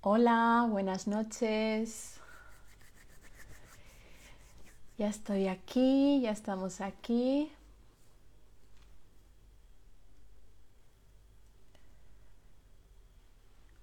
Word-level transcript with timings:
Hola, 0.00 0.64
buenas 0.70 1.08
noches. 1.08 2.20
Ya 4.96 5.08
estoy 5.08 5.48
aquí, 5.48 6.20
ya 6.20 6.30
estamos 6.30 6.80
aquí. 6.80 7.50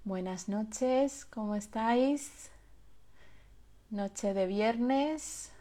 Buenas 0.06 0.48
noches, 0.48 1.26
¿cómo 1.26 1.54
estáis? 1.54 2.50
Noche 3.90 4.34
de 4.34 4.48
viernes, 4.48 5.52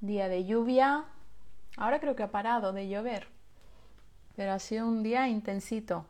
día 0.00 0.28
de 0.28 0.44
lluvia. 0.44 1.06
Ahora 1.76 1.98
creo 1.98 2.14
que 2.14 2.22
ha 2.22 2.30
parado 2.30 2.72
de 2.72 2.88
llover, 2.88 3.26
pero 4.36 4.52
ha 4.52 4.60
sido 4.60 4.86
un 4.86 5.02
día 5.02 5.26
intensito. 5.26 6.06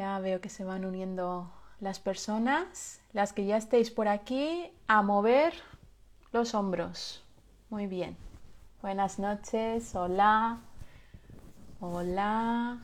Ya 0.00 0.18
veo 0.18 0.40
que 0.40 0.48
se 0.48 0.64
van 0.64 0.86
uniendo 0.86 1.52
las 1.78 2.00
personas, 2.00 3.02
las 3.12 3.34
que 3.34 3.44
ya 3.44 3.58
estéis 3.58 3.90
por 3.90 4.08
aquí, 4.08 4.72
a 4.86 5.02
mover 5.02 5.52
los 6.32 6.54
hombros. 6.54 7.22
Muy 7.68 7.86
bien. 7.86 8.16
Buenas 8.80 9.18
noches, 9.18 9.94
hola, 9.94 10.58
hola. 11.80 12.78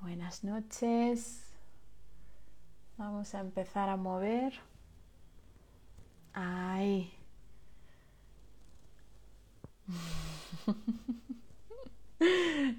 Buenas 0.00 0.42
noches. 0.42 1.44
Vamos 2.96 3.34
a 3.34 3.40
empezar 3.40 3.90
a 3.90 3.96
mover. 3.98 4.54
Ay. 6.32 7.12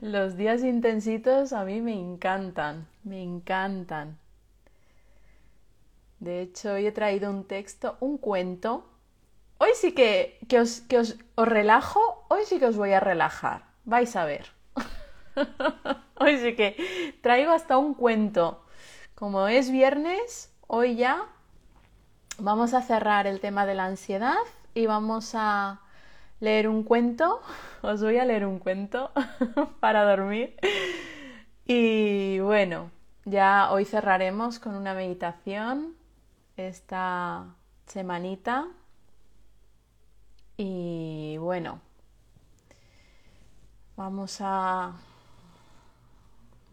Los 0.02 0.36
días 0.36 0.64
intensitos 0.64 1.54
a 1.54 1.64
mí 1.64 1.82
me 1.82 1.94
encantan, 1.94 2.88
me 3.04 3.22
encantan. 3.22 4.18
De 6.20 6.42
hecho, 6.42 6.74
hoy 6.74 6.86
he 6.86 6.92
traído 6.92 7.30
un 7.30 7.46
texto, 7.46 7.98
un 8.02 8.18
cuento. 8.18 8.86
Hoy 9.58 9.70
sí 9.76 9.94
que, 9.94 10.40
que, 10.50 10.60
os, 10.60 10.82
que 10.82 10.98
os, 10.98 11.18
os 11.36 11.48
relajo, 11.48 12.26
hoy 12.28 12.42
sí 12.46 12.60
que 12.60 12.66
os 12.66 12.78
voy 12.78 12.92
a 12.92 13.00
relajar. 13.00 13.64
Vais 13.86 14.16
a 14.16 14.26
ver. 14.26 14.48
hoy 16.16 16.38
sí 16.38 16.56
que 16.56 16.76
traigo 17.22 17.52
hasta 17.52 17.78
un 17.78 17.94
cuento. 17.94 18.66
Como 19.16 19.48
es 19.48 19.72
viernes, 19.72 20.54
hoy 20.68 20.96
ya 20.96 21.26
vamos 22.38 22.74
a 22.74 22.82
cerrar 22.82 23.28
el 23.28 23.40
tema 23.40 23.66
de 23.66 23.76
la 23.76 23.86
ansiedad 23.86 24.38
y 24.74 24.86
vamos 24.86 25.32
a 25.36 25.82
leer 26.40 26.68
un 26.68 26.84
cuento. 26.84 27.42
Os 27.82 28.02
voy 28.02 28.18
a 28.18 28.26
leer 28.26 28.46
un 28.46 28.60
cuento 28.60 29.12
para 29.80 30.04
dormir. 30.04 30.56
Y 31.66 32.40
bueno, 32.40 32.92
ya 33.26 33.72
hoy 33.72 33.86
cerraremos 33.86 34.60
con 34.60 34.76
una 34.76 34.94
meditación 34.94 35.96
esta 36.58 37.56
semanita. 37.86 38.68
Y 40.58 41.38
bueno, 41.38 41.80
vamos 43.96 44.38
a... 44.42 44.94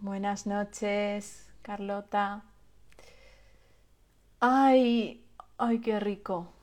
Buenas 0.00 0.46
noches, 0.46 1.48
Carlota. 1.62 2.42
Ay, 4.40 5.24
ay, 5.56 5.80
qué 5.80 5.98
rico 6.00 6.55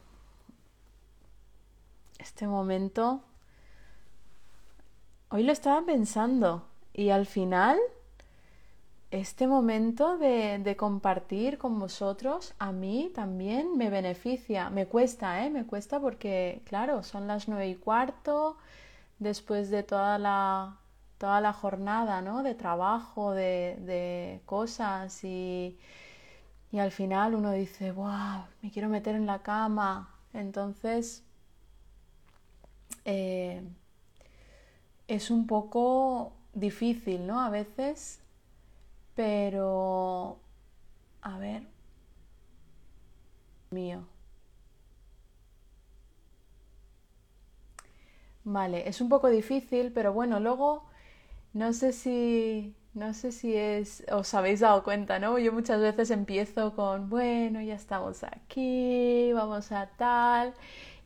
este 2.24 2.48
momento, 2.48 3.22
hoy 5.30 5.44
lo 5.44 5.52
estaba 5.52 5.86
pensando 5.86 6.66
y 6.94 7.10
al 7.10 7.26
final, 7.26 7.78
este 9.12 9.46
momento 9.46 10.18
de, 10.18 10.76
compartir 10.78 11.58
con 11.58 11.78
vosotros 11.80 12.54
a 12.60 12.72
mí 12.72 13.12
también 13.14 13.78
me 13.78 13.90
beneficia, 13.90 14.70
me 14.70 14.88
cuesta, 14.88 15.46
¿eh? 15.46 15.50
Me 15.50 15.66
cuesta 15.66 16.00
porque, 16.00 16.62
claro, 16.66 17.04
son 17.04 17.28
las 17.28 17.48
nueve 17.50 17.68
y 17.68 17.76
cuarto, 17.76 18.58
después 19.20 19.70
de 19.70 19.84
toda 19.84 20.18
la, 20.18 20.78
toda 21.18 21.42
la 21.42 21.52
jornada, 21.52 22.22
¿no? 22.22 22.42
De 22.42 22.56
trabajo, 22.56 23.34
de, 23.34 23.78
de 23.82 24.42
cosas 24.46 25.24
y, 25.26 25.78
y 26.72 26.80
al 26.80 26.92
final 26.92 27.36
uno 27.36 27.52
dice, 27.52 27.92
wow, 27.92 28.46
me 28.62 28.72
quiero 28.72 28.88
meter 28.88 29.16
en 29.16 29.26
la 29.26 29.44
cama. 29.44 30.10
Entonces, 30.34 31.24
eh, 33.06 33.62
es 35.08 35.32
un 35.32 35.48
poco 35.48 36.34
difícil, 36.54 37.26
¿no? 37.28 37.40
A 37.42 37.50
veces, 37.50 38.20
pero... 39.16 40.40
A 41.22 41.38
ver. 41.40 41.64
Mío. 43.72 44.06
Vale, 48.46 48.88
es 48.90 49.00
un 49.02 49.10
poco 49.10 49.30
difícil, 49.30 49.92
pero 49.94 50.12
bueno, 50.14 50.40
luego 50.40 50.84
no 51.54 51.74
sé 51.74 51.94
si 51.94 52.76
no 52.96 53.14
sé 53.14 53.32
si 53.32 53.56
es 53.56 54.06
os 54.12 54.34
habéis 54.36 54.62
dado 54.62 54.84
cuenta, 54.84 55.20
¿no? 55.20 55.40
Yo 55.40 55.54
muchas 55.54 55.82
veces 55.82 56.12
empiezo 56.12 56.76
con, 56.76 57.10
bueno, 57.10 57.62
ya 57.62 57.76
estamos 57.76 58.24
aquí, 58.24 59.32
vamos 59.34 59.72
a 59.72 59.88
tal 59.98 60.54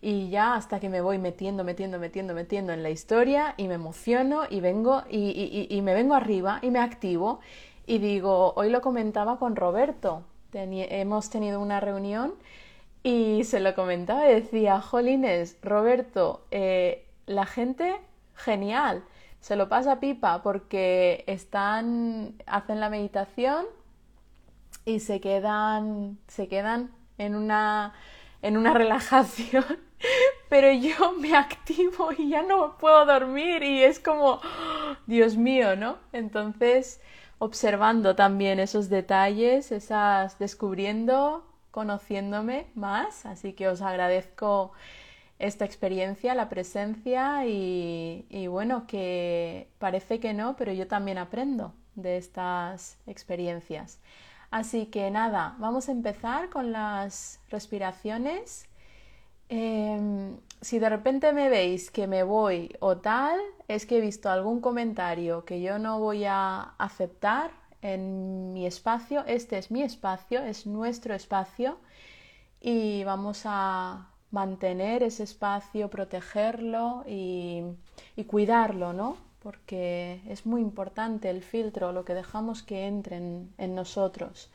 y 0.08 0.30
ya 0.30 0.56
hasta 0.56 0.80
que 0.80 0.88
me 0.88 1.02
voy 1.02 1.18
metiendo, 1.18 1.66
metiendo, 1.66 2.00
metiendo, 2.00 2.34
metiendo 2.34 2.72
en 2.72 2.82
la 2.82 2.90
historia 2.90 3.56
y 3.58 3.68
me 3.68 3.74
emociono 3.74 4.44
y 4.50 4.62
vengo 4.62 5.04
y, 5.10 5.82
me 5.84 5.94
vengo 5.94 6.14
arriba 6.14 6.60
y 6.62 6.72
me 6.72 6.80
activo 6.80 7.42
y 7.86 7.98
digo, 7.98 8.54
hoy 8.56 8.70
lo 8.70 8.80
comentaba 8.80 9.38
con 9.38 9.58
Roberto, 9.58 10.24
hemos 10.54 11.30
tenido 11.30 11.60
una 11.60 11.82
reunión 11.82 12.36
y 13.04 13.44
se 13.44 13.60
lo 13.60 13.76
comentaba 13.76 14.32
y 14.32 14.36
decía, 14.36 14.80
Jolines, 14.80 15.58
Roberto, 15.62 16.46
eh, 16.52 17.06
la 17.26 17.46
gente 17.46 17.98
genial, 18.34 19.04
se 19.42 19.58
lo 19.58 19.68
pasa 19.68 20.00
pipa 20.00 20.42
porque 20.42 21.26
están, 21.28 22.36
hacen 22.46 22.80
la 22.80 22.90
meditación 22.90 23.66
y 24.86 25.02
se 25.02 25.20
quedan, 25.20 26.18
se 26.30 26.48
quedan 26.48 26.92
en 27.18 27.36
una, 27.36 27.92
en 28.42 28.56
una 28.56 28.74
relajación 28.74 29.66
pero 30.50 30.72
yo 30.72 31.14
me 31.20 31.36
activo 31.36 32.10
y 32.18 32.30
ya 32.30 32.44
no 32.44 32.78
puedo 32.78 33.06
dormir 33.06 33.64
y 33.64 33.84
es 33.84 34.00
como, 34.00 34.40
Dios 35.06 35.38
mío, 35.38 35.76
¿no? 35.76 35.98
Entonces, 36.14 37.02
observando 37.40 38.16
también 38.16 38.60
esos 38.60 38.90
detalles, 38.90 39.72
esas 39.72 40.40
descubriendo, 40.40 41.46
conociéndome 41.72 42.68
más, 42.76 43.26
así 43.26 43.54
que 43.54 43.68
os 43.68 43.82
agradezco 43.82 44.72
esta 45.40 45.66
experiencia, 45.66 46.34
la 46.34 46.50
presencia 46.50 47.46
y, 47.46 48.48
bueno, 48.48 48.88
que 48.88 49.70
parece 49.78 50.20
que 50.20 50.34
no, 50.34 50.56
pero 50.56 50.74
yo 50.74 50.88
también 50.88 51.20
aprendo 51.20 51.74
de 51.96 52.18
estas 52.18 52.98
experiencias. 53.06 54.00
Así 54.50 54.88
que 54.88 55.12
nada, 55.12 55.56
vamos 55.60 55.90
a 55.90 55.92
empezar 55.92 56.50
con 56.50 56.72
las 56.72 57.40
respiraciones 57.50 58.68
eh, 59.50 60.36
si 60.62 60.80
de 60.80 60.90
repente 60.90 61.34
me 61.34 61.50
veis 61.50 61.92
que 61.92 62.08
me 62.08 62.24
voy 62.24 62.76
o 62.80 62.98
tal, 62.98 63.40
es 63.68 63.86
que 63.86 63.98
he 63.98 64.02
visto 64.02 64.30
algún 64.30 64.62
comentario 64.62 65.46
que 65.46 65.62
yo 65.62 65.80
no 65.80 66.00
voy 66.00 66.26
a 66.26 66.74
aceptar 66.78 67.52
en 67.82 68.54
mi 68.54 68.66
espacio. 68.66 69.24
Este 69.26 69.58
es 69.58 69.72
mi 69.72 69.84
espacio, 69.84 70.42
es 70.42 70.66
nuestro 70.66 71.14
espacio 71.14 71.78
y 72.60 73.04
vamos 73.04 73.44
a 73.46 74.10
mantener 74.32 75.04
ese 75.04 75.24
espacio, 75.24 75.90
protegerlo 75.90 77.04
y, 77.08 77.64
cuidarlo, 78.28 78.94
¿no? 78.94 79.18
Porque 79.40 80.22
es 80.28 80.46
muy 80.46 80.62
importante 80.62 81.30
el 81.30 81.42
filtro, 81.42 81.94
lo 81.94 82.04
que 82.04 82.14
dejamos 82.14 82.64
que 82.64 82.88
entre 82.88 83.18
en, 83.18 83.54
en 83.58 83.76
nosotros. 83.76 84.50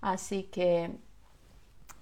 Así 0.00 0.44
que, 0.44 0.90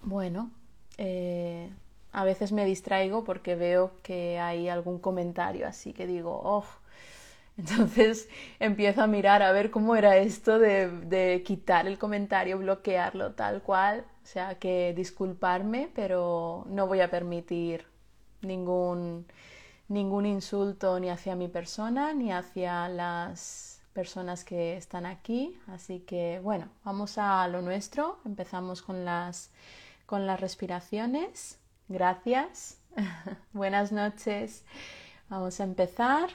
bueno, 0.03 0.51
eh, 0.99 1.71
a 2.13 2.25
veces 2.25 2.53
me 2.53 2.65
distraigo 2.65 3.25
porque 3.25 3.55
veo 3.55 3.93
que 4.03 4.39
hay 4.39 4.69
algún 4.69 4.99
comentario 4.99 5.67
así 5.67 5.93
que 5.93 6.07
digo, 6.07 6.41
oh, 6.45 6.65
entonces 7.59 8.29
empiezo 8.59 9.03
a 9.03 9.07
mirar 9.07 9.43
a 9.43 9.53
ver 9.53 9.71
cómo 9.71 9.97
era 9.97 10.17
esto 10.17 10.59
de, 10.59 10.89
de, 10.89 11.43
quitar 11.45 11.87
el 11.87 11.99
comentario, 11.99 12.59
bloquearlo 12.59 13.33
tal 13.33 13.63
cual, 13.63 14.05
o 14.23 14.27
sea 14.27 14.57
que 14.57 14.95
disculparme, 14.95 15.91
pero 15.95 16.65
no 16.69 16.87
voy 16.87 17.01
a 17.01 17.11
permitir 17.11 17.87
ningún, 18.43 19.27
ningún 19.89 20.27
insulto 20.27 20.99
ni 21.01 21.11
hacia 21.11 21.37
mi 21.37 21.49
persona 21.49 22.15
ni 22.15 22.33
hacia 22.33 22.89
las 22.89 23.83
personas 23.93 24.45
que 24.45 24.77
están 24.77 25.05
aquí, 25.05 25.59
así 25.67 26.01
que 26.01 26.41
bueno, 26.43 26.69
vamos 26.85 27.19
a 27.19 27.47
lo 27.49 27.61
nuestro, 27.61 28.19
empezamos 28.25 28.83
con 28.83 29.05
las, 29.05 29.51
con 30.07 30.27
las 30.27 30.41
respiraciones. 30.41 31.60
Gracias. 31.91 32.79
Buenas 33.53 33.91
noches. 33.91 34.65
Vamos 35.29 35.59
a 35.59 35.65
empezar. 35.65 36.31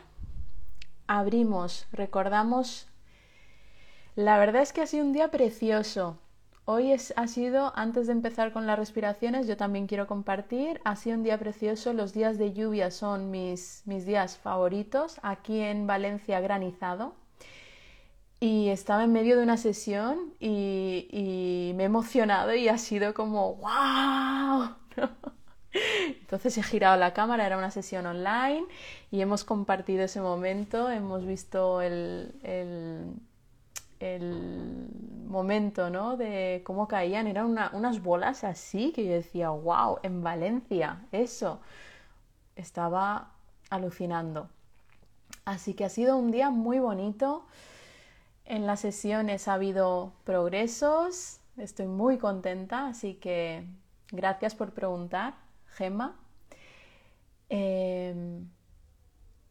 Abrimos, 1.08 1.88
recordamos. 1.94 2.88
La 4.18 4.38
verdad 4.38 4.62
es 4.62 4.74
que 4.74 4.82
ha 4.82 4.88
sido 4.88 5.06
un 5.06 5.14
día 5.14 5.32
precioso. 5.32 6.20
Hoy 6.66 6.92
es, 6.92 7.14
ha 7.16 7.28
sido, 7.28 7.72
antes 7.78 8.08
de 8.08 8.14
empezar 8.14 8.52
con 8.52 8.68
las 8.68 8.78
respiraciones, 8.78 9.48
yo 9.48 9.56
también 9.56 9.88
quiero 9.88 10.08
compartir, 10.08 10.82
ha 10.84 10.98
sido 10.98 11.16
un 11.16 11.24
día 11.24 11.38
precioso, 11.38 11.94
los 11.94 12.12
días 12.12 12.38
de 12.38 12.52
lluvia 12.52 12.92
son 12.92 13.32
mis, 13.32 13.84
mis 13.86 14.06
días 14.06 14.38
favoritos, 14.38 15.20
aquí 15.22 15.62
en 15.62 15.88
Valencia 15.88 16.42
granizado, 16.42 17.14
y 18.42 18.70
estaba 18.70 19.06
en 19.06 19.14
medio 19.14 19.38
de 19.38 19.44
una 19.44 19.58
sesión 19.58 20.34
y, 20.40 21.72
me 21.76 21.84
he 21.84 21.86
emocionado 21.86 22.54
y 22.56 22.68
ha 22.68 22.78
sido 22.78 23.14
como 23.14 23.56
¡wow! 23.56 24.76
Entonces 26.20 26.58
he 26.58 26.64
girado 26.64 26.98
la 26.98 27.14
cámara, 27.14 27.46
era 27.46 27.58
una 27.58 27.72
sesión 27.72 28.06
online 28.06 28.66
y 29.12 29.22
hemos 29.22 29.44
compartido 29.44 30.04
ese 30.04 30.22
momento, 30.22 30.90
hemos 30.90 31.26
visto 31.26 31.82
el, 31.82 32.34
el, 32.44 33.20
momento 35.28 35.90
¿no? 35.90 36.16
de 36.16 36.62
cómo 36.66 36.88
caían, 36.88 37.28
eran 37.28 37.58
unas 37.74 38.02
bolas 38.02 38.44
así 38.44 38.92
que 38.92 39.06
yo 39.06 39.12
decía, 39.12 39.50
wow, 39.50 40.00
en 40.04 40.24
Valencia, 40.24 41.02
eso. 41.12 41.60
Estaba 42.56 43.32
alucinando. 43.70 44.50
Así 45.44 45.74
que 45.74 45.86
ha 45.86 45.90
sido 45.90 46.18
un 46.18 46.32
día 46.32 46.50
muy 46.50 46.80
bonito. 46.80 47.46
En 48.46 48.66
las 48.66 48.82
sesiones 48.82 49.48
ha 49.48 49.54
habido 49.56 50.14
progresos, 50.24 51.40
estoy 51.58 51.88
muy 51.88 52.18
contenta, 52.18 52.88
así 52.88 53.16
que 53.16 53.66
gracias 54.12 54.56
por 54.56 54.72
preguntar, 54.72 55.34
Gemma. 55.76 56.16
Em, 57.50 58.48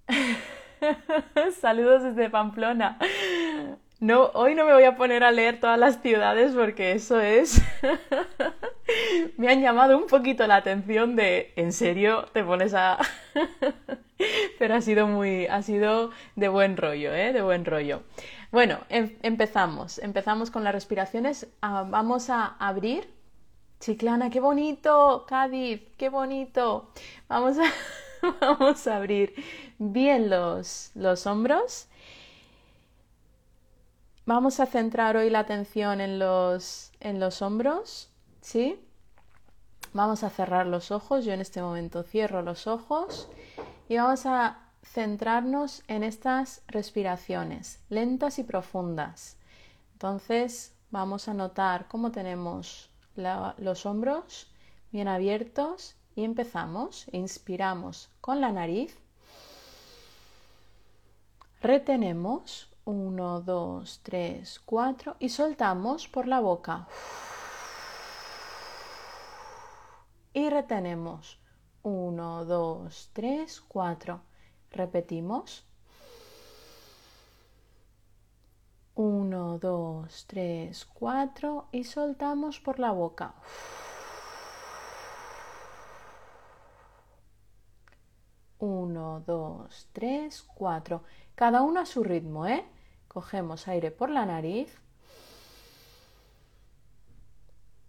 saludos 1.61 2.03
desde 2.03 2.31
Pamplona. 2.31 2.99
No, 4.01 4.31
hoy 4.35 4.55
no 4.55 4.67
me 4.67 4.75
voy 4.75 4.85
a 4.85 4.97
poner 4.97 5.25
a 5.25 5.31
leer 5.31 5.61
todas 5.61 5.79
las 5.79 6.03
ciudades 6.03 6.53
porque 6.55 6.93
eso 6.93 7.21
es... 7.21 7.63
me 9.39 9.49
han 9.49 9.63
llamado 9.63 9.97
un 9.97 10.07
poquito 10.07 10.47
la 10.47 10.57
atención 10.57 11.17
de, 11.17 11.53
¿en 11.57 11.73
serio 11.73 12.27
te 12.33 12.45
pones 12.45 12.75
a...? 12.75 12.99
Pero 14.59 14.75
ha 14.75 14.81
sido 14.81 15.07
muy, 15.07 15.47
ha 15.47 15.63
sido 15.63 16.11
de 16.37 16.49
buen 16.49 16.77
rollo, 16.77 17.15
¿eh? 17.15 17.33
De 17.33 17.43
buen 17.43 17.65
rollo. 17.65 18.03
Bueno, 18.51 18.79
em, 18.89 19.17
empezamos. 19.23 19.99
Empezamos 19.99 20.51
con 20.51 20.65
las 20.65 20.75
respiraciones. 20.75 21.49
Ah, 21.63 21.87
vamos 21.89 22.31
a 22.31 22.57
abrir. 22.59 23.09
Chiclana, 23.85 24.31
qué 24.31 24.41
bonito. 24.41 25.27
Cádiz, 25.29 25.83
qué 25.99 26.09
bonito. 26.09 26.89
Vamos 27.29 27.59
a, 27.59 27.65
vamos 28.41 28.87
a 28.87 28.97
abrir 28.97 29.35
bien 29.79 30.31
los, 30.31 30.91
los 30.95 31.27
hombros. 31.27 31.89
Vamos 34.25 34.59
a 34.59 34.65
centrar 34.65 35.19
hoy 35.19 35.29
la 35.29 35.41
atención 35.41 36.01
en 36.01 36.19
los, 36.19 36.93
en 36.99 37.21
los 37.21 37.43
hombros. 37.43 38.09
¿Sí? 38.41 38.81
Vamos 39.93 40.25
a 40.25 40.31
cerrar 40.31 40.67
los 40.67 40.91
ojos. 40.91 41.27
Yo 41.27 41.35
en 41.35 41.43
este 41.43 41.61
momento 41.61 42.05
cierro 42.05 42.41
los 42.41 42.67
ojos 42.67 43.29
y 43.91 43.99
vamos 43.99 44.25
a 44.25 44.61
centrarnos 44.83 45.83
en 45.89 46.05
estas 46.05 46.63
respiraciones 46.69 47.85
lentas 47.91 48.39
y 48.39 48.45
profundas. 48.45 49.37
Entonces 49.93 50.75
vamos 50.91 51.29
a 51.29 51.35
notar 51.35 51.87
cómo 51.87 52.13
tenemos 52.13 52.94
los 53.17 53.87
hombros 53.87 54.51
bien 54.91 55.09
abiertos 55.09 55.97
y 56.15 56.25
empezamos. 56.25 57.07
Inspiramos 57.13 58.11
con 58.21 58.41
la 58.41 58.53
nariz. 58.53 58.97
Retenemos 61.61 62.71
1, 62.85 63.41
2, 63.41 64.01
3, 64.03 64.61
4 64.65 65.17
y 65.19 65.29
soltamos 65.31 66.09
por 66.09 66.29
la 66.29 66.41
boca. 66.41 66.87
Y 70.33 70.51
retenemos 70.51 71.39
1, 71.83 72.45
2, 72.45 73.11
3, 73.13 73.61
4. 73.69 74.21
Repetimos. 74.71 75.65
1, 78.97 79.59
2, 79.59 80.27
3, 80.29 80.85
4 80.95 81.69
y 81.73 81.85
soltamos 81.85 82.61
por 82.61 82.79
la 82.79 82.93
boca. 82.93 83.35
1, 88.59 89.25
2, 89.27 89.89
3, 89.93 90.43
4. 90.55 91.03
Cada 91.35 91.63
uno 91.63 91.81
a 91.81 91.87
su 91.87 92.05
ritmo, 92.05 92.47
¿eh? 92.47 92.65
Cogemos 93.09 93.67
aire 93.69 93.91
por 93.91 94.11
la 94.11 94.27
nariz. 94.27 94.79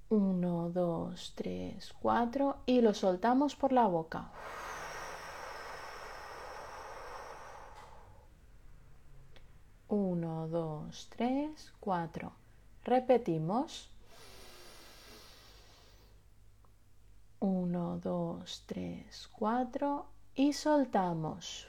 1, 0.09 0.69
2, 0.69 1.33
3, 1.35 1.93
4 2.01 2.57
y 2.65 2.81
lo 2.81 2.93
soltamos 2.93 3.55
por 3.55 3.71
la 3.71 3.85
boca. 3.85 4.31
1, 9.95 10.49
2, 10.49 11.07
3, 11.15 11.73
4. 11.79 12.33
Repetimos. 12.83 13.89
1, 17.39 17.99
2, 17.99 18.63
3, 18.65 19.27
4 19.31 20.05
y 20.35 20.51
soltamos. 20.51 21.67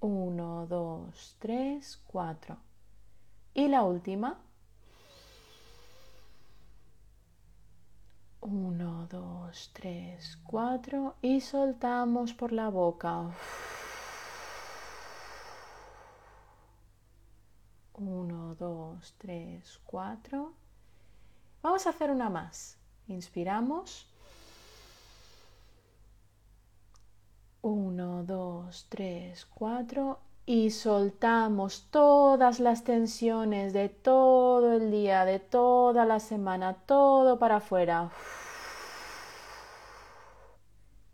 1, 0.00 0.66
2, 0.66 1.36
3, 1.38 2.02
4. 2.06 2.56
Y 3.54 3.68
la 3.68 3.82
última. 3.82 4.40
1, 8.46 9.08
2, 9.10 9.70
3, 9.72 10.38
4 10.44 11.14
y 11.22 11.40
soltamos 11.40 12.34
por 12.34 12.52
la 12.52 12.68
boca. 12.68 13.30
1, 17.94 18.54
2, 18.56 19.14
3, 19.16 19.80
4. 19.84 20.52
Vamos 21.62 21.86
a 21.86 21.90
hacer 21.90 22.10
una 22.10 22.28
más. 22.28 22.76
Inspiramos. 23.08 24.06
1, 27.62 28.24
2, 28.24 28.86
3, 28.90 29.46
4 29.54 30.18
y 30.46 30.70
soltamos 30.70 31.86
todas 31.90 32.60
las 32.60 32.84
tensiones 32.84 33.72
de 33.72 33.88
todo 33.88 34.74
el 34.74 34.90
día, 34.90 35.24
de 35.24 35.38
toda 35.38 36.04
la 36.04 36.20
semana, 36.20 36.74
todo 36.74 37.38
para 37.38 37.56
afuera. 37.56 38.10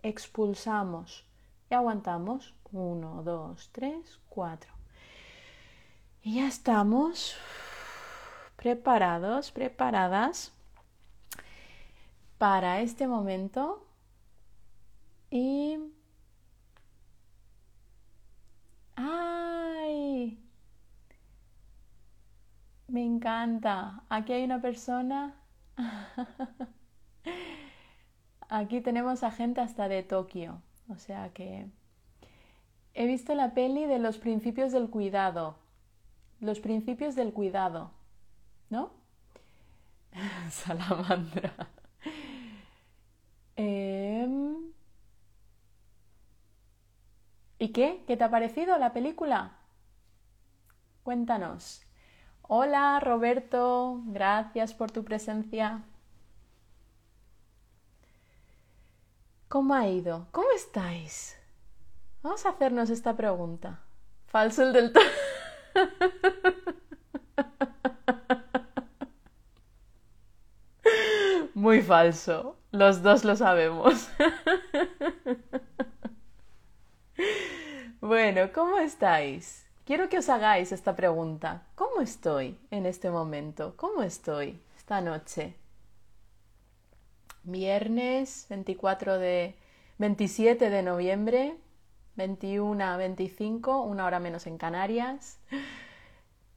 Expulsamos 0.03 1.25
y 1.71 1.75
aguantamos. 1.75 2.55
1, 2.73 3.23
2, 3.25 3.71
3, 3.73 4.21
4. 4.29 4.73
Y 6.23 6.37
ya 6.37 6.47
estamos 6.47 7.37
preparados, 8.57 9.51
preparadas 9.51 10.53
para 12.39 12.81
este 12.81 13.07
momento. 13.09 13.87
Y 15.31 15.79
¡Ay! 18.97 20.39
Me 22.89 23.05
encanta. 23.05 24.03
Aquí 24.09 24.33
hay 24.33 24.45
una 24.45 24.61
persona. 24.61 25.35
Aquí 28.51 28.81
tenemos 28.81 29.23
a 29.23 29.31
gente 29.31 29.61
hasta 29.61 29.89
de 29.89 30.03
Tokio. 30.03 30.61
O 30.89 30.97
sea 30.97 31.33
que 31.33 31.67
he 32.95 33.07
visto 33.07 33.33
la 33.37 33.55
peli 33.55 33.87
de 33.87 34.01
los 34.01 34.19
principios 34.19 34.73
del 34.73 34.91
cuidado. 34.91 35.55
Los 36.41 36.59
principios 36.59 37.15
del 37.15 37.33
cuidado. 37.33 37.93
¿No? 38.69 38.91
Salamandra. 40.51 41.53
Eh... 43.55 44.27
¿Y 47.61 47.69
qué? 47.69 48.03
¿Qué 48.09 48.17
te 48.17 48.25
ha 48.25 48.31
parecido 48.31 48.79
la 48.79 48.93
película? 48.93 49.53
Cuéntanos. 51.05 51.83
Hola 52.43 52.99
Roberto, 52.99 54.01
gracias 54.07 54.75
por 54.75 54.91
tu 54.91 55.05
presencia. 55.05 55.85
¿Cómo 59.51 59.75
ha 59.75 59.87
ido? 59.89 60.29
¿Cómo 60.31 60.47
estáis? 60.55 61.37
Vamos 62.23 62.47
a 62.47 62.51
hacernos 62.51 62.89
esta 62.89 63.17
pregunta. 63.17 63.81
Falso 64.29 64.63
el 64.63 64.73
del. 64.73 64.93
Muy 71.55 71.83
falso. 71.83 72.59
Los 72.71 73.03
dos 73.03 73.25
lo 73.25 73.35
sabemos. 73.35 74.09
bueno, 78.01 78.53
¿cómo 78.55 78.79
estáis? 78.79 79.67
Quiero 79.85 80.09
que 80.09 80.19
os 80.19 80.29
hagáis 80.29 80.71
esta 80.71 80.95
pregunta. 80.95 81.65
¿Cómo 81.75 82.03
estoy 82.03 82.57
en 82.71 82.87
este 82.87 83.11
momento? 83.11 83.75
¿Cómo 83.77 84.05
estoy 84.05 84.63
esta 84.77 85.01
noche? 85.01 85.57
Viernes 87.43 88.47
24 88.51 89.19
de 89.19 89.55
27 89.99 90.69
de 90.71 90.83
noviembre, 90.83 91.57
21 92.17 92.85
a 92.85 92.97
25, 92.97 93.83
una 93.83 94.05
hora 94.05 94.21
menos 94.21 94.47
en 94.47 94.59
Canarias. 94.59 95.39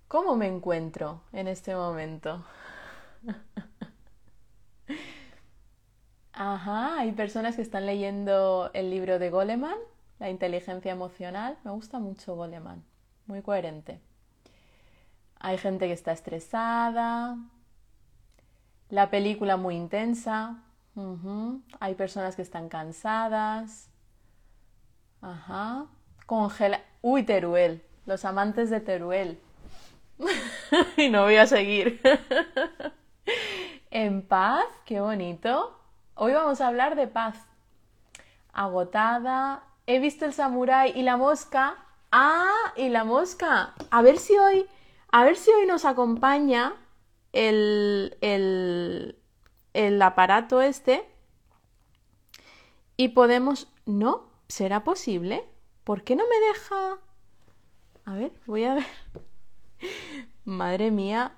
¿Cómo 0.08 0.36
me 0.36 0.48
encuentro 0.48 1.22
en 1.32 1.48
este 1.48 1.74
momento? 1.74 2.46
Ajá, 6.34 7.00
hay 7.00 7.12
personas 7.14 7.56
que 7.56 7.62
están 7.62 7.86
leyendo 7.86 8.70
el 8.74 8.90
libro 8.90 9.20
de 9.20 9.30
Goleman, 9.30 9.78
La 10.20 10.30
inteligencia 10.30 10.92
emocional. 10.92 11.58
Me 11.64 11.72
gusta 11.72 12.00
mucho 12.00 12.36
Goleman, 12.36 12.84
muy 13.28 13.42
coherente. 13.42 14.02
Hay 15.40 15.58
gente 15.58 15.88
que 15.88 15.94
está 15.94 16.12
estresada, 16.12 17.38
la 18.90 19.10
película 19.10 19.58
muy 19.58 19.76
intensa, 19.76 20.64
hay 21.80 21.96
personas 21.96 22.36
que 22.36 22.42
están 22.42 22.70
cansadas. 22.70 23.90
Ajá. 25.22 25.86
Congela. 26.26 26.82
Uy, 27.02 27.24
Teruel. 27.24 27.84
Los 28.06 28.26
amantes 28.26 28.70
de 28.70 28.80
Teruel. 28.80 29.40
y 30.98 31.10
no 31.10 31.24
voy 31.24 31.38
a 31.38 31.48
seguir. 31.48 32.02
en 33.92 34.22
paz, 34.22 34.66
qué 34.86 35.00
bonito. 35.02 35.80
Hoy 36.16 36.34
vamos 36.34 36.62
a 36.62 36.68
hablar 36.68 36.96
de 36.96 37.08
paz. 37.08 37.38
Agotada. 38.54 39.64
He 39.88 40.00
visto 40.00 40.26
el 40.26 40.34
samurái 40.34 40.92
y 40.96 41.02
la 41.02 41.18
mosca. 41.18 41.76
Ah, 42.12 42.74
y 42.76 42.90
la 42.90 43.04
mosca. 43.04 43.74
A 43.90 44.02
ver 44.02 44.18
si 44.20 44.38
hoy, 44.38 44.66
a 45.12 45.24
ver 45.24 45.36
si 45.36 45.50
hoy 45.52 45.66
nos 45.66 45.86
acompaña 45.86 46.74
el, 47.32 48.18
el, 48.22 49.18
el 49.74 50.02
aparato 50.02 50.62
este 50.62 51.08
y 52.98 53.10
podemos... 53.10 53.68
No, 53.86 54.30
¿será 54.48 54.84
posible? 54.84 55.44
¿Por 55.84 56.04
qué 56.04 56.16
no 56.16 56.24
me 56.28 56.48
deja? 56.48 57.00
A 58.06 58.14
ver, 58.14 58.32
voy 58.46 58.64
a 58.64 58.76
ver. 58.76 58.86
Madre 60.46 60.92
mía, 60.92 61.34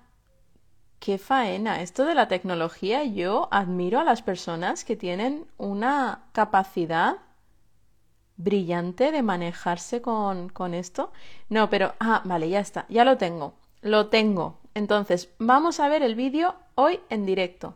qué 1.00 1.18
faena. 1.18 1.82
Esto 1.82 2.06
de 2.06 2.16
la 2.16 2.28
tecnología, 2.28 3.04
yo 3.04 3.48
admiro 3.52 4.00
a 4.00 4.04
las 4.04 4.22
personas 4.22 4.84
que 4.84 4.96
tienen 4.96 5.48
una 5.58 6.26
capacidad 6.34 7.18
brillante 8.38 9.12
de 9.12 9.24
manejarse 9.24 10.02
con, 10.02 10.50
con 10.50 10.74
esto. 10.74 11.12
No, 11.50 11.70
pero... 11.70 11.94
Ah, 12.00 12.22
vale, 12.26 12.50
ya 12.50 12.60
está, 12.60 12.86
ya 12.90 13.06
lo 13.06 13.18
tengo. 13.18 13.56
Lo 13.82 14.08
tengo. 14.08 14.60
Entonces, 14.74 15.30
vamos 15.40 15.80
a 15.80 15.88
ver 15.88 16.04
el 16.04 16.16
vídeo 16.16 16.56
hoy 16.76 17.00
en 17.10 17.26
directo. 17.26 17.76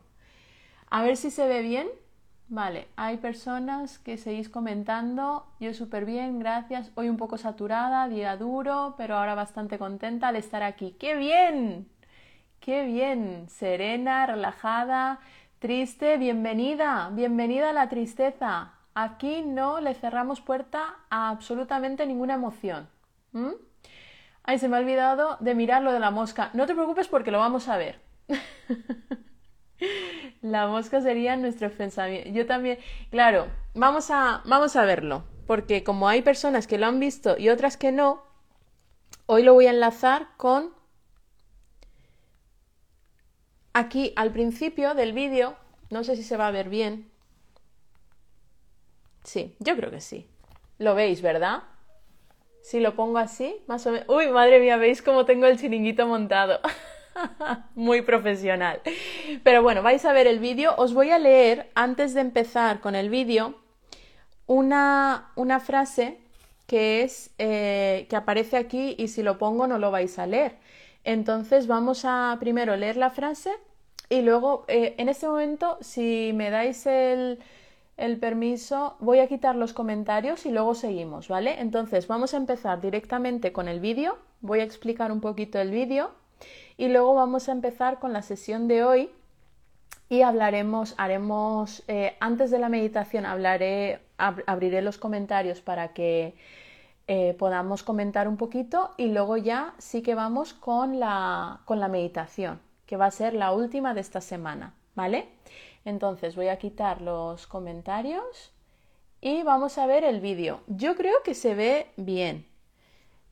A 0.89 1.03
ver 1.03 1.17
si 1.17 1.29
se 1.31 1.47
ve 1.47 1.61
bien. 1.61 1.87
Vale, 2.47 2.87
hay 2.95 3.17
personas 3.17 3.99
que 3.99 4.17
seguís 4.17 4.49
comentando. 4.49 5.45
Yo 5.59 5.73
súper 5.75 6.05
bien, 6.05 6.39
gracias. 6.39 6.91
Hoy 6.95 7.09
un 7.09 7.17
poco 7.17 7.37
saturada, 7.37 8.07
día 8.07 8.35
duro, 8.37 8.95
pero 8.97 9.17
ahora 9.17 9.35
bastante 9.35 9.77
contenta 9.77 10.29
al 10.29 10.35
estar 10.35 10.63
aquí. 10.63 10.95
¡Qué 10.99 11.15
bien! 11.15 11.87
¡Qué 12.59 12.85
bien! 12.85 13.47
Serena, 13.49 14.25
relajada, 14.25 15.19
triste. 15.59 16.17
Bienvenida, 16.17 17.11
bienvenida 17.13 17.69
a 17.69 17.73
la 17.73 17.87
tristeza. 17.87 18.73
Aquí 18.95 19.43
no 19.43 19.79
le 19.81 19.93
cerramos 19.93 20.41
puerta 20.41 20.95
a 21.11 21.29
absolutamente 21.29 22.07
ninguna 22.07 22.33
emoción. 22.33 22.89
Ay, 24.43 24.57
se 24.57 24.67
me 24.67 24.77
ha 24.77 24.79
olvidado 24.79 25.37
de 25.39 25.53
mirar 25.53 25.83
lo 25.83 25.91
de 25.91 25.99
la 25.99 26.09
mosca. 26.09 26.49
No 26.53 26.65
te 26.65 26.73
preocupes 26.73 27.07
porque 27.07 27.29
lo 27.29 27.37
vamos 27.37 27.67
a 27.67 27.77
ver. 27.77 28.01
La 30.41 30.67
mosca 30.67 31.01
sería 31.01 31.35
nuestro 31.35 31.71
pensamiento. 31.71 32.29
Yo 32.29 32.45
también, 32.45 32.79
claro, 33.11 33.47
vamos 33.73 34.09
a, 34.11 34.41
vamos 34.45 34.75
a 34.75 34.85
verlo, 34.85 35.23
porque 35.47 35.83
como 35.83 36.07
hay 36.07 36.21
personas 36.21 36.67
que 36.67 36.77
lo 36.77 36.85
han 36.85 36.99
visto 36.99 37.37
y 37.37 37.49
otras 37.49 37.77
que 37.77 37.91
no, 37.91 38.23
hoy 39.25 39.43
lo 39.43 39.53
voy 39.53 39.67
a 39.67 39.71
enlazar 39.71 40.29
con 40.37 40.73
aquí 43.73 44.13
al 44.15 44.31
principio 44.31 44.93
del 44.93 45.13
vídeo, 45.13 45.55
no 45.89 46.03
sé 46.03 46.15
si 46.15 46.23
se 46.23 46.37
va 46.37 46.47
a 46.47 46.51
ver 46.51 46.69
bien. 46.69 47.09
Sí, 49.23 49.55
yo 49.59 49.75
creo 49.75 49.91
que 49.91 50.01
sí. 50.01 50.27
Lo 50.77 50.95
veis, 50.95 51.21
¿verdad? 51.21 51.63
Si 52.61 52.79
lo 52.79 52.95
pongo 52.95 53.17
así, 53.17 53.61
más 53.67 53.85
o 53.85 53.91
menos... 53.91 54.07
Uy, 54.09 54.29
madre 54.29 54.59
mía, 54.59 54.77
veis 54.77 55.01
cómo 55.01 55.25
tengo 55.25 55.45
el 55.45 55.59
chiringuito 55.59 56.07
montado. 56.07 56.59
Muy 57.75 58.01
profesional. 58.01 58.81
Pero 59.43 59.63
bueno, 59.63 59.83
vais 59.83 60.05
a 60.05 60.13
ver 60.13 60.27
el 60.27 60.39
vídeo. 60.39 60.73
Os 60.77 60.93
voy 60.93 61.11
a 61.11 61.19
leer, 61.19 61.69
antes 61.75 62.13
de 62.13 62.21
empezar 62.21 62.79
con 62.79 62.95
el 62.95 63.09
vídeo, 63.09 63.55
una, 64.47 65.31
una, 65.35 65.59
frase 65.59 66.17
que 66.65 67.03
es 67.03 67.31
eh, 67.37 68.07
que 68.09 68.15
aparece 68.15 68.57
aquí 68.57 68.95
y 68.97 69.07
si 69.07 69.23
lo 69.23 69.37
pongo 69.37 69.67
no 69.67 69.77
lo 69.77 69.91
vais 69.91 70.17
a 70.19 70.27
leer. 70.27 70.57
Entonces 71.03 71.67
vamos 71.67 72.03
a 72.05 72.35
primero 72.39 72.75
leer 72.75 72.97
la 72.97 73.09
frase 73.09 73.51
y 74.09 74.21
luego 74.21 74.65
eh, 74.67 74.95
en 74.97 75.09
este 75.09 75.27
momento 75.27 75.77
si 75.81 76.31
me 76.33 76.49
dais 76.49 76.85
el, 76.85 77.39
el 77.97 78.17
permiso 78.17 78.95
voy 78.99 79.19
a 79.19 79.27
quitar 79.27 79.55
los 79.55 79.73
comentarios 79.73 80.45
y 80.45 80.51
luego 80.51 80.73
seguimos, 80.75 81.27
¿vale? 81.27 81.59
Entonces 81.59 82.07
vamos 82.07 82.33
a 82.33 82.37
empezar 82.37 82.81
directamente 82.81 83.51
con 83.51 83.67
el 83.67 83.79
vídeo. 83.79 84.17
Voy 84.41 84.59
a 84.61 84.63
explicar 84.63 85.11
un 85.11 85.21
poquito 85.21 85.59
el 85.59 85.71
vídeo 85.71 86.11
y 86.77 86.87
luego 86.87 87.13
vamos 87.13 87.49
a 87.49 87.51
empezar 87.51 87.99
con 87.99 88.13
la 88.13 88.21
sesión 88.21 88.67
de 88.67 88.83
hoy 88.83 89.11
y 90.09 90.23
hablaremos, 90.23 90.95
haremos, 90.97 91.83
eh, 91.87 92.17
antes 92.19 92.49
de 92.51 92.59
la 92.59 92.69
meditación 92.69 93.25
hablaré, 93.25 93.99
abriré 94.17 94.81
los 94.81 94.97
comentarios 94.97 95.61
para 95.61 95.93
que 95.93 96.35
eh, 97.07 97.35
podamos 97.37 97.83
comentar 97.83 98.27
un 98.27 98.37
poquito 98.37 98.91
y 98.97 99.07
luego 99.07 99.37
ya 99.37 99.73
sí 99.77 100.01
que 100.01 100.15
vamos 100.15 100.53
con 100.53 100.99
la, 100.99 101.61
con 101.65 101.79
la 101.79 101.87
meditación, 101.87 102.59
que 102.85 102.97
va 102.97 103.05
a 103.05 103.11
ser 103.11 103.33
la 103.33 103.51
última 103.51 103.93
de 103.93 104.01
esta 104.01 104.21
semana, 104.21 104.73
¿vale? 104.95 105.29
Entonces 105.85 106.35
voy 106.35 106.47
a 106.47 106.57
quitar 106.57 107.01
los 107.01 107.45
comentarios 107.45 108.51
y 109.21 109.43
vamos 109.43 109.77
a 109.77 109.85
ver 109.85 110.03
el 110.03 110.21
vídeo. 110.21 110.61
Yo 110.67 110.95
creo 110.95 111.21
que 111.23 111.33
se 111.33 111.55
ve 111.55 111.87
bien. 111.97 112.48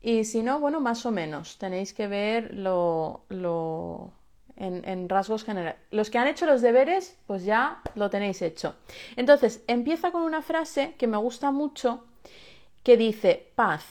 Y 0.08 0.24
si 0.24 0.42
no, 0.42 0.62
bueno, 0.62 0.80
más 0.80 1.06
o 1.06 1.12
menos. 1.12 1.58
Tenéis 1.58 1.94
que 1.94 2.08
ver 2.08 2.54
lo, 2.54 3.26
lo 3.28 4.14
en, 4.56 5.10
rasgos 5.10 5.44
generales. 5.44 5.82
Los 5.92 6.10
que 6.10 6.18
han 6.18 6.30
hecho 6.30 6.46
los 6.46 6.62
deberes, 6.62 7.18
pues 7.28 7.44
ya 7.44 7.82
lo 7.94 8.10
tenéis 8.10 8.42
hecho. 8.42 8.76
Entonces, 9.18 9.66
empieza 9.68 10.12
con 10.12 10.22
una 10.22 10.42
frase 10.42 10.96
que 10.98 11.08
me 11.08 11.18
gusta 11.18 11.52
mucho 11.52 12.06
que 12.84 12.96
dice, 12.96 13.52
paz. 13.56 13.84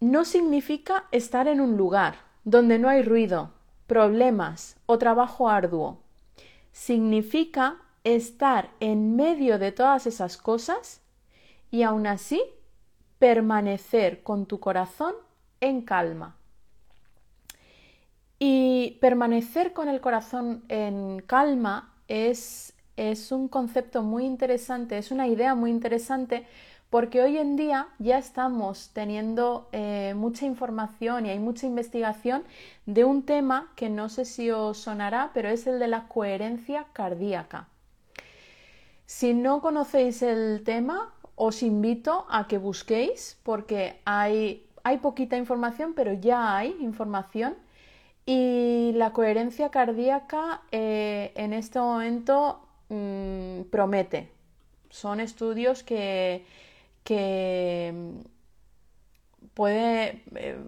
No 0.00 0.26
significa 0.26 1.04
estar 1.10 1.48
en 1.48 1.62
un 1.62 1.78
lugar 1.78 2.16
donde 2.44 2.78
no 2.78 2.90
hay 2.90 3.00
ruido, 3.00 3.50
problemas 3.86 4.76
o 4.84 4.98
trabajo 4.98 5.48
arduo. 5.48 6.00
Significa 6.70 7.78
estar 8.04 8.68
en 8.80 9.16
medio 9.16 9.58
de 9.58 9.72
todas 9.72 10.06
esas 10.06 10.36
cosas 10.36 11.00
y 11.70 11.82
aún 11.82 12.06
así 12.06 12.42
permanecer 13.24 14.22
con 14.22 14.44
tu 14.44 14.60
corazón 14.60 15.14
en 15.62 15.80
calma. 15.80 16.36
Y 18.38 18.98
permanecer 19.00 19.72
con 19.72 19.88
el 19.88 20.02
corazón 20.02 20.62
en 20.68 21.22
calma 21.22 21.94
es, 22.06 22.74
es 22.98 23.32
un 23.32 23.48
concepto 23.48 24.02
muy 24.02 24.26
interesante, 24.26 24.98
es 24.98 25.10
una 25.10 25.26
idea 25.26 25.54
muy 25.54 25.70
interesante 25.70 26.44
porque 26.90 27.22
hoy 27.22 27.38
en 27.38 27.56
día 27.56 27.88
ya 27.98 28.18
estamos 28.18 28.90
teniendo 28.92 29.70
eh, 29.72 30.12
mucha 30.14 30.44
información 30.44 31.24
y 31.24 31.30
hay 31.30 31.38
mucha 31.38 31.66
investigación 31.66 32.44
de 32.84 33.04
un 33.04 33.22
tema 33.22 33.72
que 33.74 33.88
no 33.88 34.10
sé 34.10 34.26
si 34.26 34.50
os 34.50 34.76
sonará, 34.76 35.30
pero 35.32 35.48
es 35.48 35.66
el 35.66 35.78
de 35.78 35.88
la 35.88 36.08
coherencia 36.08 36.88
cardíaca. 36.92 37.68
Si 39.06 39.32
no 39.32 39.62
conocéis 39.62 40.20
el 40.20 40.62
tema, 40.62 41.14
os 41.36 41.62
invito 41.62 42.26
a 42.28 42.46
que 42.46 42.58
busquéis 42.58 43.38
porque 43.42 44.00
hay, 44.04 44.66
hay 44.82 44.98
poquita 44.98 45.36
información, 45.36 45.94
pero 45.94 46.12
ya 46.12 46.56
hay 46.56 46.76
información. 46.80 47.54
Y 48.26 48.92
la 48.94 49.12
coherencia 49.12 49.70
cardíaca 49.70 50.62
eh, 50.72 51.32
en 51.34 51.52
este 51.52 51.78
momento 51.78 52.66
mm, 52.88 53.62
promete. 53.70 54.30
Son 54.88 55.20
estudios 55.20 55.82
que, 55.82 56.46
que 57.02 57.92
mm, 57.94 59.48
puede... 59.54 60.22
Eh, 60.34 60.58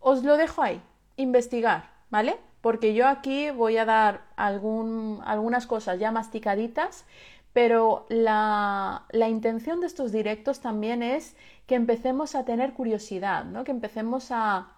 os 0.00 0.22
lo 0.22 0.36
dejo 0.36 0.62
ahí, 0.62 0.80
investigar, 1.16 1.90
¿vale? 2.10 2.38
porque 2.66 2.94
yo 2.94 3.06
aquí 3.06 3.50
voy 3.52 3.76
a 3.76 3.84
dar 3.84 4.22
algún, 4.34 5.20
algunas 5.24 5.68
cosas 5.68 6.00
ya 6.00 6.10
masticaditas, 6.10 7.04
pero 7.56 8.04
la, 8.10 9.06
la, 9.12 9.30
intención 9.30 9.80
de 9.80 9.86
estos 9.86 10.12
directos 10.12 10.60
también 10.60 11.02
es 11.02 11.34
que 11.66 11.74
empecemos 11.74 12.34
a 12.34 12.44
tener 12.44 12.74
curiosidad, 12.74 13.46
¿no? 13.46 13.64
que 13.64 13.70
empecemos 13.70 14.30
a, 14.30 14.74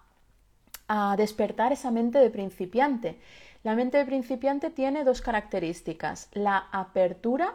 a 0.87 1.17
despertar 1.17 1.73
esa 1.73 1.91
mente 1.91 2.19
de 2.19 2.29
principiante. 2.29 3.19
La 3.63 3.75
mente 3.75 3.97
de 3.97 4.05
principiante 4.05 4.69
tiene 4.69 5.03
dos 5.03 5.19
características, 5.19 6.29
la 6.31 6.69
apertura 6.71 7.53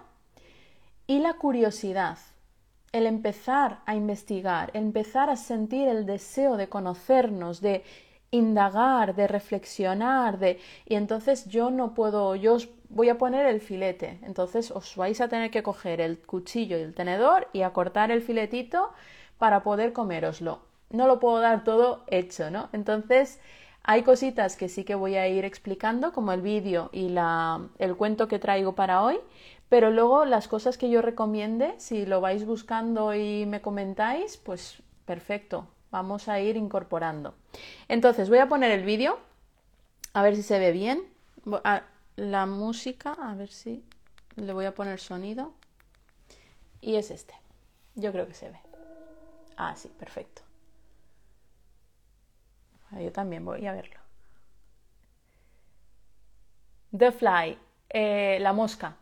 y 1.07 1.21
la 1.21 1.33
curiosidad. 1.33 2.19
El 2.93 3.07
empezar 3.07 3.81
a 3.87 3.95
investigar, 3.95 4.73
empezar 4.75 5.31
a 5.31 5.37
sentir 5.37 5.89
el 5.89 6.05
deseo 6.05 6.59
de 6.59 6.69
conocernos, 6.69 7.63
de 7.63 7.83
indagar, 8.35 9.15
de 9.15 9.27
reflexionar, 9.27 10.39
de 10.39 10.59
y 10.87 10.97
entonces 10.97 11.47
yo 11.47 11.71
no 11.71 11.95
puedo, 11.95 12.35
yo 12.35 12.55
os 12.55 12.69
voy 12.89 13.09
a 13.09 13.19
poner 13.19 13.47
el 13.47 13.61
filete, 13.61 14.19
entonces 14.23 14.71
os 14.71 14.97
vais 14.97 15.21
a 15.21 15.29
tener 15.29 15.51
que 15.51 15.63
coger 15.63 16.01
el 16.01 16.19
cuchillo 16.19 16.77
y 16.77 16.83
el 16.83 16.95
tenedor 16.95 17.49
y 17.53 17.63
a 17.63 17.73
cortar 17.73 18.11
el 18.11 18.23
filetito 18.23 18.93
para 19.39 19.63
poder 19.63 19.93
coméroslo. 19.93 20.61
No 20.91 21.07
lo 21.07 21.19
puedo 21.21 21.41
dar 21.41 21.65
todo 21.65 22.05
hecho, 22.09 22.51
¿no? 22.51 22.69
Entonces, 22.73 23.41
hay 23.83 24.03
cositas 24.03 24.57
que 24.57 24.69
sí 24.69 24.85
que 24.85 24.95
voy 24.95 25.17
a 25.17 25.29
ir 25.29 25.45
explicando, 25.45 26.13
como 26.13 26.33
el 26.33 26.41
vídeo 26.41 26.91
y 26.93 27.09
la, 27.11 27.61
el 27.79 27.97
cuento 27.97 28.29
que 28.29 28.39
traigo 28.39 28.75
para 28.75 29.03
hoy, 29.03 29.19
pero 29.69 29.91
luego 29.91 30.25
las 30.25 30.49
cosas 30.49 30.79
que 30.79 30.91
yo 30.91 31.03
recomiende, 31.03 31.75
si 31.79 32.07
lo 32.07 32.21
vais 32.21 32.45
buscando 32.47 33.15
y 33.15 33.47
me 33.47 33.61
comentáis, 33.61 34.37
pues 34.39 34.83
perfecto, 35.05 35.67
vamos 35.95 36.29
a 36.29 36.41
ir 36.41 36.57
incorporando. 36.57 37.37
Entonces, 37.87 38.29
voy 38.29 38.39
a 38.39 38.49
poner 38.49 38.73
el 38.73 38.85
vídeo, 38.85 39.21
a 40.13 40.25
ver 40.25 40.35
si 40.35 40.43
se 40.43 40.59
ve 40.59 40.73
bien. 40.73 41.05
La 42.17 42.47
música, 42.47 43.13
a 43.13 43.35
ver 43.37 43.49
si 43.49 43.85
le 44.35 44.53
voy 44.53 44.65
a 44.65 44.75
poner 44.75 44.99
sonido. 44.99 45.53
Y 46.81 46.97
es 46.97 47.13
este. 47.13 47.35
Yo 47.95 48.11
creo 48.11 48.27
que 48.27 48.35
se 48.35 48.51
ve. 48.51 48.59
Ah, 49.57 49.77
sí, 49.77 49.89
perfecto. 49.89 50.43
Yo 52.99 53.13
también 53.13 53.45
voy 53.45 53.65
a 53.65 53.73
verlo. 53.73 54.01
The 56.97 57.13
Fly, 57.13 57.59
eh, 57.89 58.39
la 58.41 58.53
mosca. 58.53 58.97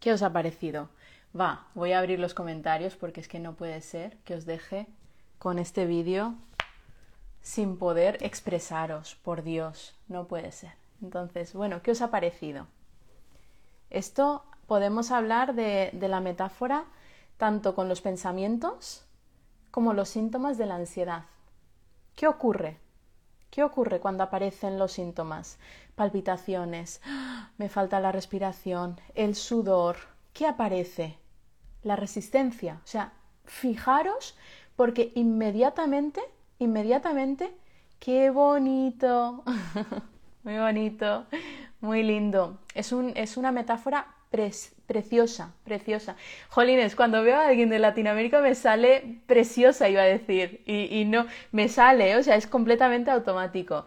¿Qué 0.00 0.12
os 0.12 0.22
ha 0.22 0.32
parecido? 0.32 0.88
Va, 1.38 1.66
voy 1.74 1.92
a 1.92 1.98
abrir 1.98 2.18
los 2.18 2.34
comentarios 2.34 2.96
porque 2.96 3.20
es 3.20 3.28
que 3.28 3.38
no 3.38 3.54
puede 3.54 3.80
ser 3.82 4.16
que 4.24 4.34
os 4.34 4.46
deje 4.46 4.86
con 5.38 5.58
este 5.58 5.86
vídeo 5.86 6.34
sin 7.42 7.76
poder 7.76 8.18
expresaros, 8.22 9.14
por 9.16 9.42
Dios, 9.42 9.94
no 10.08 10.26
puede 10.26 10.52
ser. 10.52 10.72
Entonces, 11.02 11.52
bueno, 11.52 11.82
¿qué 11.82 11.90
os 11.92 12.02
ha 12.02 12.10
parecido? 12.10 12.66
Esto 13.90 14.44
podemos 14.66 15.10
hablar 15.10 15.54
de, 15.54 15.90
de 15.92 16.08
la 16.08 16.20
metáfora 16.20 16.84
tanto 17.36 17.74
con 17.74 17.88
los 17.88 18.00
pensamientos 18.00 19.04
como 19.70 19.92
los 19.92 20.08
síntomas 20.08 20.58
de 20.58 20.66
la 20.66 20.76
ansiedad. 20.76 21.24
¿Qué 22.16 22.26
ocurre? 22.26 22.78
¿Qué 23.50 23.64
ocurre 23.64 23.98
cuando 23.98 24.22
aparecen 24.22 24.78
los 24.78 24.92
síntomas? 24.92 25.58
Palpitaciones, 25.96 27.00
me 27.58 27.68
falta 27.68 27.98
la 27.98 28.12
respiración, 28.12 29.00
el 29.14 29.34
sudor. 29.34 29.96
¿Qué 30.32 30.46
aparece? 30.46 31.18
La 31.82 31.96
resistencia. 31.96 32.80
O 32.84 32.86
sea, 32.86 33.12
fijaros 33.44 34.36
porque 34.76 35.12
inmediatamente, 35.16 36.20
inmediatamente, 36.58 37.52
qué 37.98 38.30
bonito, 38.30 39.42
muy 40.44 40.56
bonito, 40.58 41.26
muy 41.80 42.02
lindo. 42.04 42.58
Es, 42.74 42.92
un, 42.92 43.12
es 43.16 43.36
una 43.36 43.50
metáfora 43.50 44.14
preciosa, 44.90 45.54
preciosa. 45.62 46.16
Jolines, 46.48 46.96
cuando 46.96 47.22
veo 47.22 47.36
a 47.36 47.46
alguien 47.46 47.70
de 47.70 47.78
Latinoamérica 47.78 48.40
me 48.40 48.56
sale 48.56 49.20
preciosa, 49.28 49.88
iba 49.88 50.02
a 50.02 50.04
decir, 50.04 50.64
y, 50.66 51.04
no, 51.04 51.26
me 51.52 51.68
sale, 51.68 52.16
o 52.16 52.22
sea, 52.24 52.34
es 52.34 52.48
completamente 52.48 53.08
automático. 53.12 53.84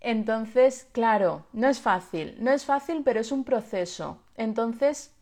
Entonces, 0.00 0.88
claro, 0.92 1.44
no 1.52 1.68
es 1.68 1.80
fácil, 1.80 2.34
no 2.38 2.50
es 2.50 2.64
fácil, 2.64 3.02
pero 3.04 3.20
es 3.20 3.30
un 3.30 3.44
proceso. 3.44 4.22
Entonces, 4.38 5.14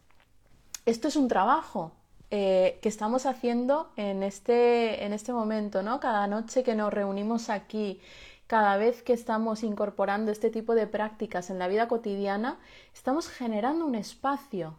esto 0.85 1.09
es 1.09 1.17
un 1.17 1.27
trabajo 1.27 1.91
eh, 2.31 2.79
que 2.81 2.89
estamos 2.89 3.27
haciendo 3.27 3.91
en 3.97 4.23
este, 4.23 5.05
en 5.05 5.12
este 5.12 5.33
momento, 5.33 5.83
¿no? 5.83 5.99
Cada 5.99 6.29
noche 6.29 6.62
que 6.62 6.77
nos 6.77 6.95
reunimos 6.95 7.51
aquí, 7.51 8.01
cada 8.47 8.77
vez 8.77 9.03
que 9.03 9.12
estamos 9.12 9.65
incorporando 9.65 10.31
este 10.31 10.51
tipo 10.51 10.77
de 10.77 10.87
prácticas 10.87 11.51
en 11.51 11.59
la 11.59 11.67
vida 11.67 11.89
cotidiana, 11.89 12.61
estamos 12.95 13.29
generando 13.29 13.85
un 13.85 13.97
espacio. 13.97 14.79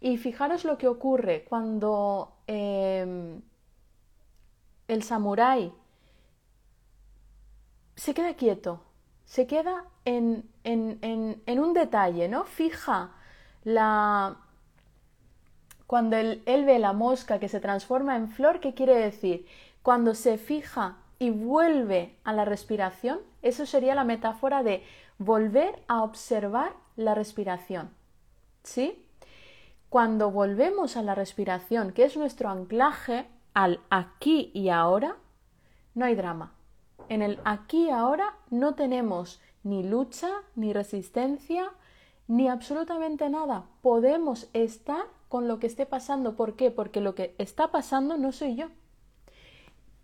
Y 0.00 0.18
fijaros 0.18 0.64
lo 0.64 0.76
que 0.78 0.88
ocurre 0.88 1.44
cuando 1.48 2.36
em, 2.46 3.40
el 4.88 5.02
samurái 5.02 5.72
se 7.96 8.14
queda 8.14 8.34
quieto, 8.34 8.82
se 9.24 9.46
queda 9.46 9.84
en, 10.04 10.48
en, 10.64 11.58
un 11.58 11.72
detalle, 11.72 12.28
¿no? 12.28 12.44
Fija 12.44 13.12
la... 13.64 14.36
Cuando 15.86 16.16
él 16.16 16.42
ve 16.44 16.78
la 16.78 16.92
mosca 16.92 17.38
que 17.38 17.48
se 17.48 17.60
transforma 17.60 18.16
en 18.16 18.28
flor, 18.28 18.60
¿qué 18.60 18.74
quiere 18.74 18.96
decir? 18.96 19.46
Cuando 19.82 20.14
se 20.14 20.36
fija 20.36 20.96
y 21.18 21.30
vuelve 21.30 22.16
a 22.24 22.32
la 22.32 22.44
respiración, 22.44 23.20
eso 23.42 23.66
sería 23.66 23.94
la 23.94 24.04
metáfora 24.04 24.62
de 24.62 24.82
volver 25.18 25.82
a 25.86 26.02
observar 26.02 26.72
la 26.96 27.14
respiración. 27.14 27.90
¿Sí? 28.64 29.05
Cuando 29.96 30.30
volvemos 30.30 30.98
a 30.98 31.02
la 31.02 31.14
respiración, 31.14 31.90
que 31.90 32.04
es 32.04 32.18
nuestro 32.18 32.50
anclaje 32.50 33.24
al 33.54 33.80
aquí 33.88 34.50
y 34.52 34.68
ahora, 34.68 35.16
no 35.94 36.04
hay 36.04 36.14
drama. 36.14 36.52
En 37.08 37.22
el 37.22 37.40
aquí 37.46 37.86
y 37.86 37.88
ahora 37.88 38.34
no 38.50 38.74
tenemos 38.74 39.40
ni 39.62 39.82
lucha, 39.82 40.28
ni 40.54 40.74
resistencia, 40.74 41.70
ni 42.28 42.46
absolutamente 42.46 43.30
nada. 43.30 43.64
Podemos 43.80 44.50
estar 44.52 45.06
con 45.30 45.48
lo 45.48 45.58
que 45.60 45.66
esté 45.66 45.86
pasando. 45.86 46.36
¿Por 46.36 46.56
qué? 46.56 46.70
Porque 46.70 47.00
lo 47.00 47.14
que 47.14 47.34
está 47.38 47.68
pasando 47.68 48.18
no 48.18 48.32
soy 48.32 48.54
yo. 48.54 48.66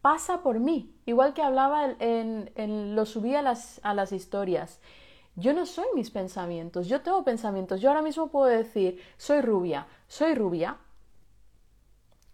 Pasa 0.00 0.42
por 0.42 0.58
mí. 0.58 0.90
Igual 1.04 1.34
que 1.34 1.42
hablaba 1.42 1.96
en, 1.98 2.96
lo 2.96 3.04
subí 3.04 3.34
a 3.34 3.42
las, 3.42 3.78
a 3.82 3.92
las 3.92 4.12
historias. 4.12 4.80
Yo 5.34 5.54
no 5.54 5.64
soy 5.64 5.86
mis 5.94 6.10
pensamientos, 6.10 6.88
yo 6.88 7.00
tengo 7.00 7.24
pensamientos. 7.24 7.80
Yo 7.80 7.88
ahora 7.88 8.02
mismo 8.02 8.28
puedo 8.28 8.46
decir, 8.46 9.02
soy 9.16 9.40
rubia, 9.40 9.86
soy 10.06 10.34
rubia. 10.34 10.76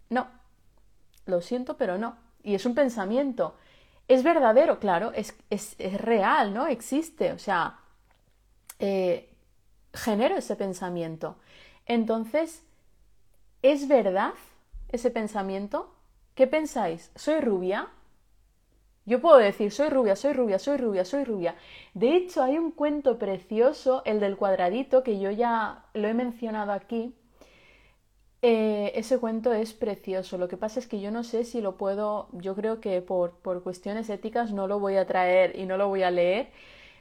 No, 0.09 0.27
lo 1.25 1.41
siento, 1.41 1.77
pero 1.77 1.97
no. 1.97 2.17
Y 2.43 2.55
es 2.55 2.65
un 2.65 2.75
pensamiento. 2.75 3.55
Es 4.07 4.23
verdadero, 4.23 4.79
claro, 4.79 5.13
es, 5.13 5.35
es, 5.49 5.77
real, 6.01 6.53
¿no? 6.53 6.67
Existe, 6.67 7.31
o 7.31 7.39
sea, 7.39 7.79
eh, 8.79 9.29
genero 9.93 10.35
ese 10.35 10.55
pensamiento. 10.55 11.35
Entonces, 11.85 12.63
¿es 13.61 13.87
verdad 13.87 14.33
ese 14.89 15.11
pensamiento? 15.11 15.93
¿Qué 16.33 16.47
pensáis? 16.47 17.11
¿Soy 17.15 17.39
rubia? 17.39 17.89
Yo 19.05 19.21
puedo 19.21 19.37
decir, 19.37 19.71
soy 19.71 19.89
rubia, 19.89 20.15
soy 20.15 20.33
rubia, 20.33 20.59
soy 20.59 20.77
rubia, 20.77 21.05
soy 21.05 21.23
rubia. 21.23 21.55
De 21.93 22.15
hecho, 22.15 22.43
hay 22.43 22.57
un 22.57 22.71
cuento 22.71 23.17
precioso, 23.17 24.03
el 24.05 24.19
del 24.19 24.37
cuadradito, 24.37 25.03
que 25.03 25.19
yo 25.19 25.31
ya 25.31 25.85
lo 25.93 26.07
he 26.07 26.13
mencionado 26.13 26.71
aquí, 26.71 27.15
eh, 28.41 28.93
ese 28.95 29.17
cuento 29.19 29.53
es 29.53 29.73
precioso. 29.73 30.37
Lo 30.37 30.47
que 30.47 30.57
pasa 30.57 30.79
es 30.79 30.87
que 30.87 31.01
yo 31.01 31.11
no 31.11 31.23
sé 31.23 31.43
si 31.43 31.61
lo 31.61 31.77
puedo, 31.77 32.29
yo 32.33 32.55
creo 32.55 32.79
que 32.79 33.01
por, 33.01 33.31
por 33.41 33.63
cuestiones 33.63 34.09
éticas 34.09 34.53
no 34.53 34.67
lo 34.67 34.79
voy 34.79 34.95
a 34.95 35.05
traer 35.05 35.57
y 35.59 35.65
no 35.65 35.77
lo 35.77 35.87
voy 35.89 36.03
a 36.03 36.11
leer. 36.11 36.49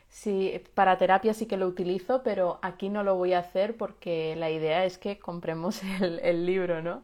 Sí, 0.08 0.62
para 0.74 0.98
terapia 0.98 1.34
sí 1.34 1.46
que 1.46 1.56
lo 1.56 1.66
utilizo, 1.66 2.22
pero 2.22 2.58
aquí 2.62 2.88
no 2.88 3.04
lo 3.04 3.16
voy 3.16 3.34
a 3.34 3.40
hacer 3.40 3.76
porque 3.76 4.34
la 4.36 4.50
idea 4.50 4.84
es 4.84 4.98
que 4.98 5.18
compremos 5.18 5.82
el, 6.00 6.46
libro, 6.46 6.82
¿no? 6.82 7.02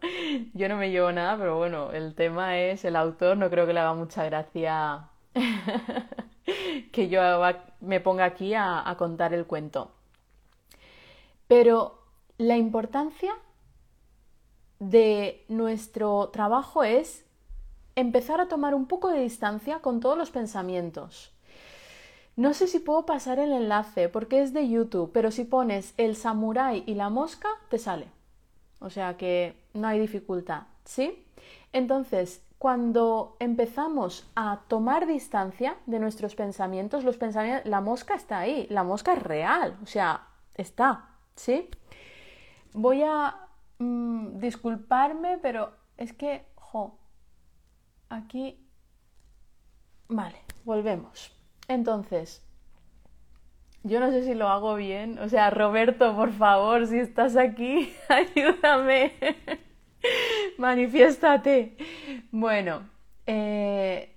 Yo 0.55 0.69
no 0.69 0.77
me 0.77 0.91
llevo 0.91 1.13
nada, 1.13 1.37
pero 1.37 1.57
bueno, 1.57 1.93
el 1.93 2.15
tema 2.15 2.59
es 2.59 2.85
el 2.85 2.97
autor, 2.97 3.37
no 3.37 3.51
creo 3.51 3.67
que 3.67 3.75
le 3.75 3.81
haga 3.81 3.95
mucha 3.95 4.25
gracia 4.25 5.11
que 6.93 7.09
yo 7.09 7.21
me 7.81 8.01
ponga 8.01 8.25
aquí 8.25 8.55
a 8.55 8.95
contar 8.99 9.35
el 9.35 9.47
cuento. 9.47 9.91
Pero 11.47 11.99
la 12.39 12.57
importancia 12.57 13.35
de 14.81 15.45
nuestro 15.49 16.31
trabajo 16.31 16.85
es 16.85 17.25
empezar 17.97 18.41
a 18.41 18.49
tomar 18.49 18.75
un 18.75 18.87
poco 18.87 19.09
de 19.09 19.21
distancia 19.21 19.81
con 19.81 20.01
todos 20.01 20.19
los 20.19 20.31
pensamientos. 20.31 21.34
No 22.37 22.53
sé 22.53 22.67
si 22.67 22.81
puedo 22.81 23.07
pasar 23.07 23.39
el 23.39 23.53
enlace 23.53 24.09
porque 24.09 24.43
es 24.43 24.53
de 24.53 24.69
YouTube, 24.69 25.11
pero 25.13 25.31
si 25.31 25.45
pones 25.45 25.95
el 25.97 26.17
samurái 26.17 26.83
y 26.87 26.95
la 26.95 27.11
mosca, 27.11 27.49
te 27.69 27.79
sale. 27.79 28.09
O 28.81 28.91
sea 28.91 29.17
que 29.17 29.57
no 29.73 29.87
hay 29.87 30.01
dificultad, 30.01 30.65
¿sí? 30.85 31.25
Entonces, 31.73 32.43
cuando 32.59 33.37
empezamos 33.41 34.27
a 34.35 34.63
tomar 34.69 35.07
distancia 35.07 35.77
de 35.87 35.99
nuestros 36.01 36.35
pensamientos, 36.35 37.05
los 37.05 37.17
pensamientos, 37.17 37.71
la 37.71 37.81
mosca 37.81 38.15
está 38.15 38.41
ahí, 38.41 38.67
la 38.71 38.83
mosca 38.83 39.15
es 39.15 39.23
real, 39.23 39.77
o 39.83 39.87
sea, 39.87 40.27
está, 40.55 41.09
¿sí? 41.37 41.69
Voy 42.73 43.03
a 43.03 43.45
Mm, 43.79 44.39
disculparme, 44.39 45.39
pero 45.39 45.73
es 45.97 46.13
que, 46.13 46.47
jo, 46.57 46.99
aquí... 48.09 48.61
Vale, 50.09 50.39
volvemos. 50.65 51.33
Entonces, 51.69 52.43
yo 53.83 54.01
no 54.01 54.11
sé 54.11 54.25
si 54.25 54.35
lo 54.35 54.49
hago 54.49 54.75
bien. 54.75 55.19
O 55.19 55.29
sea, 55.29 55.51
Roberto, 55.51 56.15
por 56.17 56.33
favor, 56.33 56.87
si 56.87 56.99
estás 56.99 57.37
aquí, 57.37 57.93
ayúdame. 58.09 59.13
Manifiéstate. 60.59 61.77
Bueno, 62.31 62.89
eh, 63.27 64.17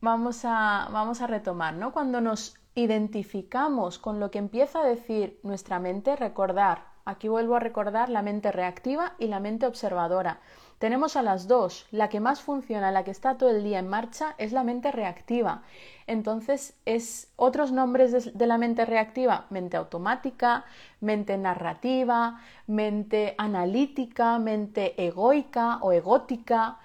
vamos, 0.00 0.44
a, 0.44 0.88
vamos 0.92 1.20
a 1.20 1.26
retomar, 1.26 1.74
¿no? 1.74 1.92
Cuando 1.92 2.20
nos 2.20 2.56
identificamos 2.74 3.98
con 3.98 4.20
lo 4.20 4.30
que 4.30 4.38
empieza 4.38 4.80
a 4.80 4.86
decir 4.86 5.40
nuestra 5.42 5.80
mente, 5.80 6.16
recordar 6.16 6.90
Aquí 7.04 7.28
vuelvo 7.28 7.56
a 7.56 7.60
recordar 7.60 8.08
la 8.08 8.22
mente 8.22 8.52
reactiva 8.52 9.14
y 9.18 9.26
la 9.26 9.40
mente 9.40 9.66
observadora. 9.66 10.40
Tenemos 10.80 11.14
a 11.16 11.22
las 11.22 11.46
dos. 11.46 11.86
La 11.90 12.08
que 12.08 12.20
más 12.20 12.40
funciona, 12.40 12.90
la 12.90 13.04
que 13.04 13.10
está 13.10 13.36
todo 13.36 13.50
el 13.50 13.62
día 13.62 13.80
en 13.80 13.88
marcha, 13.88 14.34
es 14.38 14.50
la 14.50 14.64
mente 14.64 14.90
reactiva. 14.90 15.62
Entonces, 16.06 16.74
es 16.86 17.30
otros 17.36 17.70
nombres 17.70 18.32
de, 18.32 18.46
la 18.46 18.56
mente 18.56 18.86
reactiva, 18.86 19.44
mente 19.50 19.76
automática, 19.76 20.64
mente 21.02 21.36
narrativa, 21.36 22.40
mente 22.66 23.34
analítica, 23.36 24.38
mente 24.38 24.94
egoica 24.96 25.76
o 25.82 25.92
egótica, 25.92 26.78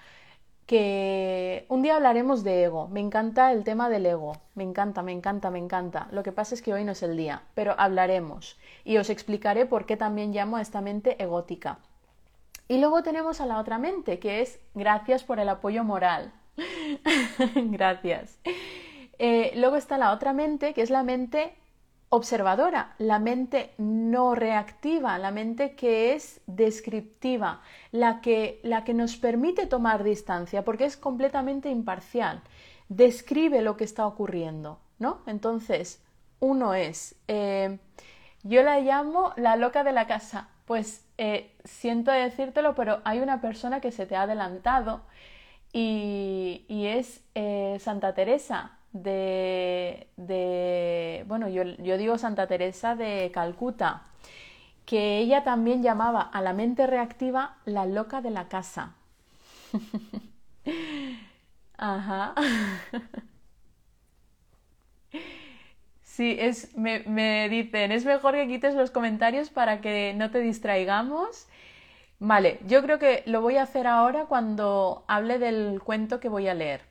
que 0.65 1.65
un 1.69 1.81
día 1.81 1.95
hablaremos 1.95 2.43
de 2.43 2.65
ego. 2.65 2.89
Me 2.89 2.99
encanta 2.99 3.53
el 3.53 3.63
tema 3.63 3.87
del 3.87 4.07
ego. 4.07 4.33
Me 4.55 4.63
encanta, 4.65 5.03
me 5.03 5.13
encanta, 5.13 5.51
me 5.51 5.59
encanta. 5.59 6.09
Lo 6.11 6.21
que 6.21 6.33
pasa 6.33 6.53
es 6.53 6.61
que 6.61 6.73
hoy 6.73 6.83
no 6.83 6.91
es 6.91 7.01
el 7.01 7.15
día, 7.15 7.43
pero 7.53 7.73
hablaremos 7.77 8.57
y 8.83 8.97
os 8.97 9.09
explicaré 9.09 9.65
por 9.65 9.85
qué 9.85 9.95
también 9.95 10.33
llamo 10.33 10.57
a 10.57 10.61
esta 10.61 10.81
mente 10.81 11.15
egótica. 11.23 11.79
Y 12.67 12.79
luego 12.79 13.03
tenemos 13.03 13.41
a 13.41 13.45
la 13.45 13.59
otra 13.59 13.77
mente, 13.77 14.19
que 14.19 14.41
es 14.41 14.59
gracias 14.73 15.23
por 15.23 15.39
el 15.39 15.49
apoyo 15.49 15.83
moral. 15.83 16.33
gracias. 17.55 18.39
Eh, 19.19 19.53
luego 19.55 19.75
está 19.75 19.97
la 19.97 20.11
otra 20.11 20.33
mente, 20.33 20.73
que 20.73 20.81
es 20.81 20.89
la 20.89 21.03
mente 21.03 21.55
observadora, 22.09 22.95
la 22.97 23.19
mente 23.19 23.73
no 23.77 24.35
reactiva, 24.35 25.17
la 25.17 25.31
mente 25.31 25.75
que 25.75 26.13
es 26.13 26.41
descriptiva, 26.47 27.61
la 27.91 28.21
que, 28.21 28.59
la 28.63 28.83
que 28.83 28.93
nos 28.93 29.17
permite 29.17 29.67
tomar 29.67 30.03
distancia, 30.03 30.63
porque 30.63 30.85
es 30.85 30.97
completamente 30.97 31.69
imparcial, 31.69 32.41
describe 32.89 33.61
lo 33.61 33.75
que 33.75 33.83
está 33.83 34.07
ocurriendo, 34.07 34.79
¿no? 34.99 35.21
Entonces, 35.25 36.01
uno 36.39 36.73
es, 36.73 37.15
eh, 37.27 37.79
yo 38.43 38.63
la 38.63 38.79
llamo 38.79 39.33
la 39.35 39.55
loca 39.55 39.83
de 39.83 39.91
la 39.91 40.07
casa, 40.07 40.49
pues 40.65 41.04
eh, 41.17 41.51
siento 41.63 42.11
decírtelo, 42.11 42.75
pero 42.75 43.01
hay 43.03 43.19
una 43.19 43.41
persona 43.41 43.81
que 43.81 43.91
se 43.91 44.05
te 44.05 44.15
ha 44.15 44.23
adelantado 44.23 45.01
y, 45.73 46.65
es 46.69 47.23
eh, 47.35 47.77
Santa 47.79 48.13
Teresa, 48.13 48.77
de, 48.93 50.07
bueno, 51.27 51.49
yo, 51.49 51.63
yo 51.63 51.97
digo 51.97 52.17
Santa 52.17 52.47
Teresa 52.47 52.95
de 52.95 53.31
Calcuta, 53.33 54.03
que 54.85 55.17
ella 55.17 55.43
también 55.43 55.83
llamaba 55.83 56.21
a 56.21 56.41
la 56.41 56.53
mente 56.53 56.87
reactiva 56.87 57.57
la 57.65 57.85
loca 57.85 58.21
de 58.21 58.31
la 58.31 58.47
casa. 58.47 58.93
Ajá. 61.77 62.33
Sí, 66.15 66.37
es, 66.39 66.73
me, 66.77 67.01
me, 67.01 67.49
dicen, 67.49 67.91
es 67.91 68.05
mejor 68.05 68.35
que 68.35 68.47
quites 68.47 68.73
los 68.73 68.89
comentarios 68.89 69.49
para 69.49 69.81
que 69.81 70.13
no 70.15 70.31
te 70.31 70.39
distraigamos. 70.39 71.45
Vale, 72.19 72.59
yo 72.67 72.81
creo 72.83 72.99
que 72.99 73.23
lo 73.25 73.41
voy 73.41 73.57
a 73.57 73.63
hacer 73.63 73.85
ahora 73.85 74.25
cuando 74.25 75.03
hable 75.09 75.39
del 75.39 75.81
cuento 75.83 76.21
que 76.21 76.29
voy 76.29 76.47
a 76.47 76.53
leer. 76.53 76.83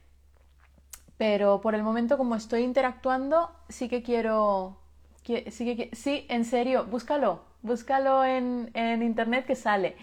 Pero 1.16 1.62
por 1.62 1.74
el 1.74 1.82
momento, 1.82 2.18
como 2.18 2.34
estoy 2.36 2.64
interactuando, 2.64 3.50
sí 3.70 3.88
que 3.88 4.02
quiero. 4.02 4.78
Sí, 5.24 5.76
que, 5.76 5.90
sí 5.96 6.26
en 6.28 6.44
serio, 6.44 6.84
búscalo. 6.84 7.44
Búscalo 7.62 8.26
en, 8.26 8.70
internet 8.74 9.46
que 9.46 9.56
sale. 9.56 9.96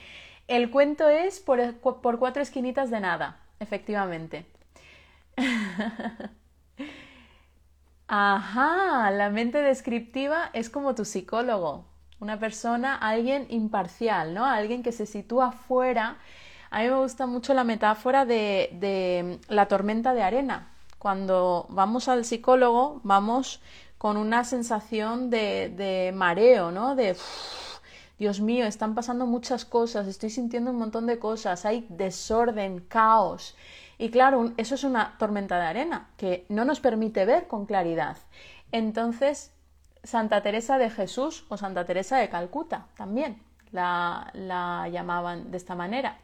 El 0.47 0.71
cuento 0.71 1.09
es 1.09 1.39
por, 1.39 1.75
por 1.77 2.17
cuatro 2.17 2.41
esquinitas 2.41 2.89
de 2.89 3.01
nada, 3.01 3.39
efectivamente. 3.59 4.47
Ajá, 8.13 9.09
la 9.11 9.29
mente 9.29 9.59
descriptiva 9.61 10.49
es 10.51 10.69
como 10.69 10.95
tu 10.95 11.05
psicólogo, 11.05 11.85
una 12.19 12.37
persona, 12.37 12.93
alguien 12.97 13.45
imparcial, 13.47 14.33
¿no? 14.33 14.43
Alguien 14.45 14.83
que 14.83 14.91
se 14.91 15.05
sitúa 15.05 15.53
fuera. 15.53 16.17
A 16.71 16.81
mí 16.81 16.89
me 16.89 16.97
gusta 16.97 17.25
mucho 17.25 17.53
la 17.53 17.63
metáfora 17.63 18.25
de, 18.25 19.39
la 19.47 19.67
tormenta 19.69 20.13
de 20.13 20.23
arena. 20.23 20.67
Cuando 20.99 21.67
vamos 21.69 22.09
al 22.09 22.25
psicólogo, 22.25 22.99
vamos 23.03 23.61
con 23.97 24.17
una 24.17 24.43
sensación 24.43 25.29
de, 25.29 26.11
mareo, 26.13 26.69
¿no? 26.69 26.95
De, 26.97 27.15
Dios 28.19 28.41
mío, 28.41 28.65
están 28.65 28.93
pasando 28.93 29.25
muchas 29.25 29.63
cosas, 29.63 30.05
estoy 30.07 30.31
sintiendo 30.31 30.71
un 30.71 30.77
montón 30.79 31.07
de 31.07 31.17
cosas, 31.17 31.63
hay 31.65 31.85
desorden, 31.87 32.81
caos. 32.81 33.55
Y 34.01 34.09
claro, 34.09 34.51
eso 34.57 34.73
es 34.73 34.83
una 34.83 35.15
tormenta 35.19 35.59
de 35.59 35.67
arena 35.67 36.09
que 36.17 36.47
no 36.49 36.65
nos 36.65 36.79
permite 36.79 37.23
ver 37.23 37.45
con 37.47 37.67
claridad. 37.67 38.17
Entonces, 38.71 39.51
Santa 40.03 40.41
Teresa 40.41 40.79
de 40.79 40.89
Jesús 40.89 41.45
o 41.49 41.57
Santa 41.57 41.85
Teresa 41.85 42.17
de 42.17 42.27
Calcuta 42.27 42.87
también 42.97 43.43
la, 43.71 44.31
la 44.33 44.89
llamaban 44.89 45.51
de 45.51 45.57
esta 45.57 45.75
manera. 45.75 46.17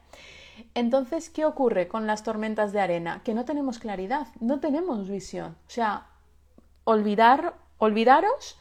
Entonces, 0.73 1.29
¿qué 1.29 1.45
ocurre 1.45 1.87
con 1.87 2.07
las 2.07 2.23
tormentas 2.23 2.73
de 2.73 2.79
arena? 2.79 3.21
Que 3.23 3.35
no 3.35 3.45
tenemos 3.45 3.77
claridad, 3.77 4.25
no 4.39 4.59
tenemos 4.59 5.07
visión. 5.07 5.55
O 5.67 5.69
sea, 5.69 6.07
olvidar, 6.83 7.53
olvidaros, 7.77 8.57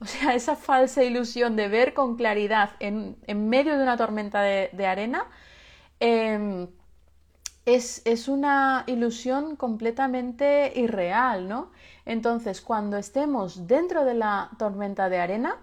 o 0.00 0.04
sea, 0.04 0.34
esa 0.34 0.54
falsa 0.54 1.02
ilusión 1.02 1.56
de 1.56 1.68
ver 1.68 1.94
con 1.94 2.14
claridad 2.14 2.72
en, 2.78 3.16
medio 3.48 3.78
de 3.78 3.82
una 3.82 3.96
tormenta 3.96 4.42
de, 4.42 4.86
arena, 4.86 5.24
em, 5.98 6.68
es, 7.74 8.28
una 8.28 8.84
ilusión 8.86 9.56
completamente 9.56 10.72
irreal, 10.74 11.48
¿no? 11.48 11.70
Entonces, 12.04 12.60
cuando 12.60 12.96
estemos 12.96 13.66
dentro 13.66 14.04
de 14.04 14.14
la 14.14 14.50
tormenta 14.58 15.08
de 15.08 15.18
arena, 15.18 15.56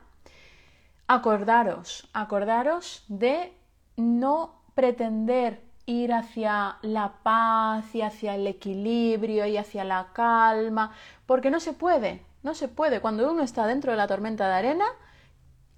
acordaros, 1.08 2.10
acordaros 2.14 3.06
de 3.08 3.54
no 3.96 4.62
pretender 4.76 5.64
ir 5.86 6.14
hacia 6.14 6.78
la 6.82 7.14
paz 7.24 7.96
y 7.96 8.02
hacia 8.02 8.36
el 8.36 8.46
equilibrio 8.46 9.46
y 9.46 9.58
hacia 9.58 9.84
la 9.84 10.10
calma, 10.14 10.92
porque 11.26 11.50
no 11.50 11.60
se 11.60 11.74
puede, 11.74 12.26
no 12.44 12.54
se 12.54 12.68
puede. 12.68 13.02
Cuando 13.02 13.32
uno 13.32 13.44
está 13.44 13.66
dentro 13.66 13.92
de 13.92 13.98
la 13.98 14.08
tormenta 14.08 14.48
de 14.48 14.54
arena, 14.54 14.86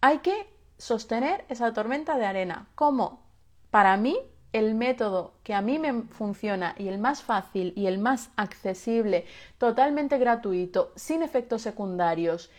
hay 0.02 0.20
que 0.20 0.52
sostener 0.78 1.46
esa 1.50 1.74
tormenta 1.74 2.18
de 2.18 2.26
arena. 2.26 2.68
¿Cómo? 2.76 3.22
Para 3.70 3.98
mí, 3.98 4.18
el 4.52 4.76
método 4.76 5.34
que 5.44 5.54
a 5.54 5.62
mí 5.62 5.78
me 5.80 6.04
funciona 6.04 6.76
y 6.78 6.88
el 6.88 6.98
más 6.98 7.22
fácil 7.22 7.74
y 7.76 7.86
el 7.86 8.00
más 8.00 8.32
accesible, 8.36 9.26
totalmente 9.58 10.18
gratuito, 10.18 10.92
sin 10.96 11.22
efectos 11.22 11.62
secundarios 11.62 12.50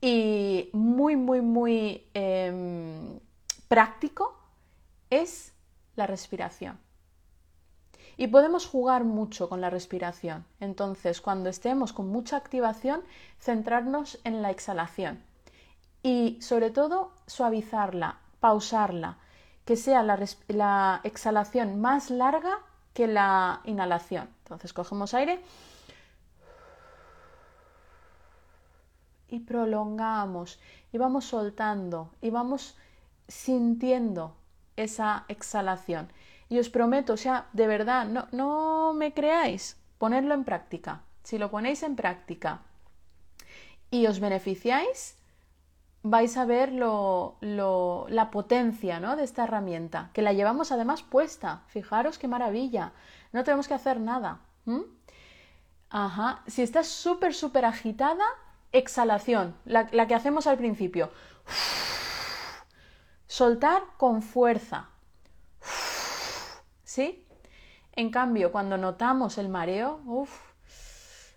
y 0.00 0.70
muy, 0.72 1.16
muy, 1.16 1.40
muy 1.40 2.06
em, 2.14 3.18
práctico, 3.68 4.38
es 5.10 5.52
la 5.96 6.06
respiración. 6.06 6.78
Y 8.16 8.28
podemos 8.28 8.66
jugar 8.66 9.04
mucho 9.04 9.48
con 9.48 9.60
la 9.60 9.70
respiración. 9.70 10.44
Entonces, 10.60 11.20
cuando 11.20 11.48
estemos 11.48 11.92
con 11.92 12.08
mucha 12.08 12.36
activación, 12.36 13.02
centrarnos 13.38 14.20
en 14.24 14.42
la 14.42 14.50
exhalación 14.50 15.22
y 16.02 16.38
sobre 16.40 16.70
todo 16.70 17.12
suavizarla, 17.26 18.18
pausarla, 18.40 19.18
que 19.64 19.76
sea 19.76 20.02
la, 20.02 21.00
exhalación 21.04 21.80
más 21.80 22.10
larga 22.10 22.58
que 22.94 23.06
la 23.06 23.60
inhalación. 23.64 24.28
Entonces 24.44 24.72
cogemos 24.72 25.14
aire 25.14 25.40
y 29.28 29.40
prolongamos 29.40 30.58
y 30.92 30.98
vamos 30.98 31.24
soltando 31.24 32.10
y 32.20 32.30
vamos 32.30 32.76
sintiendo 33.28 34.34
esa 34.76 35.24
exhalación. 35.28 36.10
Y 36.48 36.58
os 36.58 36.68
prometo, 36.68 37.12
o 37.12 37.16
sea, 37.16 37.46
de 37.52 37.68
verdad, 37.68 38.06
no, 38.06 38.26
no 38.32 38.92
me 38.92 39.14
creáis, 39.14 39.76
ponedlo 39.98 40.34
en 40.34 40.44
práctica. 40.44 41.02
Si 41.22 41.38
lo 41.38 41.50
ponéis 41.50 41.84
en 41.84 41.94
práctica 41.94 42.62
y 43.90 44.06
os 44.06 44.18
beneficiáis, 44.18 45.19
vais 46.02 46.36
a 46.36 46.44
ver 46.44 46.72
lo, 46.72 47.36
la 47.40 48.30
potencia 48.30 49.00
¿no? 49.00 49.16
de 49.16 49.24
esta 49.24 49.44
herramienta, 49.44 50.10
que 50.12 50.22
la 50.22 50.32
llevamos 50.32 50.72
además 50.72 51.02
puesta. 51.02 51.62
Fijaros 51.68 52.18
qué 52.18 52.28
maravilla. 52.28 52.92
No 53.32 53.44
tenemos 53.44 53.68
que 53.68 53.74
hacer 53.74 54.00
nada. 54.00 54.40
Ajá. 55.90 56.42
Si 56.46 56.62
estás 56.62 56.86
súper, 56.86 57.34
súper 57.34 57.64
agitada, 57.64 58.24
exhalación, 58.72 59.56
la, 59.64 59.88
la 59.92 60.06
que 60.06 60.14
hacemos 60.14 60.46
al 60.46 60.56
principio. 60.56 61.10
Soltar 63.26 63.82
con 63.96 64.22
fuerza. 64.22 64.88
¿Sí? 66.84 67.26
En 67.92 68.10
cambio, 68.10 68.52
cuando 68.52 68.78
notamos 68.78 69.38
el 69.38 69.48
mareo, 69.48 70.00
uff, 70.06 70.50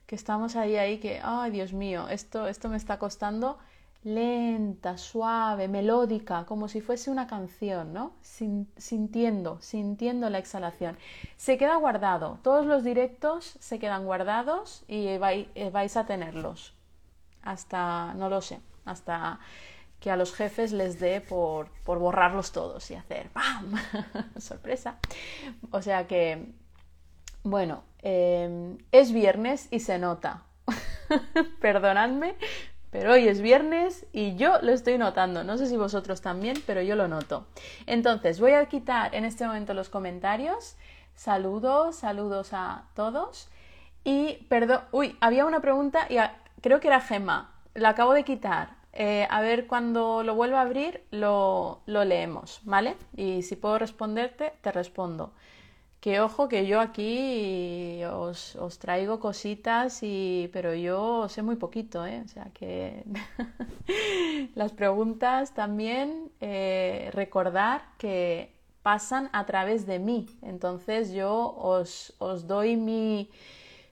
que 0.05 0.15
estamos 0.15 0.55
ahí, 0.55 0.77
ahí, 0.77 0.99
que, 0.99 1.19
ay, 1.23 1.51
Dios 1.51 1.73
mío, 1.73 2.07
esto, 2.09 2.47
esto 2.47 2.69
me 2.69 2.77
está 2.77 2.99
costando, 2.99 3.57
lenta, 4.03 4.97
suave, 4.97 5.67
melódica, 5.67 6.45
como 6.45 6.67
si 6.67 6.81
fuese 6.81 7.09
una 7.09 7.27
canción, 7.27 7.93
¿no? 7.93 8.13
sintiendo, 8.21 9.59
sintiendo 9.61 10.29
la 10.29 10.39
exhalación. 10.39 10.97
Se 11.37 11.57
queda 11.57 11.75
guardado, 11.77 12.39
todos 12.43 12.65
los 12.65 12.83
directos 12.83 13.57
se 13.59 13.79
quedan 13.79 14.05
guardados 14.05 14.83
y 14.87 15.07
eh, 15.07 15.69
vais 15.71 15.97
a 15.97 16.05
tenerlos 16.05 16.73
hasta, 17.43 18.13
no 18.15 18.29
lo 18.29 18.41
sé, 18.41 18.59
hasta 18.85 19.39
que 19.99 20.11
a 20.11 20.17
los 20.17 20.33
jefes 20.33 20.73
les 20.73 20.99
dé 20.99 21.21
por, 21.21 21.69
borrarlos 21.85 22.51
todos 22.51 22.91
y 22.91 22.95
hacer 22.95 23.29
¡pam! 23.29 23.73
sorpresa. 24.37 24.97
O 25.71 25.81
sea 25.81 26.07
que, 26.07 26.51
bueno, 27.43 27.83
eh, 27.99 28.77
es 28.91 29.13
viernes 29.13 29.69
y 29.71 29.79
se 29.79 29.99
nota. 29.99 30.43
Perdonadme, 31.61 32.35
pero 32.93 33.13
hoy 33.13 33.27
es 33.27 33.41
viernes 33.41 34.05
y 34.13 34.35
yo 34.35 34.59
lo 34.61 34.71
estoy 34.71 34.99
notando. 34.99 35.43
No 35.43 35.57
sé 35.57 35.65
si 35.65 35.75
vosotros 35.75 36.21
también, 36.21 36.61
pero 36.67 36.83
yo 36.83 36.95
lo 36.95 37.07
noto. 37.07 37.47
Entonces, 37.87 38.39
voy 38.39 38.51
a 38.51 38.63
quitar 38.67 39.15
en 39.15 39.25
este 39.25 39.47
momento 39.47 39.73
los 39.73 39.89
comentarios. 39.89 40.75
Saludos, 41.15 41.95
saludos 41.95 42.53
a 42.53 42.83
todos. 42.93 43.49
Y 44.03 44.45
perdón, 44.47 44.81
uy, 44.91 45.17
había 45.21 45.45
una 45.45 45.59
pregunta 45.59 46.05
y 46.07 46.17
creo 46.61 46.79
que 46.79 46.87
era 46.87 47.01
Gemma. 47.01 47.55
La 47.73 47.89
acabo 47.89 48.13
de 48.13 48.23
quitar. 48.23 48.75
Eh, 48.93 49.25
a 49.27 49.41
ver, 49.41 49.65
cuando 49.65 50.21
lo 50.21 50.35
vuelva 50.35 50.59
a 50.59 50.61
abrir, 50.61 51.03
lo, 51.09 51.81
lo 51.87 52.05
leemos, 52.05 52.61
¿vale? 52.63 52.95
Y 53.17 53.41
si 53.41 53.55
puedo 53.55 53.79
responderte, 53.79 54.53
te 54.61 54.71
respondo 54.71 55.33
que 56.03 56.19
ojo 56.19 56.49
que 56.49 56.67
yo 56.67 56.81
aquí 56.81 58.03
os, 58.03 58.57
traigo 58.77 59.21
cositas 59.21 60.03
y 60.03 60.49
pero 60.51 60.73
yo 60.73 61.29
sé 61.29 61.43
muy 61.43 61.55
poquito 61.55 62.05
¿eh? 62.05 62.21
o 62.25 62.27
sea 62.27 62.47
que 62.53 63.05
las 64.55 64.73
preguntas 64.73 65.53
también 65.53 66.29
eh, 66.41 67.09
recordar 67.13 67.83
que 67.97 68.51
pasan 68.81 69.29
a 69.31 69.45
través 69.45 69.87
de 69.87 69.99
mí. 69.99 70.27
Entonces 70.41 71.13
yo 71.13 71.55
os, 71.57 72.13
os 72.19 72.47
doy 72.47 72.75
mi, 72.75 73.29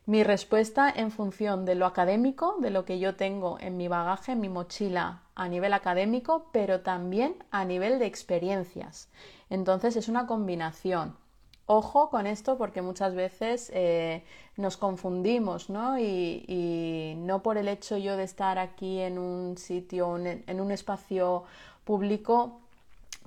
mi 0.06 0.26
respuesta 0.26 0.91
en 0.93 1.12
función 1.12 1.63
de 1.63 1.76
lo 1.76 1.86
académico 1.86 2.58
de 2.60 2.71
lo 2.71 2.84
que 2.84 3.00
yo 3.00 3.15
tengo 3.15 3.58
en 3.62 3.78
mi 3.78 3.88
bagaje 3.88 4.34
en 4.34 4.41
mi 4.41 4.50
mochila 4.50 5.21
a 5.34 5.47
nivel 5.47 5.71
académico 5.71 6.50
pero 6.52 6.82
también 6.82 7.38
a 7.52 7.63
nivel 7.63 8.00
de 8.00 8.08
experiencias. 8.08 9.08
Entonces 9.50 9.95
es 9.95 10.10
una 10.10 10.28
combinación 10.28 11.20
Ojo 11.73 12.10
con 12.10 12.27
esto 12.27 12.57
porque 12.57 12.81
muchas 12.81 13.15
veces 13.15 13.71
eh, 13.73 14.25
nos 14.57 14.75
confundimos, 14.75 15.69
¿no? 15.69 15.97
Y, 15.97 17.13
no 17.15 17.41
por 17.41 17.57
el 17.57 17.69
hecho 17.69 17.97
yo 17.97 18.17
de 18.17 18.25
estar 18.25 18.60
aquí 18.60 18.99
en 18.99 19.17
un 19.17 19.57
sitio, 19.57 20.17
en 20.17 20.60
un 20.60 20.71
espacio 20.71 21.45
público, 21.86 22.60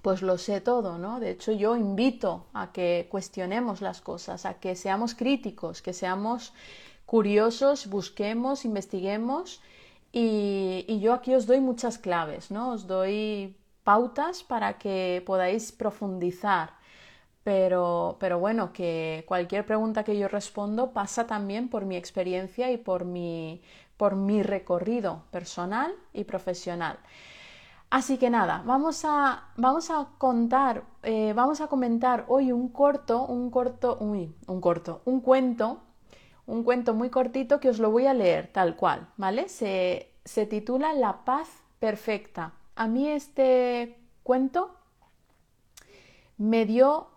pues 0.03 0.21
lo 0.21 0.37
sé 0.37 0.61
todo, 0.61 0.99
¿no? 0.99 1.21
De 1.21 1.31
hecho, 1.31 1.53
yo 1.53 1.75
invito 1.75 2.45
a 2.53 2.71
que 2.71 3.09
cuestionemos 3.11 3.81
las 3.81 4.03
cosas, 4.03 4.45
a 4.45 4.61
que 4.61 4.77
seamos 4.77 5.15
críticos, 5.15 5.81
que 5.81 5.95
seamos 5.95 6.53
curiosos, 7.07 7.87
busquemos, 7.87 8.67
investiguemos 8.67 9.63
y, 10.13 10.85
y 10.87 11.01
yo 11.01 11.15
aquí 11.15 11.35
os 11.35 11.47
doy 11.47 11.61
muchas 11.61 11.97
claves, 11.97 12.51
¿no? 12.51 12.73
Os 12.73 12.87
doy 12.87 13.57
pautas 13.85 14.43
para 14.43 14.77
que 14.77 15.23
podáis 15.25 15.73
profundizar 15.73 16.84
pero, 17.45 18.17
pero 18.21 18.39
bueno, 18.39 18.73
que 18.73 19.25
cualquier 19.29 19.67
pregunta 19.67 20.03
que 20.03 20.19
yo 20.19 20.29
respondo 20.29 20.93
pasa 20.93 21.27
también 21.27 21.69
por 21.69 21.85
mi 21.85 21.97
experiencia 21.97 22.71
y 22.73 22.79
por 22.79 23.05
mi, 23.05 23.63
por 23.97 24.17
mi 24.17 24.43
recorrido 24.43 25.25
personal 25.31 25.93
y 26.13 26.25
profesional. 26.25 26.99
Así 27.91 28.19
que 28.19 28.31
nada, 28.31 28.63
vamos 28.67 29.05
a, 29.05 29.51
vamos 29.57 29.91
a 29.91 30.09
contar, 30.19 30.85
eh, 31.03 31.33
vamos 31.35 31.61
a 31.61 31.69
comentar 31.69 32.25
hoy 32.29 32.51
un 32.51 32.71
corto, 32.71 33.25
un 33.27 33.51
corto, 33.51 33.99
un 34.01 34.61
corto, 34.61 35.03
un 35.05 35.21
cuento, 35.21 35.79
un 36.47 36.65
cuento 36.65 36.95
muy 36.95 37.11
cortito 37.11 37.61
que 37.61 37.69
os 37.69 37.79
lo 37.79 37.91
voy 37.91 38.07
a 38.07 38.15
leer 38.15 38.51
tal 38.53 38.75
cual, 38.77 39.09
¿vale? 39.17 39.49
Se, 39.49 40.11
se 40.25 40.47
titula 40.47 40.93
La 40.95 41.25
paz 41.25 41.49
perfecta. 41.79 42.55
A 42.75 42.89
mí 42.89 43.09
este 43.09 43.99
cuento 44.25 44.75
me 46.37 46.67
dio 46.67 47.14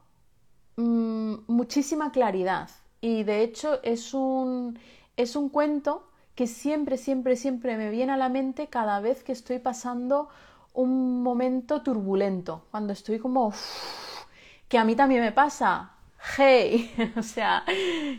mm, 0.78 1.36
muchísima 1.48 2.12
claridad 2.12 2.70
y 3.02 3.24
de 3.24 3.44
hecho 3.44 3.80
es 3.84 4.14
un, 4.14 4.80
es 5.18 5.36
un 5.36 5.50
cuento 5.50 6.08
que 6.36 6.48
siempre, 6.48 6.98
siempre, 6.98 7.36
siempre 7.36 7.78
me 7.78 7.90
viene 7.90 8.14
a 8.14 8.18
la 8.18 8.30
mente 8.30 8.68
cada 8.68 9.00
vez 9.00 9.24
que 9.24 9.32
estoy 9.32 9.60
pasando 9.60 10.30
un 10.74 11.24
momento 11.24 11.82
turbulento, 11.82 12.66
cuando 12.72 12.94
estoy 12.94 13.20
como... 13.20 13.52
que 14.68 14.78
a 14.78 14.84
mí 14.84 14.96
también 14.96 15.22
me 15.22 15.32
pasa. 15.32 15.92
Hey, 16.38 16.92
o 17.18 17.24
sea, 17.24 17.64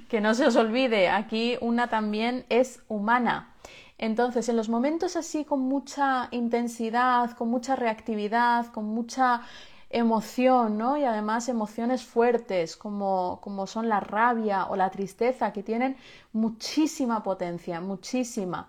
que 0.09 0.21
no 0.21 0.35
se 0.35 0.47
os 0.47 0.57
olvide, 0.57 1.09
aquí 1.09 1.57
una 1.61 1.88
también 1.88 2.44
es 2.49 2.83
humana. 2.88 3.55
Entonces, 3.99 4.49
en 4.49 4.57
los 4.57 4.68
momentos 4.68 5.16
así 5.16 5.44
con 5.44 5.61
mucha 5.61 6.29
intensidad, 6.31 7.37
con 7.37 7.49
mucha 7.49 7.77
reactividad, 7.77 8.66
con 8.66 8.87
mucha 8.87 9.42
emoción, 9.90 10.79
¿no? 10.79 10.96
Y 10.96 11.05
además 11.05 11.48
emociones 11.48 12.05
fuertes 12.05 12.77
como, 12.77 13.40
como 13.42 13.66
son 13.66 13.88
la 13.88 14.01
rabia 14.01 14.66
o 14.66 14.77
la 14.77 14.90
tristeza, 14.90 15.53
que 15.53 15.62
tienen 15.62 15.96
muchísima 16.33 17.22
potencia, 17.22 17.81
muchísima. 17.81 18.68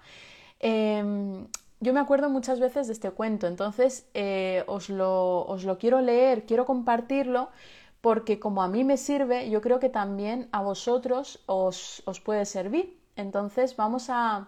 Em, 0.59 1.47
yo 1.79 1.93
me 1.93 1.99
acuerdo 1.99 2.29
muchas 2.29 2.59
veces 2.59 2.87
de 2.87 2.93
este 2.93 3.11
cuento, 3.11 3.47
entonces 3.47 4.07
eh, 4.13 4.63
os, 4.67 4.89
lo, 4.89 5.45
os 5.45 5.63
lo 5.63 5.77
quiero 5.77 6.01
leer, 6.01 6.45
quiero 6.45 6.65
compartirlo 6.65 7.49
porque 8.01 8.39
como 8.39 8.63
a 8.63 8.67
mí 8.67 8.83
me 8.83 8.97
sirve, 8.97 9.49
yo 9.49 9.61
creo 9.61 9.79
que 9.79 9.89
también 9.89 10.47
a 10.51 10.61
vosotros 10.61 11.41
os, 11.45 12.01
os 12.05 12.19
puede 12.21 12.45
servir. 12.45 12.97
Entonces 13.15 13.75
vamos 13.75 14.09
a, 14.09 14.47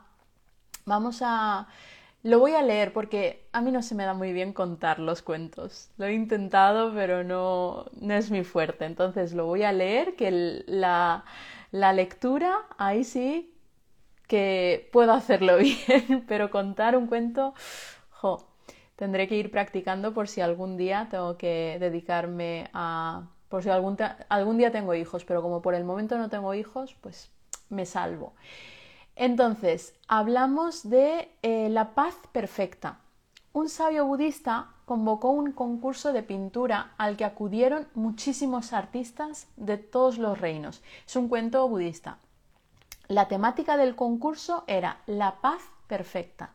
vamos 0.86 1.22
a 1.22 1.68
lo 2.24 2.40
voy 2.40 2.54
a 2.54 2.62
leer 2.62 2.94
porque 2.94 3.48
a 3.52 3.62
mí 3.62 3.72
no 3.72 3.82
se 3.82 3.96
me 3.96 4.06
da 4.06 4.14
muy 4.14 4.32
bien 4.34 4.54
contar 4.54 5.00
los 5.00 5.22
cuentos. 5.22 5.90
Lo 5.98 6.06
he 6.06 6.14
intentado, 6.14 6.94
pero 6.94 7.24
no, 7.24 7.86
no 8.00 8.14
es 8.14 8.30
mi 8.32 8.44
fuerte. 8.44 8.86
Entonces 8.86 9.34
lo 9.34 9.46
voy 9.46 9.64
a 9.64 9.72
leer, 9.72 10.16
que 10.16 10.64
la, 10.68 11.26
la 11.72 11.94
lectura, 11.94 12.60
ahí 12.78 13.04
sí 13.04 13.48
que 14.28 14.90
puedo 14.92 15.14
hacerlo 15.14 15.58
bien, 15.60 16.26
pero 16.28 16.50
contar 16.52 16.96
un 16.98 17.08
cuento, 17.08 17.54
jo, 18.12 18.48
tendré 18.96 19.28
que 19.28 19.36
ir 19.36 19.52
practicando 19.52 20.14
por 20.14 20.28
si 20.28 20.42
algún 20.42 20.78
día 20.78 21.08
tengo 21.12 21.38
que 21.38 21.78
dedicarme 21.80 22.70
a... 22.74 23.28
por 23.50 23.64
si 23.64 23.70
algún, 23.70 23.98
algún 24.30 24.58
día 24.58 24.72
tengo 24.72 24.94
hijos, 24.96 25.26
pero 25.26 25.42
como 25.42 25.62
por 25.62 25.76
el 25.76 25.84
momento 25.84 26.18
no 26.18 26.30
tengo 26.30 26.54
hijos, 26.54 26.96
pues 27.02 27.32
me 27.70 27.86
salvo. 27.86 28.34
Entonces, 29.22 29.94
hablamos 30.08 30.90
de 30.90 31.32
eh, 31.44 31.70
la 31.70 31.94
paz 31.94 32.16
perfecta. 32.32 32.98
Un 33.54 33.70
sabio 33.70 34.08
budista 34.08 34.70
convocó 34.86 35.30
un 35.30 35.52
concurso 35.52 36.12
de 36.12 36.24
pintura 36.24 36.96
al 36.98 37.18
que 37.18 37.26
acudieron 37.26 37.88
muchísimos 37.94 38.74
artistas 38.74 39.46
de 39.58 39.78
todos 39.78 40.18
los 40.18 40.42
reinos. 40.42 40.82
Es 41.06 41.16
un 41.16 41.28
cuento 41.28 41.70
budista. 41.70 42.18
La 43.10 43.28
temática 43.28 43.78
del 43.78 43.96
concurso 43.96 44.64
era 44.66 44.98
la 45.06 45.36
paz 45.40 45.62
perfecta. 45.86 46.54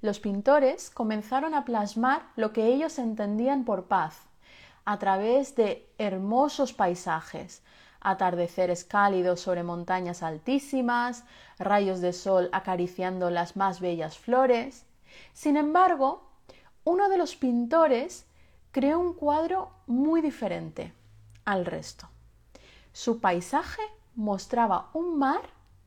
Los 0.00 0.20
pintores 0.20 0.90
comenzaron 0.90 1.54
a 1.54 1.64
plasmar 1.64 2.22
lo 2.36 2.52
que 2.52 2.66
ellos 2.66 3.00
entendían 3.00 3.64
por 3.64 3.86
paz 3.86 4.16
a 4.84 5.00
través 5.00 5.56
de 5.56 5.92
hermosos 5.98 6.72
paisajes, 6.72 7.64
atardeceres 8.06 8.84
cálidos 8.84 9.40
sobre 9.40 9.64
montañas 9.64 10.22
altísimas, 10.22 11.24
rayos 11.58 12.00
de 12.00 12.12
sol 12.12 12.48
acariciando 12.52 13.30
las 13.30 13.56
más 13.56 13.80
bellas 13.80 14.16
flores. 14.16 14.86
Sin 15.32 15.56
embargo, 15.56 16.22
uno 16.84 17.08
de 17.08 17.18
los 17.18 17.34
pintores 17.34 18.26
creó 18.70 19.00
un 19.00 19.12
cuadro 19.12 19.70
muy 19.86 20.20
diferente 20.20 20.92
al 21.44 21.66
resto. 21.66 22.08
Su 22.92 23.20
paisaje 23.20 23.82
mostraba 24.14 24.90
un 24.92 25.18
mar 25.18 25.40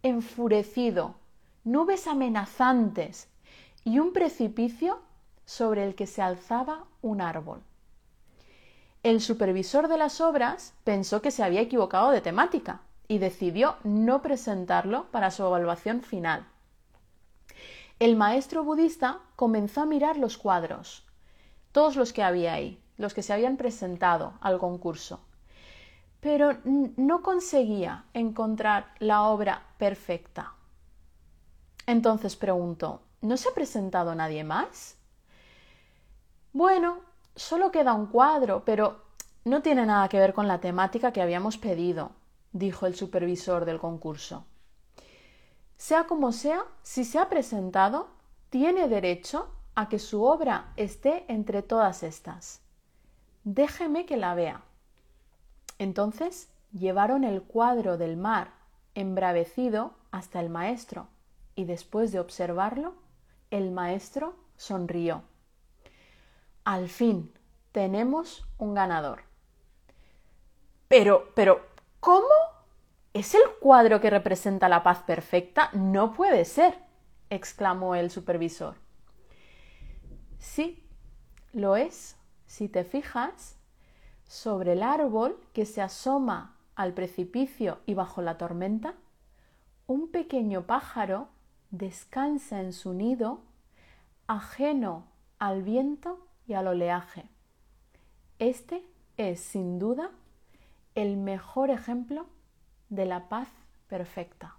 enfurecido, 0.04 1.16
nubes 1.64 2.06
amenazantes 2.06 3.30
y 3.86 4.00
un 4.00 4.12
precipicio 4.12 5.00
sobre 5.46 5.86
el 5.86 5.96
que 5.96 6.06
se 6.06 6.22
alzaba 6.22 6.84
un 7.02 7.22
árbol. 7.22 7.62
El 9.10 9.22
supervisor 9.22 9.88
de 9.88 9.98
las 9.98 10.22
obras 10.22 10.76
pensó 10.84 11.20
que 11.24 11.32
se 11.32 11.42
había 11.42 11.62
equivocado 11.62 12.12
de 12.12 12.22
temática 12.22 12.82
y 13.08 13.18
decidió 13.18 13.78
no 13.84 14.22
presentarlo 14.22 15.06
para 15.06 15.32
su 15.32 15.44
evaluación 15.44 16.04
final. 16.04 16.46
El 17.98 18.16
maestro 18.16 18.64
budista 18.64 19.18
comenzó 19.36 19.82
a 19.82 19.88
mirar 19.88 20.18
los 20.18 20.38
cuadros, 20.38 21.08
todos 21.72 21.96
los 21.96 22.14
que 22.14 22.22
había 22.22 22.54
ahí, 22.54 22.80
los 22.98 23.16
que 23.16 23.24
se 23.24 23.34
habían 23.34 23.58
presentado 23.58 24.34
al 24.42 24.60
concurso, 24.60 25.22
pero 26.20 26.60
no 26.64 27.24
conseguía 27.24 28.06
encontrar 28.14 28.94
la 29.00 29.24
obra 29.24 29.64
perfecta. 29.80 30.54
Entonces 31.88 32.36
preguntó, 32.36 33.02
¿no 33.22 33.38
se 33.38 33.50
ha 33.50 33.56
presentado 33.56 34.14
nadie 34.14 34.44
más? 34.44 34.98
Bueno, 36.54 37.09
solo 37.40 37.72
queda 37.72 37.94
un 37.94 38.08
cuadro, 38.08 38.64
pero 38.66 39.02
no 39.46 39.62
tiene 39.62 39.86
nada 39.86 40.10
que 40.10 40.20
ver 40.20 40.34
con 40.34 40.48
la 40.48 40.60
temática 40.60 41.14
que 41.14 41.22
habíamos 41.22 41.58
pedido, 41.58 42.12
dijo 42.52 42.86
el 42.86 42.96
supervisor 42.96 43.66
del 43.66 43.80
concurso. 43.80 44.46
Sea 45.78 46.06
como 46.06 46.34
sea, 46.34 46.66
si 46.84 47.06
se 47.06 47.18
ha 47.18 47.30
presentado, 47.30 48.10
tiene 48.50 48.90
derecho 48.90 49.48
a 49.76 49.88
que 49.88 50.00
su 50.00 50.24
obra 50.24 50.74
esté 50.76 51.24
entre 51.30 51.62
todas 51.62 52.04
estas. 52.04 52.62
Déjeme 53.46 54.06
que 54.06 54.18
la 54.18 54.34
vea. 54.34 54.62
Entonces 55.78 56.50
llevaron 56.74 57.24
el 57.24 57.42
cuadro 57.42 57.98
del 57.98 58.18
mar 58.18 58.52
embravecido 58.96 59.94
hasta 60.12 60.42
el 60.42 60.50
maestro, 60.50 61.08
y 61.56 61.64
después 61.64 62.12
de 62.12 62.20
observarlo, 62.20 62.96
el 63.50 63.72
maestro 63.72 64.36
sonrió. 64.58 65.24
Al 66.64 66.90
fin, 66.90 67.34
tenemos 67.72 68.48
un 68.58 68.74
ganador. 68.74 69.24
Pero, 70.88 71.32
pero, 71.36 71.62
¿cómo? 72.00 72.28
¿Es 73.14 73.34
el 73.36 73.42
cuadro 73.60 74.02
que 74.02 74.10
representa 74.10 74.70
la 74.70 74.84
paz 74.84 75.04
perfecta? 75.04 75.70
No 75.74 76.14
puede 76.14 76.46
ser, 76.46 76.80
exclamó 77.30 77.96
el 77.96 78.10
supervisor. 78.12 78.76
Sí, 80.38 80.84
lo 81.54 81.76
es. 81.76 82.16
Si 82.46 82.68
te 82.68 82.84
fijas, 82.84 83.58
sobre 84.26 84.74
el 84.74 84.84
árbol 84.84 85.40
que 85.54 85.66
se 85.66 85.82
asoma 85.82 86.56
al 86.76 86.94
precipicio 86.94 87.80
y 87.86 87.94
bajo 87.94 88.22
la 88.22 88.38
tormenta, 88.38 88.96
un 89.86 90.12
pequeño 90.12 90.66
pájaro 90.66 91.30
descansa 91.72 92.62
en 92.62 92.74
su 92.74 92.94
nido, 92.94 93.42
ajeno 94.28 95.08
al 95.40 95.64
viento 95.64 96.29
y 96.50 96.56
al 96.56 96.68
oleaje. 96.68 97.30
Este 98.40 98.84
es, 99.18 99.40
sin 99.40 99.78
duda, 99.78 100.10
el 100.96 101.16
mejor 101.16 101.70
ejemplo 101.70 102.26
de 102.90 103.06
la 103.06 103.30
paz 103.30 103.48
perfecta. 103.88 104.56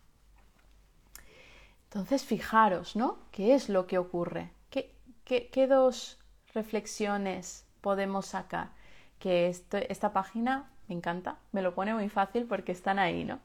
Entonces, 1.85 2.25
fijaros, 2.25 2.95
¿no? 2.95 3.19
¿Qué 3.33 3.55
es 3.55 3.69
lo 3.69 3.89
que 3.89 3.99
ocurre? 3.99 4.53
¿Qué, 4.71 4.95
qué, 5.25 5.67
dos 5.67 6.21
reflexiones 6.55 7.67
podemos 7.81 8.27
sacar? 8.27 8.71
Que 9.19 9.49
esta 9.49 10.13
página 10.13 10.71
me 10.89 10.95
encanta, 10.95 11.39
me 11.51 11.61
lo 11.61 11.75
pone 11.75 11.93
muy 11.93 12.09
fácil 12.09 12.47
porque 12.47 12.71
están 12.71 13.01
ahí, 13.01 13.25
¿no? 13.25 13.41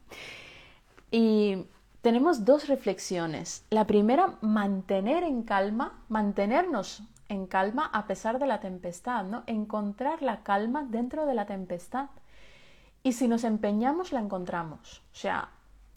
Y 1.09 1.65
tenemos 2.01 2.45
dos 2.45 2.67
reflexiones. 2.67 3.65
La 3.71 3.87
primera, 3.87 4.37
mantener 4.41 5.23
en 5.23 5.41
calma, 5.41 6.03
mantenernos 6.09 7.01
en 7.29 7.47
calma 7.47 7.89
a 7.93 8.07
pesar 8.07 8.39
de 8.39 8.47
la 8.47 8.59
tempestad, 8.59 9.23
¿no? 9.25 9.43
Encontrar 9.47 10.21
la 10.21 10.43
calma 10.43 10.85
dentro 10.87 11.25
de 11.25 11.33
la 11.33 11.45
tempestad. 11.45 12.09
Y 13.03 13.13
si 13.13 13.27
nos 13.27 13.43
empeñamos, 13.43 14.11
la 14.11 14.19
encontramos. 14.19 15.03
O 15.11 15.15
sea, 15.15 15.49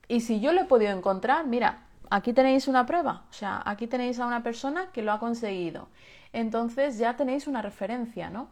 y 0.08 0.20
si 0.20 0.40
yo 0.40 0.52
lo 0.52 0.62
he 0.62 0.64
podido 0.66 0.92
encontrar, 0.92 1.46
mira, 1.46 1.84
aquí 2.10 2.32
tenéis 2.32 2.68
una 2.68 2.86
prueba. 2.86 3.24
O 3.30 3.32
sea, 3.32 3.62
aquí 3.64 3.86
tenéis 3.86 4.18
a 4.20 4.26
una 4.26 4.42
persona 4.42 4.90
que 4.92 5.02
lo 5.02 5.12
ha 5.12 5.18
conseguido. 5.18 5.88
Entonces 6.32 6.98
ya 6.98 7.16
tenéis 7.16 7.46
una 7.46 7.62
referencia, 7.62 8.30
¿no? 8.30 8.48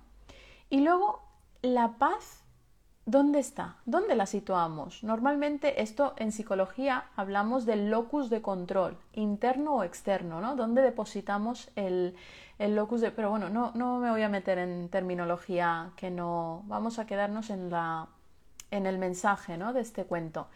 Y 0.71 0.81
luego, 0.81 1.23
la 1.63 1.93
paz 1.99 2.46
¿Dónde 3.09 3.39
está? 3.39 3.77
¿Dónde 3.85 4.17
la 4.17 4.27
situamos? 4.27 5.05
Normalmente 5.05 5.81
esto 5.81 6.15
en 6.17 6.33
psicología 6.33 7.05
hablamos 7.15 7.65
del 7.65 7.89
locus 7.89 8.31
de 8.31 8.43
control, 8.43 8.99
interno 9.13 9.77
o 9.77 9.85
externo, 9.85 10.41
¿no? 10.41 10.57
¿Dónde 10.57 10.83
depositamos 10.83 11.71
el, 11.77 12.17
el 12.59 12.75
locus 12.75 13.01
de... 13.01 13.13
Pero 13.13 13.31
bueno, 13.31 13.49
no, 13.49 13.71
no 13.77 13.99
me 13.99 14.11
voy 14.11 14.23
a 14.23 14.29
meter 14.29 14.59
en 14.59 14.89
terminología 14.89 15.93
que 15.95 16.11
no... 16.11 16.65
Vamos 16.67 16.99
a 16.99 17.07
quedarnos 17.07 17.51
en, 17.51 17.71
la, 17.71 18.09
en 18.73 18.87
el 18.87 18.99
mensaje 18.99 19.57
¿no? 19.57 19.73
de 19.73 19.83
este 19.83 20.05
cuento. 20.05 20.49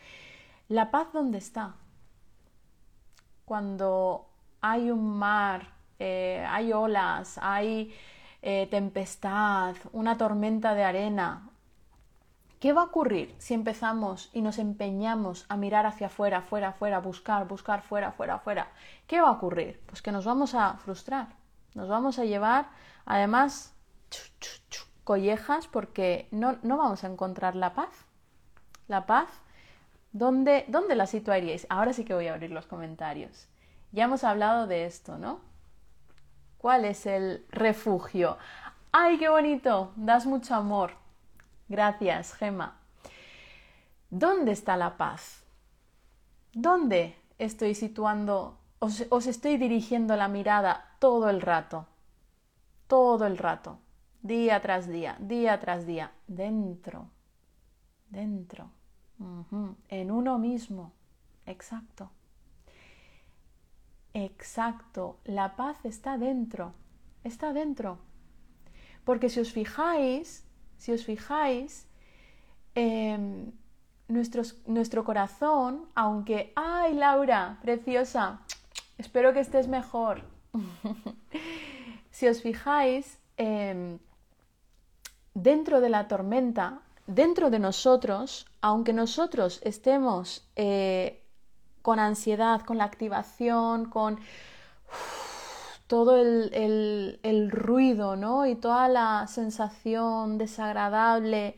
¿La 0.69 0.91
paz 0.91 1.13
dónde 1.13 1.39
está? 1.39 1.77
Cuando 3.45 4.27
hay 4.61 4.91
un 4.91 5.19
mar, 5.19 5.69
eh, 6.01 6.45
hay 6.49 6.73
olas, 6.73 7.39
hay 7.41 7.95
eh, 8.43 8.67
tempestad, 8.73 9.77
una 9.93 10.19
tormenta 10.19 10.75
de 10.75 10.83
arena. 10.83 11.50
¿Qué 12.61 12.75
va 12.75 12.83
a 12.83 12.85
ocurrir 12.85 13.35
si 13.39 13.55
empezamos 13.55 14.29
y 14.35 14.43
nos 14.43 14.59
empeñamos 14.59 15.47
a 15.49 15.57
mirar 15.57 15.87
hacia 15.87 16.09
afuera, 16.09 16.39
afuera, 16.39 16.69
afuera, 16.69 17.01
buscar, 17.01 17.49
buscar, 17.49 17.81
fuera, 17.81 18.09
afuera, 18.09 18.35
afuera? 18.35 18.69
¿Qué 19.07 19.19
va 19.19 19.29
a 19.29 19.33
ocurrir? 19.33 19.81
Pues 19.87 20.03
que 20.03 20.13
nos 20.13 20.27
vamos 20.27 20.55
a 20.55 20.75
frustrar, 20.75 21.29
nos 21.75 21.89
vamos 21.89 22.19
a 22.19 22.27
llevar, 22.27 22.69
además, 23.07 23.75
collejas 25.05 25.69
porque 25.69 26.29
no, 26.33 26.59
no 26.63 26.77
vamos 26.77 27.03
a 27.03 27.07
encontrar 27.07 27.57
la 27.57 27.73
paz. 27.73 28.05
La 28.89 29.07
paz, 29.07 29.31
¿dónde, 30.13 30.67
¿dónde 30.69 30.97
la 30.97 31.07
situaríais? 31.07 31.67
Ahora 31.71 31.95
sí 31.95 32.05
que 32.05 32.13
voy 32.13 32.27
a 32.27 32.35
abrir 32.35 32.51
los 32.51 32.67
comentarios. 32.67 33.49
Ya 33.93 34.05
hemos 34.05 34.23
hablado 34.23 34.67
de 34.67 34.85
esto, 34.85 35.17
¿no? 35.17 35.41
¿Cuál 36.59 36.85
es 36.85 37.07
el 37.07 37.47
refugio? 37.49 38.37
¡Ay, 38.93 39.17
qué 39.17 39.31
bonito! 39.31 39.93
Das 39.97 40.27
mucho 40.27 40.55
amor. 40.55 41.01
Gracias, 41.71 42.35
Gema. 42.35 42.81
¿Dónde 44.11 44.51
está 44.51 44.77
la 44.77 44.97
paz? 44.97 45.45
¿Dónde 46.53 47.15
estoy 47.39 47.77
situando, 47.77 48.59
os, 48.81 49.07
os 49.09 49.27
estoy 49.29 49.57
dirigiendo 49.57 50.17
la 50.17 50.27
mirada 50.27 50.97
todo 50.99 51.31
el 51.31 51.41
rato? 51.41 51.87
Todo 52.89 53.25
el 53.25 53.39
rato. 53.39 53.79
Día 54.21 54.61
tras 54.61 54.89
día, 54.89 55.17
día 55.21 55.61
tras 55.61 55.87
día. 55.87 56.11
Dentro. 56.27 57.09
Dentro. 58.09 58.73
En 59.89 60.11
uno 60.11 60.39
mismo. 60.39 60.93
Exacto. 61.47 62.11
Exacto, 64.13 65.21
la 65.25 65.55
paz 65.55 65.85
está 65.85 66.19
dentro, 66.19 66.73
está 67.23 67.53
dentro. 67.53 67.99
Porque 69.05 69.29
si 69.29 69.39
os 69.39 69.53
fijáis, 69.53 70.50
si 70.81 70.93
os 70.93 71.05
fijáis, 71.05 71.87
em, 72.75 73.53
nuestro 74.09 75.05
corazón, 75.05 75.87
aunque, 75.95 76.53
ay 76.57 76.95
Laura, 76.95 77.59
preciosa, 77.61 78.41
espero 78.97 79.33
que 79.35 79.41
estés 79.41 79.69
mejor. 79.69 80.25
si 82.11 82.27
os 82.29 82.41
fijáis, 82.41 83.19
em, 83.37 83.99
dentro 85.35 85.83
de 85.83 85.91
la 85.91 86.09
tormenta, 86.09 86.81
dentro 87.07 87.51
de 87.51 87.59
nosotros, 87.59 88.47
aunque 88.63 88.95
nosotros 88.95 89.61
estemos 89.63 90.49
eh, 90.57 91.23
con 91.83 91.99
ansiedad, 91.99 92.63
con 92.63 92.79
la 92.79 92.85
activación, 92.85 93.91
con 93.91 94.19
todo 95.91 96.15
el, 96.15 97.51
ruido, 97.51 98.15
¿no? 98.15 98.47
Y 98.47 98.55
toda 98.55 98.89
la 98.89 99.27
sensación 99.27 100.39
desagradable. 100.39 101.57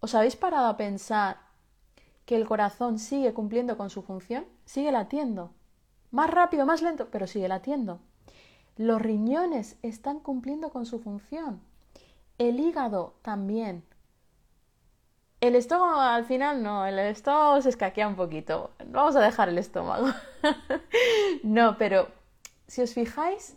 ¿Os 0.00 0.14
habéis 0.14 0.36
parado 0.36 0.66
a 0.66 0.76
pensar 0.76 1.38
que 2.26 2.36
el 2.36 2.46
corazón 2.46 2.98
sigue 2.98 3.32
cumpliendo 3.32 3.78
con 3.78 3.88
su 3.88 4.02
función? 4.02 4.44
Sigue 4.66 4.92
latiendo. 4.92 5.50
Más 6.10 6.28
rápido, 6.28 6.66
más 6.66 6.82
lento, 6.82 7.08
pero 7.10 7.26
sigue 7.26 7.48
latiendo. 7.48 8.00
Los 8.76 9.00
riñones 9.00 9.78
están 9.80 10.20
cumpliendo 10.20 10.68
con 10.68 10.84
su 10.84 10.98
función. 10.98 11.62
El 12.36 12.60
hígado 12.60 13.14
también. 13.22 13.82
El 15.40 15.56
estómago 15.56 16.00
al 16.00 16.26
final 16.26 16.62
no, 16.62 16.84
el 16.84 16.98
estómago 16.98 17.62
se 17.62 17.70
escaquea 17.70 18.08
un 18.08 18.16
poquito. 18.16 18.72
Vamos 18.88 19.16
a 19.16 19.20
dejar 19.20 19.48
el 19.48 19.56
estómago. 19.56 20.08
no, 21.42 21.78
pero 21.78 22.08
si 22.66 22.82
os 22.82 22.94
fijáis, 22.94 23.56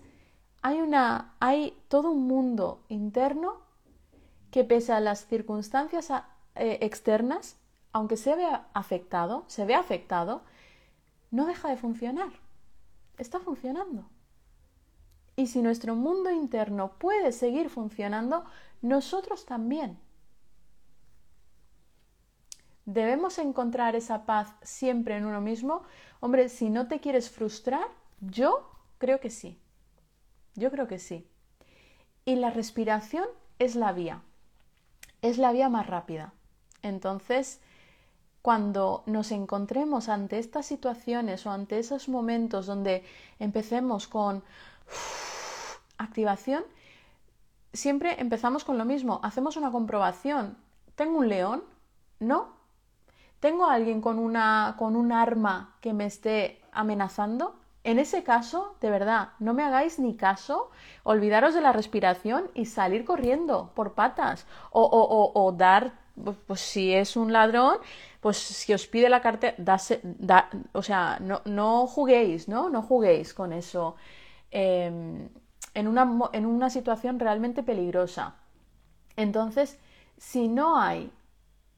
hay 0.62 0.82
una 0.82 1.36
hay 1.40 1.78
todo 1.88 2.12
un 2.12 2.28
mundo 2.28 2.84
interno 2.90 3.58
que 4.52 4.64
pese 4.64 4.94
a 4.94 5.00
las 5.00 5.26
circunstancias 5.28 6.12
eh, 6.56 6.80
externas, 6.82 7.58
aunque 7.92 8.18
se 8.18 8.36
vea 8.36 8.68
afectado, 8.74 9.44
se 9.48 9.66
ve 9.66 9.76
afectado, 9.76 10.42
no 11.32 11.46
deja 11.46 11.70
de 11.70 11.78
funcionar. 11.78 12.32
Está 13.18 13.40
funcionando. 13.40 14.10
Y 15.36 15.48
si 15.48 15.62
nuestro 15.62 15.96
mundo 15.96 16.32
interno 16.32 16.94
puede 16.98 17.32
seguir 17.32 17.70
funcionando, 17.70 18.46
nosotros 18.82 19.46
también. 19.46 20.00
¿Debemos 22.86 23.38
encontrar 23.38 23.96
esa 23.96 24.26
paz 24.26 24.54
siempre 24.62 25.18
en 25.18 25.26
uno 25.26 25.42
mismo? 25.42 25.84
Hombre, 26.22 26.50
si 26.50 26.70
no 26.70 26.88
te 26.88 27.00
quieres 27.00 27.30
frustrar, 27.30 27.88
yo 28.22 28.77
creo 28.98 29.20
que 29.20 29.30
sí. 29.30 29.60
Yo 30.56 30.72
creo 30.72 30.88
que 30.88 31.00
sí. 31.00 31.28
Y 32.26 32.36
la 32.36 32.50
respiración 32.50 33.26
es 33.60 33.76
la 33.76 33.92
vía. 33.92 34.22
Es 35.22 35.38
la 35.38 35.52
vía 35.52 35.70
más 35.70 35.88
rápida. 35.88 36.34
Entonces, 36.82 37.60
cuando 38.42 39.04
nos 39.06 39.32
encontremos 39.32 40.10
ante 40.10 40.40
estas 40.40 40.66
situaciones 40.66 41.46
o 41.46 41.52
ante 41.52 41.80
esos 41.80 42.08
momentos 42.08 42.66
donde 42.66 43.04
empecemos 43.40 44.08
con 44.08 44.44
activación, 45.98 46.64
siempre 47.74 48.20
empezamos 48.20 48.64
con 48.64 48.78
lo 48.78 48.86
mismo. 48.86 49.20
Hacemos 49.24 49.58
una 49.58 49.72
comprobación. 49.72 50.58
¿Tengo 50.96 51.20
un 51.20 51.30
león? 51.30 51.64
¿No? 52.20 52.56
¿Tengo 53.40 53.66
alguien 53.68 54.02
con, 54.02 54.18
una, 54.18 54.76
con 54.80 54.96
un 54.96 55.12
arma 55.12 55.76
que 55.82 55.94
me 55.94 56.06
esté 56.06 56.62
amenazando? 56.72 57.57
En 57.88 58.00
ese 58.00 58.22
caso, 58.22 58.76
de 58.82 58.90
verdad, 58.90 59.30
no 59.40 59.54
me 59.54 59.64
hagáis 59.64 59.98
ni 59.98 60.18
caso, 60.18 60.72
olvidaros 61.04 61.54
de 61.54 61.62
la 61.62 61.72
respiración 61.72 62.52
y 62.54 62.66
salir 62.66 63.06
corriendo 63.06 63.72
por 63.76 63.94
patas 63.94 64.46
o, 64.72 64.82
o, 64.82 65.32
o, 65.34 65.52
dar, 65.54 65.94
pues, 66.22 66.36
pues, 66.46 66.60
si 66.60 66.94
es 66.94 67.16
un 67.16 67.32
ladrón, 67.32 67.78
pues 68.20 68.36
si 68.36 68.74
os 68.74 68.88
pide 68.88 69.08
la 69.08 69.22
cartera, 69.22 69.56
o 70.74 70.84
sea, 70.84 71.18
no, 71.22 71.42
no, 71.46 71.88
juguéis, 71.88 72.50
¿no? 72.50 72.70
No 72.70 72.82
juguéis 72.82 73.34
con 73.34 73.54
eso 73.54 73.96
em, 74.52 75.30
en, 75.74 75.88
una, 75.88 76.30
en 76.34 76.46
una 76.46 76.70
situación 76.70 77.18
realmente 77.22 77.64
peligrosa. 77.64 78.36
Entonces, 79.16 79.80
si 80.18 80.50
no 80.50 80.78
hay 80.78 81.10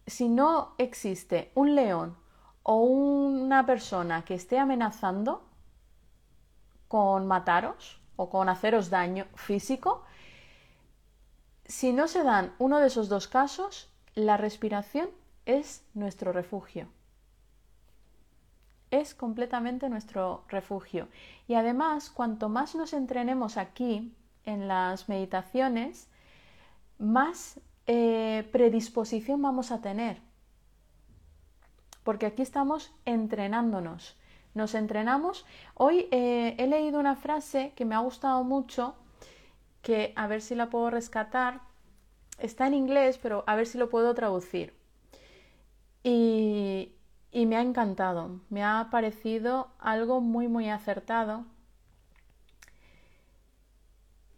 si 0.08 0.28
no 0.28 0.74
existe 0.80 1.52
un 1.54 1.76
león 1.76 2.18
o 2.64 2.78
una 2.78 3.68
persona 3.68 4.26
que 4.26 4.34
esté 4.34 4.58
amenazando 4.58 5.49
con 6.90 7.26
mataros 7.28 8.02
o 8.18 8.30
con 8.30 8.50
haceros 8.50 8.90
daño 8.90 9.26
físico, 9.36 10.04
si 11.64 11.94
no 11.94 12.10
se 12.10 12.24
dan 12.24 12.54
uno 12.58 12.80
de 12.80 12.88
esos 12.88 13.08
dos 13.08 13.30
casos, 13.30 13.90
la 14.16 14.36
respiración 14.36 15.10
es 15.46 15.86
nuestro 15.94 16.34
refugio. 16.34 16.90
Es 18.92 19.14
completamente 19.14 19.88
nuestro 19.88 20.44
refugio. 20.50 21.08
Y 21.48 21.54
además, 21.54 22.10
cuanto 22.10 22.50
más 22.50 22.74
nos 22.74 22.92
entrenemos 22.94 23.56
aquí 23.56 24.12
en 24.46 24.68
las 24.68 25.08
meditaciones, 25.08 26.10
más 26.98 27.60
eh, 27.86 28.50
predisposición 28.52 29.42
vamos 29.42 29.72
a 29.72 29.80
tener. 29.80 30.22
Porque 32.04 32.26
aquí 32.26 32.42
estamos 32.42 32.92
entrenándonos. 33.06 34.19
Nos 34.54 34.76
entrenamos. 34.76 35.46
Hoy 35.76 36.08
eh, 36.12 36.56
he 36.58 36.68
leído 36.68 37.00
una 37.00 37.16
frase 37.16 37.74
que 37.76 37.86
me 37.86 37.96
ha 37.96 38.00
gustado 38.00 38.44
mucho, 38.44 38.96
que 39.82 40.14
a 40.16 40.28
ver 40.28 40.42
si 40.42 40.56
la 40.56 40.70
puedo 40.70 40.90
rescatar. 40.90 41.62
Está 42.40 42.68
en 42.68 42.74
inglés, 42.74 43.20
pero 43.22 43.44
a 43.48 43.56
ver 43.56 43.68
si 43.68 43.78
lo 43.78 43.90
puedo 43.90 44.14
traducir. 44.14 44.74
Y, 46.04 46.94
y 47.32 47.46
me 47.46 47.58
ha 47.58 47.62
encantado. 47.62 48.40
Me 48.50 48.64
ha 48.64 48.88
parecido 48.92 49.70
algo 49.80 50.22
muy, 50.22 50.48
muy 50.48 50.70
acertado 50.70 51.46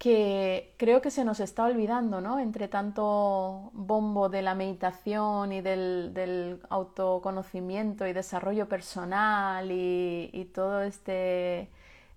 que 0.02 0.74
creo 0.78 1.00
que 1.00 1.12
se 1.12 1.24
nos 1.24 1.40
está 1.40 1.66
olvidando, 1.66 2.22
¿no? 2.22 2.40
Entre 2.40 2.68
tanto 2.68 3.70
bombo 3.74 4.30
de 4.30 4.42
la 4.42 4.56
meditación 4.56 5.54
y 5.54 5.62
del, 5.62 6.60
autoconocimiento 6.70 8.08
y 8.08 8.14
desarrollo 8.14 8.68
personal 8.68 9.70
y, 9.72 10.52
todo 10.56 10.82
este, 10.82 11.70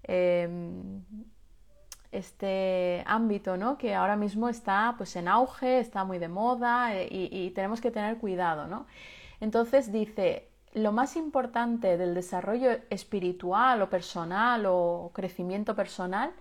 em, 0.02 1.02
este 2.10 3.04
ámbito, 3.06 3.58
¿no? 3.58 3.76
Que 3.76 3.94
ahora 3.94 4.16
mismo 4.16 4.48
está 4.48 4.94
pues 4.96 5.14
en 5.16 5.28
auge, 5.28 5.78
está 5.80 6.04
muy 6.04 6.18
de 6.18 6.28
moda 6.28 6.94
eh, 6.96 7.06
y, 7.10 7.28
y 7.38 7.50
tenemos 7.50 7.82
que 7.82 7.90
tener 7.90 8.16
cuidado, 8.16 8.66
¿no? 8.66 8.86
Entonces 9.40 9.92
dice, 9.92 10.48
lo 10.72 10.90
más 10.92 11.16
importante 11.16 11.98
del 11.98 12.14
desarrollo 12.14 12.70
espiritual 12.88 13.82
o 13.82 13.90
personal 13.90 14.64
o 14.66 15.10
crecimiento 15.12 15.74
personal 15.76 16.32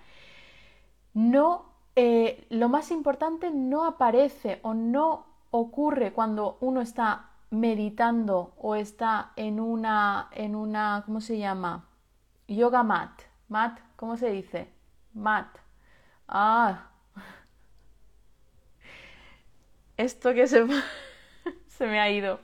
no, 1.14 1.66
eh, 1.95 2.47
lo 2.49 2.70
más 2.70 2.91
importante 2.91 3.51
no 3.51 3.86
aparece 3.86 4.59
o 4.64 4.74
no 4.74 5.26
ocurre 5.51 6.14
cuando 6.14 6.57
uno 6.61 6.82
está 6.82 7.30
meditando 7.51 8.53
o 8.57 8.76
está 8.76 9.32
en 9.36 9.59
una, 9.59 10.30
en 10.32 10.55
una, 10.55 11.03
¿cómo 11.05 11.22
se 11.22 11.38
llama? 11.38 11.86
Yoga 12.47 12.82
mat. 12.82 13.11
Mat, 13.47 13.80
¿cómo 13.95 14.18
se 14.18 14.32
dice? 14.32 14.74
Mat. 15.14 15.47
Ah. 16.28 16.88
Esto 19.97 20.34
que 20.34 20.47
se, 20.47 20.66
se 21.68 21.86
me 21.86 21.99
ha 21.99 22.09
ido. 22.09 22.39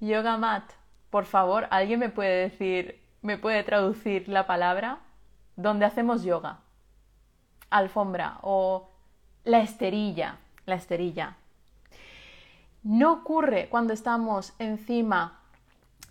Yoga 0.00 0.38
mat. 0.38 0.72
Por 1.10 1.26
favor, 1.26 1.66
¿alguien 1.70 2.00
me 2.00 2.08
puede 2.08 2.48
decir, 2.48 3.02
me 3.20 3.36
puede 3.36 3.62
traducir 3.62 4.26
la 4.28 4.46
palabra? 4.46 5.00
Donde 5.56 5.84
hacemos 5.84 6.24
yoga. 6.24 6.60
Alfombra 7.70 8.38
o 8.42 8.88
la 9.44 9.60
esterilla. 9.60 10.38
La 10.66 10.74
esterilla. 10.74 11.36
No 12.82 13.12
ocurre 13.12 13.68
cuando 13.68 13.92
estamos 13.92 14.52
encima 14.58 15.40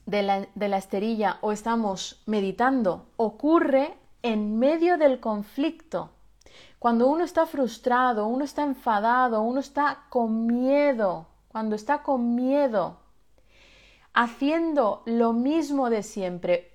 de 0.05 0.23
la, 0.23 0.77
esterilla 0.77 1.37
o 1.41 1.51
estamos 1.51 2.21
meditando, 2.25 3.07
ocurre 3.17 3.97
en 4.21 4.59
medio 4.59 4.97
del 4.97 5.19
conflicto. 5.19 6.11
Cuando 6.79 7.07
uno 7.07 7.23
está 7.23 7.45
frustrado, 7.45 8.27
uno 8.27 8.43
está 8.43 8.63
enfadado, 8.63 9.41
uno 9.41 9.59
está 9.59 10.03
con 10.09 10.45
miedo, 10.45 11.27
cuando 11.47 11.75
está 11.75 12.03
con 12.03 12.35
miedo, 12.35 12.97
haciendo 14.13 15.01
lo 15.05 15.33
mismo 15.33 15.89
de 15.89 16.03
siempre, 16.03 16.74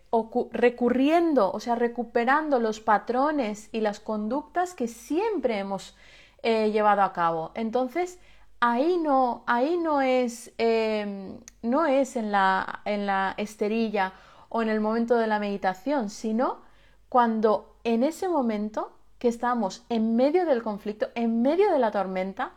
recurriendo, 0.52 1.50
o 1.52 1.60
sea, 1.60 1.76
recuperando 1.76 2.58
los 2.58 2.80
patrones 2.80 3.68
y 3.72 3.80
las 3.80 4.00
conductas 4.00 4.74
que 4.74 4.88
siempre 4.88 5.58
hemos 5.58 5.96
eh, 6.42 6.70
llevado 6.70 7.02
a 7.02 7.12
cabo. 7.12 7.52
Entonces, 7.54 8.18
ahí 8.60 8.98
no, 8.98 9.44
ahí 9.46 9.76
no 9.76 10.02
es, 10.02 10.52
em, 10.58 11.38
no 11.62 11.86
es 11.86 12.16
en 12.16 12.32
la, 12.32 12.80
en 12.84 13.06
la 13.06 13.34
esterilla 13.36 14.12
o 14.48 14.62
en 14.62 14.68
el 14.68 14.80
momento 14.80 15.16
de 15.16 15.26
la 15.26 15.38
meditación, 15.38 16.10
sino 16.10 16.60
cuando 17.08 17.76
en 17.84 18.02
ese 18.02 18.28
momento 18.28 18.92
que 19.18 19.28
estamos 19.28 19.84
en 19.88 20.16
medio 20.16 20.46
del 20.46 20.62
conflicto, 20.62 21.08
en 21.14 21.42
medio 21.42 21.70
de 21.72 21.78
la 21.78 21.90
tormenta, 21.90 22.52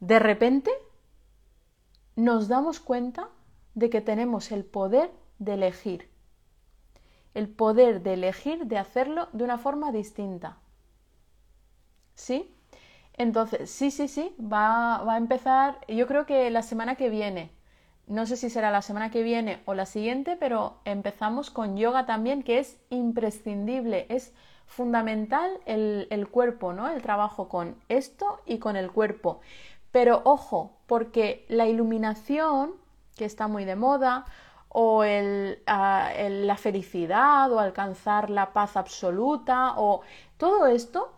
de 0.00 0.18
repente 0.18 0.70
nos 2.16 2.48
damos 2.48 2.80
cuenta 2.80 3.28
de 3.74 3.90
que 3.90 4.00
tenemos 4.00 4.52
el 4.52 4.64
poder 4.64 5.10
de 5.38 5.54
elegir, 5.54 6.10
el 7.34 7.48
poder 7.48 8.02
de 8.02 8.14
elegir 8.14 8.66
de 8.66 8.78
hacerlo 8.78 9.28
de 9.32 9.44
una 9.44 9.58
forma 9.58 9.92
distinta. 9.92 10.58
¿Sí? 12.14 12.54
Entonces, 13.14 13.70
sí, 13.70 13.90
sí, 13.90 14.08
sí, 14.08 14.34
va, 14.40 15.02
va 15.02 15.14
a 15.14 15.18
empezar, 15.18 15.78
yo 15.88 16.06
creo 16.06 16.26
que 16.26 16.50
la 16.50 16.62
semana 16.62 16.96
que 16.96 17.10
viene, 17.10 17.50
no 18.06 18.26
sé 18.26 18.36
si 18.36 18.50
será 18.50 18.70
la 18.70 18.82
semana 18.82 19.10
que 19.10 19.22
viene 19.22 19.62
o 19.66 19.74
la 19.74 19.86
siguiente, 19.86 20.36
pero 20.36 20.78
empezamos 20.84 21.50
con 21.50 21.76
yoga 21.76 22.06
también, 22.06 22.42
que 22.42 22.58
es 22.58 22.78
imprescindible, 22.90 24.06
es 24.08 24.34
fundamental 24.66 25.50
el, 25.66 26.06
el, 26.10 26.28
cuerpo, 26.28 26.72
¿no? 26.72 26.90
El 26.90 27.02
trabajo 27.02 27.48
con 27.48 27.76
esto 27.88 28.40
y 28.46 28.58
con 28.58 28.76
el 28.76 28.90
cuerpo. 28.90 29.40
Pero 29.92 30.22
ojo, 30.24 30.76
porque 30.86 31.46
la 31.48 31.66
iluminación, 31.66 32.72
que 33.16 33.24
está 33.24 33.46
muy 33.46 33.64
de 33.64 33.76
moda, 33.76 34.26
o 34.76 35.04
ah, 35.66 36.10
la 36.28 36.56
felicidad, 36.56 37.52
o 37.52 37.60
alcanzar 37.60 38.28
la 38.28 38.52
paz 38.52 38.76
absoluta, 38.76 39.74
o 39.76 40.00
todo 40.36 40.66
esto 40.66 41.12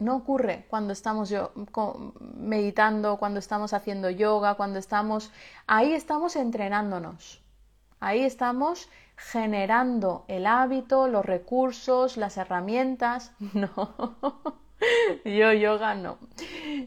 no 0.00 0.16
ocurre 0.16 0.66
cuando 0.68 0.92
estamos 0.92 1.30
yo, 1.30 1.52
meditando, 2.18 3.16
cuando 3.16 3.38
estamos 3.38 3.72
haciendo 3.72 4.10
yoga, 4.10 4.56
cuando 4.56 4.80
estamos... 4.80 5.30
Ahí 5.68 5.92
estamos 5.92 6.34
entrenándonos. 6.34 7.40
Ahí 8.00 8.24
estamos 8.24 8.88
generando 9.16 10.24
el 10.26 10.44
hábito, 10.44 11.06
los 11.06 11.24
recursos, 11.24 12.16
las 12.16 12.36
herramientas. 12.36 13.32
No. 13.54 13.70
Yo 15.24 15.52
yoga 15.52 15.94
no. 15.94 16.18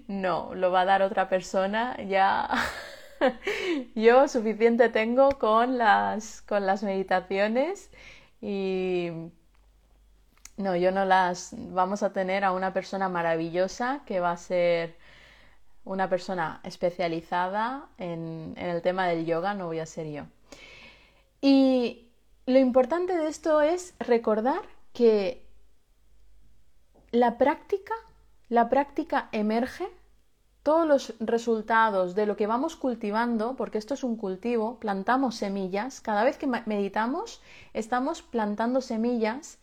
No, 0.08 0.54
lo 0.54 0.70
va 0.70 0.82
a 0.82 0.86
dar 0.86 1.02
otra 1.02 1.30
persona. 1.30 1.96
Ya 2.04 2.50
yo 3.96 4.28
suficiente 4.28 4.90
tengo 4.90 5.30
con 5.40 5.78
las 5.78 6.42
con 6.42 6.66
las 6.66 6.84
meditaciones 6.84 7.90
y 8.42 9.12
no, 10.58 10.76
yo 10.76 10.92
no 10.92 11.06
las. 11.06 11.54
Vamos 11.56 12.02
a 12.04 12.12
tener 12.12 12.44
a 12.44 12.52
una 12.52 12.74
persona 12.74 13.10
maravillosa 13.10 14.02
que 14.06 14.20
va 14.20 14.32
a 14.32 14.38
ser 14.38 14.96
una 15.86 16.10
persona 16.10 16.60
especializada 16.64 17.88
en, 17.98 18.54
el 18.58 18.82
tema 18.82 19.08
del 19.08 19.26
yoga, 19.26 19.54
no 19.54 19.68
voy 19.68 19.80
a 19.80 19.86
ser 19.86 20.08
yo. 20.08 20.24
Y 21.42 22.10
lo 22.46 22.58
importante 22.60 23.16
de 23.16 23.28
esto 23.28 23.62
es 23.62 23.94
recordar 24.00 24.62
que 24.94 25.46
la 27.12 27.38
práctica, 27.38 27.94
la 28.50 28.68
práctica 28.68 29.30
emerge, 29.32 29.88
todos 30.68 30.86
los 30.86 31.14
resultados 31.22 32.14
de 32.14 32.26
lo 32.26 32.36
que 32.36 32.46
vamos 32.46 32.76
cultivando, 32.76 33.56
porque 33.56 33.78
esto 33.78 33.94
es 33.94 34.04
un 34.04 34.18
cultivo, 34.18 34.82
plantamos 34.82 35.36
semillas, 35.36 36.02
cada 36.02 36.26
vez 36.26 36.38
que 36.38 36.46
meditamos 36.46 37.42
estamos 37.74 38.22
plantando 38.22 38.82
semillas 38.82 39.60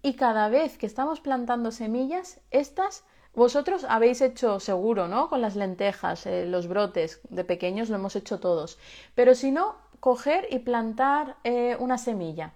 y 0.00 0.14
cada 0.14 0.48
vez 0.48 0.78
que 0.78 0.86
estamos 0.86 1.18
plantando 1.18 1.72
semillas, 1.72 2.40
estas 2.52 3.02
vosotros 3.34 3.84
habéis 3.88 4.20
hecho 4.20 4.60
seguro, 4.60 5.08
¿no? 5.08 5.28
Con 5.28 5.40
las 5.40 5.56
lentejas, 5.56 6.24
eh, 6.24 6.46
los 6.46 6.68
brotes 6.68 7.20
de 7.30 7.42
pequeños 7.42 7.88
lo 7.88 7.96
hemos 7.96 8.14
hecho 8.14 8.38
todos. 8.38 8.78
Pero 9.16 9.34
si 9.34 9.50
no, 9.50 9.74
coger 9.98 10.46
y 10.50 10.60
plantar 10.60 11.36
eh, 11.42 11.76
una 11.80 11.98
semilla 11.98 12.54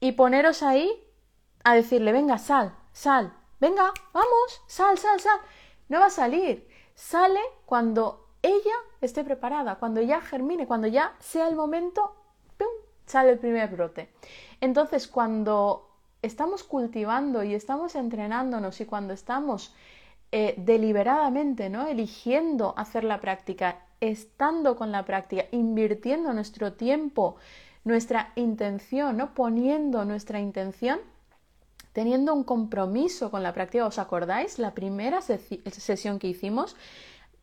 y 0.00 0.12
poneros 0.12 0.62
ahí 0.62 0.90
a 1.64 1.74
decirle, 1.74 2.12
venga, 2.12 2.38
sal, 2.38 2.74
sal, 2.94 3.34
venga, 3.60 3.92
vamos, 4.14 4.62
sal, 4.68 4.96
sal, 4.96 5.20
sal. 5.20 5.40
No 5.90 6.00
va 6.00 6.06
a 6.06 6.10
salir. 6.10 6.72
Sale 6.94 7.40
cuando 7.66 8.28
ella 8.42 8.74
esté 9.00 9.24
preparada, 9.24 9.76
cuando 9.76 10.00
ya 10.00 10.20
germine, 10.20 10.66
cuando 10.66 10.86
ya 10.86 11.14
sea 11.18 11.48
el 11.48 11.56
momento, 11.56 12.14
¡pum! 12.58 12.68
sale 13.06 13.30
el 13.30 13.38
primer 13.38 13.70
brote. 13.70 14.10
Entonces, 14.60 15.08
cuando 15.08 15.90
estamos 16.22 16.62
cultivando 16.62 17.42
y 17.42 17.54
estamos 17.54 17.94
entrenándonos 17.94 18.80
y 18.80 18.86
cuando 18.86 19.12
estamos 19.12 19.74
eh, 20.32 20.54
deliberadamente, 20.56 21.68
¿no? 21.68 21.86
Eligiendo 21.86 22.74
hacer 22.76 23.04
la 23.04 23.20
práctica, 23.20 23.80
estando 24.00 24.76
con 24.76 24.90
la 24.90 25.04
práctica, 25.04 25.44
invirtiendo 25.52 26.32
nuestro 26.32 26.72
tiempo, 26.72 27.36
nuestra 27.84 28.32
intención, 28.34 29.16
¿no? 29.16 29.34
Poniendo 29.34 30.04
nuestra 30.04 30.40
intención, 30.40 30.98
teniendo 31.94 32.34
un 32.34 32.44
compromiso 32.44 33.30
con 33.30 33.42
la 33.42 33.54
práctica. 33.54 33.86
¿Os 33.86 33.98
acordáis? 33.98 34.58
La 34.58 34.74
primera 34.74 35.22
sesión 35.22 36.18
que 36.18 36.28
hicimos, 36.28 36.76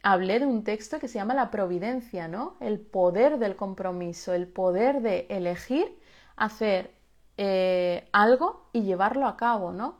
hablé 0.04 0.40
de 0.40 0.46
un 0.46 0.64
texto 0.64 1.00
que 1.00 1.08
se 1.08 1.16
llama 1.16 1.34
la 1.34 1.50
providencia, 1.50 2.28
¿no? 2.28 2.58
El 2.60 2.80
poder 2.80 3.40
del 3.40 3.56
compromiso, 3.56 4.34
el 4.34 4.48
poder 4.48 5.02
de 5.02 5.26
elegir 5.30 5.98
hacer 6.36 6.92
eh, 7.38 8.08
algo 8.12 8.70
y 8.74 8.84
llevarlo 8.84 9.26
a 9.26 9.38
cabo, 9.38 9.72
¿no? 9.72 10.00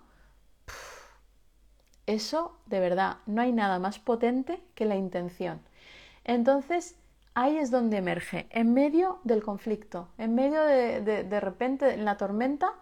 eso, 2.08 2.58
de 2.66 2.80
verdad, 2.80 3.18
no 3.26 3.42
hay 3.42 3.52
nada 3.52 3.80
más 3.80 4.00
potente 4.00 4.62
que 4.76 4.86
la 4.86 4.96
intención. 4.96 5.62
Entonces, 6.24 6.96
ahí 7.34 7.58
es 7.58 7.72
donde 7.72 7.98
emerge, 7.98 8.48
en 8.52 8.74
medio 8.74 9.20
del 9.24 9.44
conflicto, 9.44 10.10
en 10.18 10.36
medio 10.36 10.62
de, 10.64 11.02
de, 11.02 11.24
de 11.24 11.40
repente, 11.40 11.94
en 11.94 12.06
la 12.06 12.18
tormenta, 12.18 12.74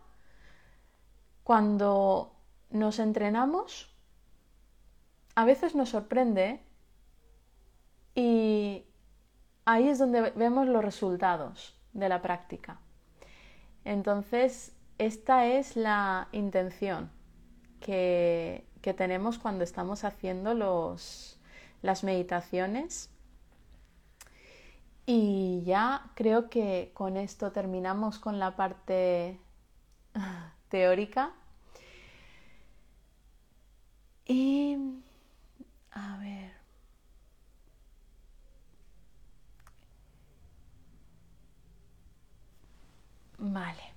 cuando 1.50 2.32
nos 2.70 3.00
entrenamos, 3.00 3.92
a 5.34 5.46
veces 5.46 5.74
nos 5.74 5.90
sorprende 5.90 6.62
y 8.14 8.86
ahí 9.66 9.88
es 9.88 9.98
donde 9.98 10.30
vemos 10.36 10.68
los 10.68 10.86
resultados 10.86 11.76
de 11.94 12.08
la 12.08 12.22
práctica. 12.22 12.80
Entonces, 13.84 14.76
esta 15.00 15.48
es 15.48 15.76
la 15.76 16.28
intención 16.34 17.10
que, 17.80 18.68
tenemos 18.96 19.40
cuando 19.40 19.64
estamos 19.64 20.04
haciendo 20.04 20.54
las 20.54 22.04
meditaciones. 22.04 23.10
Y 25.08 25.64
ya 25.66 26.12
creo 26.14 26.48
que 26.52 26.92
con 26.94 27.18
esto 27.18 27.52
terminamos 27.52 28.20
con 28.20 28.38
la 28.38 28.56
parte 28.56 29.40
teórica. 30.70 31.32
Y 34.26 34.78
a 35.92 36.18
ver. 36.20 36.52
Vale. 43.38 43.94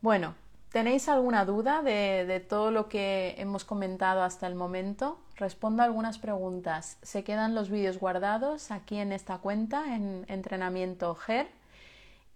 Bueno, 0.00 0.34
¿Tenéis 0.72 1.10
alguna 1.10 1.44
duda 1.44 1.82
de, 1.82 2.40
todo 2.48 2.70
lo 2.70 2.88
que 2.88 3.34
hemos 3.36 3.62
comentado 3.62 4.22
hasta 4.22 4.46
el 4.46 4.54
momento? 4.54 5.18
Respondo 5.36 5.82
algunas 5.82 6.18
preguntas. 6.18 6.96
Se 7.02 7.24
quedan 7.24 7.54
los 7.54 7.68
vídeos 7.68 7.98
guardados 7.98 8.70
aquí 8.70 8.96
en 8.96 9.12
esta 9.12 9.36
cuenta, 9.36 9.94
en 9.94 10.24
entrenamiento 10.28 11.14
GER, 11.14 11.46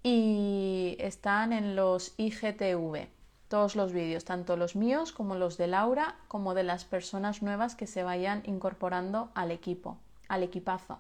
y 0.03 0.99
están 1.01 1.55
en 1.55 1.77
los 1.77 2.13
IGTV. 2.19 3.09
Todos 3.49 3.77
los 3.77 3.93
vídeos, 3.93 4.25
tanto 4.25 4.57
los 4.57 4.75
míos 4.77 5.13
como 5.13 5.37
los 5.37 5.57
de 5.57 5.69
Laura, 5.69 6.17
como 6.29 6.55
de 6.55 6.65
las 6.65 6.85
personas 6.85 7.43
nuevas 7.43 7.75
que 7.75 7.87
se 7.87 8.03
vayan 8.03 8.43
incorporando 8.45 9.31
al 9.35 9.51
equipo, 9.51 9.99
al 10.29 10.43
equipazo. 10.43 10.99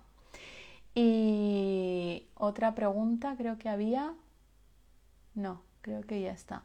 Y 0.94 2.26
otra 2.34 2.74
pregunta 2.74 3.34
creo 3.36 3.58
que 3.58 3.68
había. 3.68 4.14
No, 5.34 5.60
creo 5.82 6.00
que 6.02 6.22
ya 6.22 6.32
está. 6.32 6.62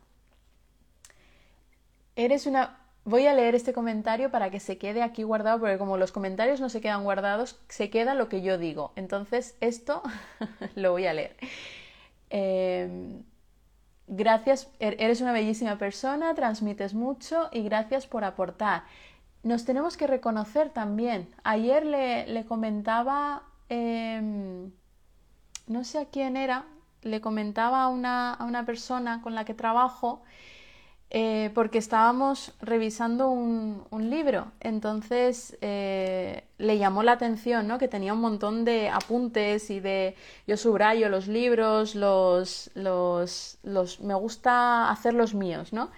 Eres 2.16 2.46
una... 2.46 2.78
Voy 3.04 3.26
a 3.26 3.34
leer 3.34 3.56
este 3.56 3.74
comentario 3.74 4.30
para 4.32 4.50
que 4.50 4.60
se 4.60 4.78
quede 4.78 5.02
aquí 5.02 5.24
guardado, 5.24 5.60
porque 5.60 5.78
como 5.78 5.98
los 5.98 6.12
comentarios 6.12 6.62
no 6.62 6.70
se 6.70 6.80
quedan 6.80 7.04
guardados, 7.04 7.60
se 7.68 7.90
queda 7.90 8.14
lo 8.14 8.30
que 8.30 8.42
yo 8.42 8.58
digo. 8.58 8.94
Entonces, 8.96 9.58
esto 9.60 10.02
lo 10.76 10.92
voy 10.92 11.08
a 11.08 11.14
leer. 11.14 11.36
Em, 12.30 13.24
gracias, 14.12 14.70
er, 14.80 14.96
eres 15.00 15.22
una 15.22 15.32
bellísima 15.32 15.78
persona, 15.78 16.36
transmites 16.36 16.94
mucho 16.94 17.50
y 17.52 17.64
gracias 17.64 18.06
por 18.06 18.24
aportar. 18.24 18.84
Nos 19.42 19.66
tenemos 19.66 19.98
que 19.98 20.06
reconocer 20.06 20.70
también. 20.70 21.34
Ayer 21.44 21.86
le, 21.86 22.46
comentaba, 22.46 23.44
em, 23.70 24.72
no 25.66 25.84
sé 25.84 26.00
a 26.00 26.06
quién 26.06 26.38
era, 26.38 26.66
le 27.02 27.22
comentaba 27.22 27.84
a 27.84 27.88
una, 27.88 28.34
a 28.34 28.46
una 28.46 28.66
persona 28.66 29.22
con 29.22 29.34
la 29.34 29.46
que 29.46 29.56
trabajo 29.56 30.22
eh, 31.14 31.52
porque 31.54 31.78
estábamos 31.78 32.54
revisando 32.62 33.30
un, 33.30 34.10
libro, 34.10 34.52
entonces 34.62 35.58
eh, 35.60 36.46
le 36.58 36.78
llamó 36.78 37.04
la 37.04 37.12
atención, 37.12 37.68
¿no? 37.68 37.78
Que 37.78 37.90
tenía 37.90 38.14
un 38.14 38.22
montón 38.22 38.64
de 38.64 38.88
apuntes 38.88 39.70
y 39.70 39.82
de 39.82 40.16
yo 40.48 40.56
subrayo 40.56 41.10
los 41.10 41.28
libros, 41.28 41.96
los, 41.96 42.72
los, 42.76 43.58
los 43.64 44.00
me 44.00 44.14
gusta 44.14 44.90
hacer 44.90 45.14
los 45.14 45.34
míos, 45.34 45.74
¿no? 45.74 45.92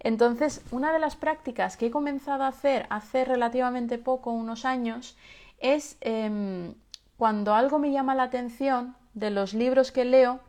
Entonces, 0.00 0.62
una 0.70 0.94
de 0.94 0.98
las 0.98 1.14
prácticas 1.14 1.76
que 1.76 1.86
he 1.86 1.90
comenzado 1.90 2.44
a 2.44 2.48
hacer 2.48 2.86
hace 2.88 3.26
relativamente 3.26 3.98
poco, 3.98 4.30
unos 4.30 4.64
años, 4.64 5.14
es 5.60 5.98
em, 6.00 6.72
cuando 7.18 7.54
algo 7.54 7.78
me 7.78 7.92
llama 7.92 8.14
la 8.14 8.24
atención 8.24 8.96
de 9.12 9.30
los 9.30 9.52
libros 9.52 9.92
que 9.92 10.06
leo, 10.06 10.40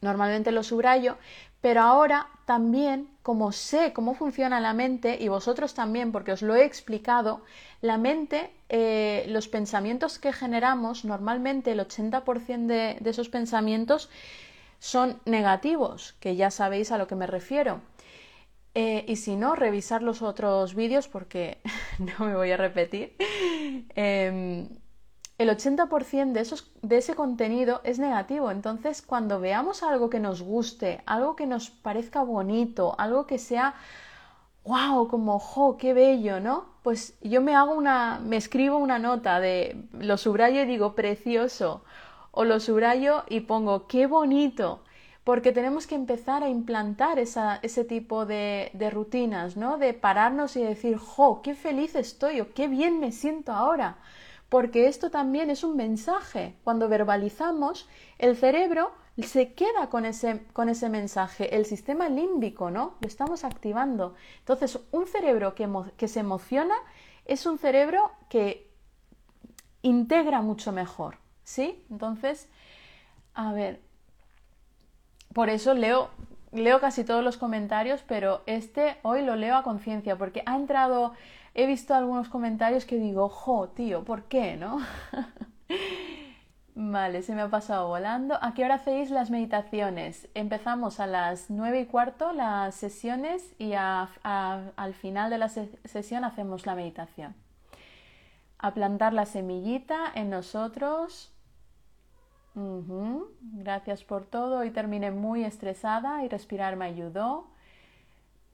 normalmente 0.00 0.52
los 0.52 0.68
subrayo, 0.68 1.16
pero 1.62 1.80
ahora 1.80 2.28
también, 2.44 3.08
como 3.22 3.52
sé 3.52 3.92
cómo 3.94 4.14
funciona 4.14 4.60
la 4.60 4.74
mente, 4.74 5.16
y 5.18 5.28
vosotros 5.28 5.74
también, 5.74 6.10
porque 6.10 6.32
os 6.32 6.42
lo 6.42 6.56
he 6.56 6.64
explicado, 6.64 7.42
la 7.80 7.96
mente, 7.98 8.50
eh, 8.68 9.24
los 9.28 9.48
pensamientos 9.48 10.18
que 10.18 10.32
generamos, 10.32 11.04
normalmente 11.04 11.70
el 11.70 11.80
80% 11.80 12.66
de, 12.66 12.98
esos 13.08 13.28
pensamientos 13.28 14.10
son 14.80 15.20
negativos, 15.24 16.14
que 16.18 16.34
ya 16.34 16.50
sabéis 16.50 16.90
a 16.90 16.98
lo 16.98 17.06
que 17.06 17.14
me 17.14 17.28
refiero. 17.28 17.80
Eh, 18.74 19.04
y 19.06 19.16
si 19.16 19.36
no, 19.36 19.54
revisar 19.54 20.02
los 20.02 20.20
otros 20.20 20.74
vídeos 20.74 21.06
porque 21.06 21.58
no 22.00 22.26
me 22.26 22.34
voy 22.34 22.50
a 22.50 22.56
repetir. 22.56 23.14
Em, 23.94 24.68
el 25.42 25.50
80% 25.50 26.32
de, 26.32 26.40
esos, 26.40 26.70
de 26.82 26.98
ese 26.98 27.14
contenido 27.14 27.80
es 27.84 27.98
negativo. 27.98 28.50
Entonces, 28.50 29.02
cuando 29.02 29.40
veamos 29.40 29.82
algo 29.82 30.10
que 30.10 30.20
nos 30.20 30.42
guste, 30.42 31.02
algo 31.06 31.36
que 31.36 31.46
nos 31.46 31.70
parezca 31.70 32.22
bonito, 32.22 32.94
algo 32.98 33.26
que 33.26 33.38
sea, 33.38 33.74
wow, 34.64 35.08
como, 35.08 35.38
jo, 35.38 35.76
qué 35.76 35.92
bello, 35.94 36.40
¿no? 36.40 36.66
Pues 36.82 37.16
yo 37.22 37.40
me 37.40 37.54
hago 37.54 37.74
una, 37.74 38.20
me 38.22 38.36
escribo 38.36 38.78
una 38.78 38.98
nota 38.98 39.40
de, 39.40 39.84
lo 39.92 40.16
subrayo 40.16 40.62
y 40.62 40.66
digo, 40.66 40.94
precioso, 40.94 41.84
o 42.30 42.44
lo 42.44 42.60
subrayo 42.60 43.24
y 43.28 43.40
pongo, 43.40 43.86
qué 43.86 44.06
bonito, 44.06 44.82
porque 45.24 45.52
tenemos 45.52 45.86
que 45.86 45.94
empezar 45.94 46.42
a 46.42 46.48
implantar 46.48 47.18
ese 47.18 47.84
tipo 47.84 48.26
de, 48.26 48.70
de, 48.74 48.90
rutinas, 48.90 49.56
¿no? 49.56 49.78
De 49.78 49.94
pararnos 49.94 50.56
y 50.56 50.62
decir, 50.62 50.96
jo, 50.98 51.42
qué 51.42 51.54
feliz 51.54 51.94
estoy 51.94 52.40
o 52.40 52.52
qué 52.54 52.68
bien 52.68 52.98
me 53.00 53.12
siento 53.12 53.52
ahora 53.52 53.98
porque 54.52 54.86
esto 54.86 55.10
también 55.10 55.48
es 55.48 55.64
un 55.64 55.76
mensaje. 55.76 56.56
Cuando 56.62 56.86
verbalizamos, 56.86 57.88
el 58.18 58.36
cerebro 58.36 58.92
se 59.16 59.54
queda 59.54 59.88
con 59.88 60.04
ese, 60.04 60.44
con 60.52 60.68
ese 60.68 60.90
mensaje, 60.90 61.56
el 61.56 61.64
sistema 61.64 62.10
límbico, 62.10 62.70
¿no? 62.70 62.96
Lo 63.00 63.08
estamos 63.08 63.44
activando. 63.44 64.14
Entonces, 64.40 64.78
un 64.90 65.06
cerebro 65.06 65.54
que, 65.54 65.66
que 65.96 66.06
se 66.06 66.20
emociona 66.20 66.74
es 67.24 67.46
un 67.46 67.56
cerebro 67.56 68.12
que 68.28 68.70
integra 69.80 70.42
mucho 70.42 70.70
mejor, 70.70 71.16
¿sí? 71.44 71.86
Entonces, 71.90 72.50
a 73.32 73.54
ver, 73.54 73.80
por 75.32 75.48
eso 75.48 75.72
leo, 75.72 76.10
leo 76.52 76.78
casi 76.78 77.04
todos 77.04 77.24
los 77.24 77.38
comentarios, 77.38 78.04
pero 78.06 78.42
este 78.44 78.98
hoy 79.00 79.22
lo 79.22 79.34
leo 79.34 79.56
a 79.56 79.62
conciencia, 79.62 80.18
porque 80.18 80.42
ha 80.44 80.54
entrado 80.56 81.14
he 81.54 81.66
visto 81.66 81.94
algunos 81.94 82.28
comentarios 82.28 82.84
que 82.84 82.96
digo, 82.96 83.28
jo, 83.28 83.68
tío, 83.68 84.04
¿por 84.04 84.24
qué, 84.24 84.56
no? 84.56 84.78
vale, 86.74 87.22
se 87.22 87.34
me 87.34 87.42
ha 87.42 87.50
pasado 87.50 87.88
volando. 87.88 88.38
¿A 88.40 88.54
qué 88.54 88.64
hora 88.64 88.76
hacéis 88.76 89.10
las 89.10 89.30
meditaciones? 89.30 90.28
Empezamos 90.34 91.00
a 91.00 91.06
las 91.06 91.50
nueve 91.50 91.80
y 91.80 91.86
cuarto 91.86 92.32
las 92.32 92.74
sesiones 92.74 93.54
y 93.58 93.74
al 93.74 94.94
final 94.94 95.30
de 95.30 95.38
la 95.38 95.48
sesión 95.48 96.24
hacemos 96.24 96.64
la 96.66 96.74
meditación. 96.74 97.34
A 98.58 98.72
plantar 98.74 99.12
la 99.12 99.26
semillita 99.26 100.10
en 100.14 100.30
nosotros. 100.30 101.32
Gracias 102.54 104.04
por 104.04 104.24
todo. 104.24 104.58
Hoy 104.58 104.70
terminé 104.70 105.10
muy 105.10 105.44
estresada 105.44 106.24
y 106.24 106.28
respirar 106.28 106.76
me 106.76 106.84
ayudó. 106.84 107.48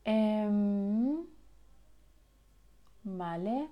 Em, 0.04 1.26
Vale. 3.16 3.68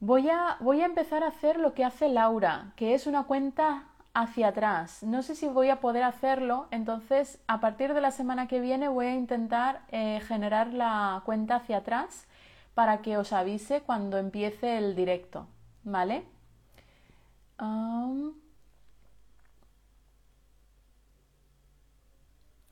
Voy 0.00 0.28
a, 0.28 0.56
voy 0.60 0.80
a 0.80 0.86
empezar 0.86 1.22
a 1.22 1.28
hacer 1.28 1.58
lo 1.58 1.74
que 1.74 1.84
hace 1.84 2.08
Laura, 2.08 2.72
que 2.76 2.94
es 2.94 3.06
una 3.06 3.24
cuenta 3.24 3.84
hacia 4.14 4.48
atrás. 4.48 5.02
No 5.02 5.22
sé 5.22 5.34
si 5.34 5.46
voy 5.48 5.70
a 5.70 5.80
poder 5.80 6.02
hacerlo, 6.02 6.66
entonces 6.70 7.40
a 7.46 7.60
partir 7.60 7.94
de 7.94 8.00
la 8.00 8.10
semana 8.10 8.48
que 8.48 8.60
viene 8.60 8.88
voy 8.88 9.06
a 9.06 9.14
intentar 9.14 9.82
eh, 9.90 10.20
generar 10.26 10.72
la 10.72 11.22
cuenta 11.24 11.56
hacia 11.56 11.78
atrás 11.78 12.26
para 12.74 13.02
que 13.02 13.16
os 13.16 13.32
avise 13.32 13.82
cuando 13.82 14.18
empiece 14.18 14.78
el 14.78 14.96
directo, 14.96 15.46
¿vale? 15.84 16.24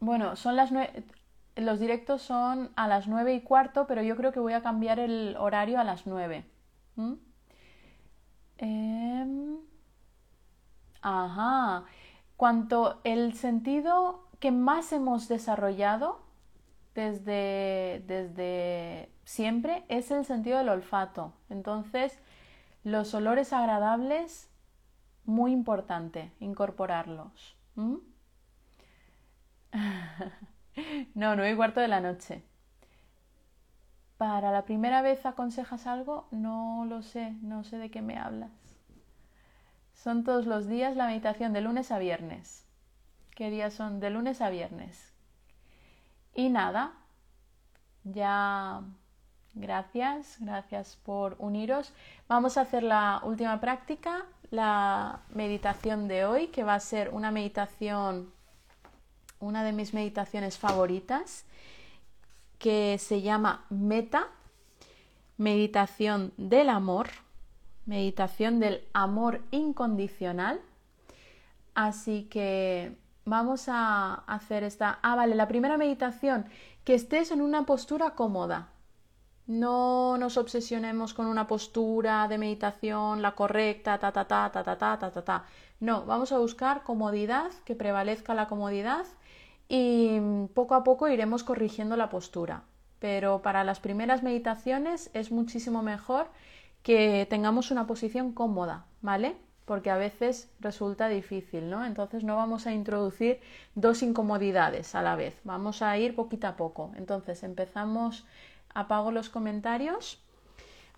bueno, 0.00 0.36
son 0.36 0.56
las 0.56 0.70
nueve 0.72 1.04
los 1.56 1.80
directos 1.80 2.22
son 2.22 2.70
a 2.76 2.88
las 2.88 3.08
nueve 3.08 3.34
y 3.34 3.40
cuarto, 3.42 3.86
pero 3.86 4.02
yo 4.02 4.16
creo 4.16 4.32
que 4.32 4.40
voy 4.40 4.54
a 4.54 4.62
cambiar 4.62 4.98
el 4.98 5.36
horario 5.38 5.78
a 5.80 5.84
las 5.84 6.06
nueve. 6.06 6.44
Em, 8.58 9.58
ajá. 11.00 11.84
Cuanto 12.36 13.00
el 13.04 13.34
sentido 13.34 14.28
que 14.40 14.50
más 14.50 14.92
hemos 14.92 15.28
desarrollado 15.28 16.20
desde, 16.94 18.02
desde 18.06 19.10
siempre 19.24 19.84
es 19.88 20.10
el 20.10 20.24
sentido 20.24 20.58
del 20.58 20.68
olfato. 20.68 21.32
Entonces, 21.50 22.18
los 22.84 23.14
olores 23.14 23.52
agradables, 23.52 24.48
muy 25.24 25.52
importante 25.52 26.32
incorporarlos. 26.40 27.56
No, 31.14 31.36
nueve 31.36 31.52
y 31.52 31.56
cuarto 31.56 31.80
de 31.80 31.88
la 31.88 32.00
noche. 32.00 32.42
¿Para 34.16 34.52
la 34.52 34.64
primera 34.64 35.02
vez 35.02 35.26
aconsejas 35.26 35.86
algo? 35.86 36.28
No 36.30 36.84
lo 36.88 37.02
sé, 37.02 37.32
no 37.42 37.64
sé 37.64 37.78
de 37.78 37.90
qué 37.90 38.02
me 38.02 38.18
hablas. 38.18 38.50
Son 39.94 40.24
todos 40.24 40.46
los 40.46 40.66
días 40.66 40.96
la 40.96 41.06
meditación 41.06 41.52
de 41.52 41.60
lunes 41.60 41.90
a 41.90 41.98
viernes. 41.98 42.66
¿Qué 43.34 43.50
días 43.50 43.74
son? 43.74 44.00
De 44.00 44.10
lunes 44.10 44.40
a 44.40 44.50
viernes. 44.50 45.12
Y 46.34 46.50
nada, 46.50 46.92
ya 48.04 48.82
gracias, 49.54 50.36
gracias 50.40 50.96
por 50.96 51.36
uniros. 51.38 51.92
Vamos 52.28 52.56
a 52.56 52.62
hacer 52.62 52.82
la 52.82 53.20
última 53.24 53.60
práctica, 53.60 54.24
la 54.50 55.20
meditación 55.34 56.08
de 56.08 56.24
hoy, 56.24 56.48
que 56.48 56.64
va 56.64 56.74
a 56.74 56.80
ser 56.80 57.10
una 57.10 57.30
meditación 57.30 58.32
una 59.42 59.64
de 59.64 59.72
mis 59.72 59.92
meditaciones 59.92 60.56
favoritas 60.56 61.44
que 62.58 62.96
se 62.98 63.22
llama 63.22 63.66
Meta, 63.70 64.28
meditación 65.36 66.32
del 66.36 66.68
amor, 66.68 67.08
meditación 67.84 68.60
del 68.60 68.86
amor 68.92 69.40
incondicional. 69.50 70.60
Así 71.74 72.28
que 72.30 72.96
vamos 73.24 73.68
a 73.68 74.14
hacer 74.26 74.62
esta... 74.62 75.00
Ah, 75.02 75.16
vale, 75.16 75.34
la 75.34 75.48
primera 75.48 75.76
meditación, 75.76 76.46
que 76.84 76.94
estés 76.94 77.32
en 77.32 77.42
una 77.42 77.66
postura 77.66 78.10
cómoda. 78.10 78.68
No 79.48 80.16
nos 80.18 80.36
obsesionemos 80.36 81.14
con 81.14 81.26
una 81.26 81.48
postura 81.48 82.28
de 82.28 82.38
meditación, 82.38 83.22
la 83.22 83.34
correcta, 83.34 83.98
ta, 83.98 84.12
ta, 84.12 84.24
ta, 84.24 84.50
ta, 84.52 84.62
ta, 84.62 84.76
ta, 84.78 84.98
ta, 84.98 85.10
ta, 85.10 85.24
ta. 85.24 85.44
No, 85.80 86.04
vamos 86.04 86.30
a 86.30 86.38
buscar 86.38 86.84
comodidad, 86.84 87.50
que 87.64 87.74
prevalezca 87.74 88.34
la 88.34 88.46
comodidad 88.46 89.04
y 89.74 90.20
poco 90.52 90.74
a 90.74 90.84
poco 90.84 91.08
iremos 91.08 91.44
corrigiendo 91.44 91.96
la 91.96 92.10
postura. 92.10 92.64
Pero 92.98 93.40
para 93.40 93.64
las 93.64 93.80
primeras 93.80 94.22
meditaciones 94.22 95.10
es 95.14 95.32
muchísimo 95.32 95.82
mejor 95.82 96.26
que 96.82 97.26
tengamos 97.30 97.70
una 97.70 97.86
posición 97.86 98.32
cómoda, 98.32 98.84
¿vale? 99.00 99.34
Porque 99.64 99.88
a 99.88 99.96
veces 99.96 100.50
resulta 100.60 101.08
difícil, 101.08 101.70
¿no? 101.70 101.86
Entonces 101.86 102.22
no 102.22 102.36
vamos 102.36 102.66
a 102.66 102.74
introducir 102.74 103.40
dos 103.74 104.02
incomodidades 104.02 104.94
a 104.94 105.00
la 105.00 105.16
vez, 105.16 105.40
vamos 105.42 105.80
a 105.80 105.96
ir 105.96 106.14
poquito 106.14 106.48
a 106.48 106.56
poco. 106.56 106.92
Entonces 106.96 107.42
empezamos, 107.42 108.26
apago 108.74 109.10
los 109.10 109.30
comentarios, 109.30 110.22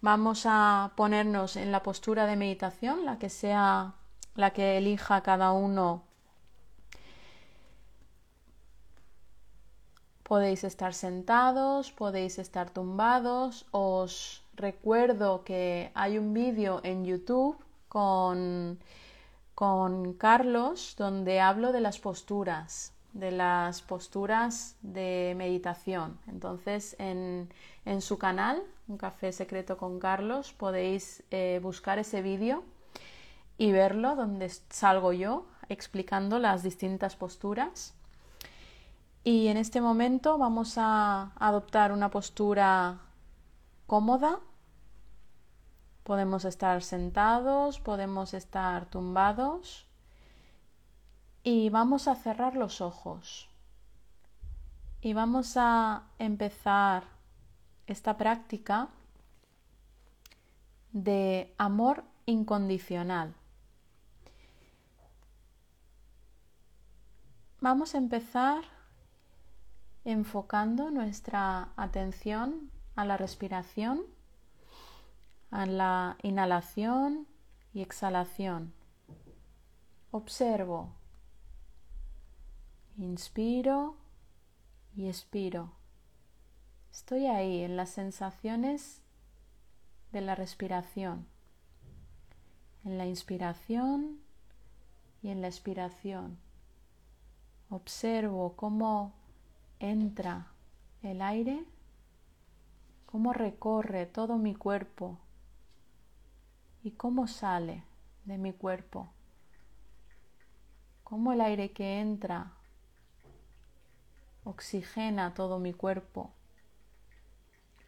vamos 0.00 0.46
a 0.46 0.90
ponernos 0.96 1.54
en 1.54 1.70
la 1.70 1.84
postura 1.84 2.26
de 2.26 2.34
meditación, 2.34 3.04
la 3.04 3.20
que 3.20 3.28
sea 3.28 3.94
la 4.34 4.50
que 4.50 4.78
elija 4.78 5.20
cada 5.20 5.52
uno. 5.52 6.02
Podéis 10.24 10.64
estar 10.64 10.94
sentados, 10.94 11.92
podéis 11.92 12.38
estar 12.38 12.70
tumbados, 12.70 13.66
os 13.72 14.42
recuerdo 14.56 15.44
que 15.44 15.90
hay 15.94 16.16
un 16.16 16.32
vídeo 16.32 16.80
en 16.82 17.04
YouTube 17.04 17.58
con, 17.88 18.78
con 19.54 20.14
Carlos 20.14 20.94
donde 20.96 21.40
hablo 21.40 21.72
de 21.72 21.82
las 21.82 21.98
posturas, 21.98 22.94
de 23.12 23.32
las 23.32 23.82
posturas 23.82 24.76
de 24.80 25.34
meditación. 25.36 26.18
Entonces, 26.26 26.96
en, 26.98 27.50
en 27.84 28.00
su 28.00 28.16
canal, 28.16 28.62
Un 28.88 28.96
Café 28.96 29.30
Secreto 29.30 29.76
con 29.76 29.98
Carlos, 29.98 30.54
podéis 30.54 31.22
eh, 31.30 31.60
buscar 31.62 31.98
ese 31.98 32.22
vídeo 32.22 32.64
y 33.58 33.72
verlo 33.72 34.16
donde 34.16 34.48
salgo 34.70 35.12
yo 35.12 35.44
explicando 35.68 36.38
las 36.38 36.62
distintas 36.62 37.14
posturas. 37.14 37.94
Y 39.26 39.48
en 39.48 39.56
este 39.56 39.80
momento 39.80 40.36
vamos 40.36 40.74
a 40.76 41.32
adoptar 41.36 41.92
una 41.92 42.10
postura 42.10 42.98
cómoda. 43.86 44.40
Podemos 46.02 46.44
estar 46.44 46.82
sentados, 46.82 47.80
podemos 47.80 48.34
estar 48.34 48.84
tumbados 48.84 49.86
y 51.42 51.70
vamos 51.70 52.06
a 52.06 52.16
cerrar 52.16 52.54
los 52.54 52.82
ojos. 52.82 53.48
Y 55.00 55.14
vamos 55.14 55.56
a 55.56 56.02
empezar 56.18 57.04
esta 57.86 58.18
práctica 58.18 58.88
de 60.92 61.54
amor 61.56 62.04
incondicional. 62.26 63.34
Vamos 67.62 67.94
a 67.94 67.98
empezar 67.98 68.73
enfocando 70.04 70.90
nuestra 70.90 71.70
atención 71.76 72.70
a 72.94 73.04
la 73.04 73.16
respiración, 73.16 74.02
a 75.50 75.66
la 75.66 76.16
inhalación 76.22 77.26
y 77.72 77.80
exhalación. 77.80 78.72
Observo, 80.10 80.90
inspiro 82.98 83.96
y 84.94 85.08
expiro. 85.08 85.72
Estoy 86.92 87.26
ahí 87.26 87.62
en 87.62 87.76
las 87.76 87.90
sensaciones 87.90 89.00
de 90.12 90.20
la 90.20 90.36
respiración, 90.36 91.26
en 92.84 92.98
la 92.98 93.06
inspiración 93.06 94.20
y 95.22 95.30
en 95.30 95.40
la 95.40 95.48
expiración. 95.48 96.38
Observo 97.70 98.54
cómo 98.54 99.12
entra 99.78 100.46
el 101.02 101.22
aire 101.22 101.64
cómo 103.06 103.32
recorre 103.32 104.06
todo 104.06 104.38
mi 104.38 104.54
cuerpo 104.54 105.18
y 106.82 106.90
cómo 106.90 107.28
sale 107.28 107.84
de 108.24 108.38
mi 108.38 108.52
cuerpo, 108.52 109.08
cómo 111.04 111.32
el 111.32 111.40
aire 111.40 111.70
que 111.72 112.00
entra 112.00 112.52
oxigena 114.44 115.32
todo 115.32 115.58
mi 115.58 115.72
cuerpo, 115.72 116.30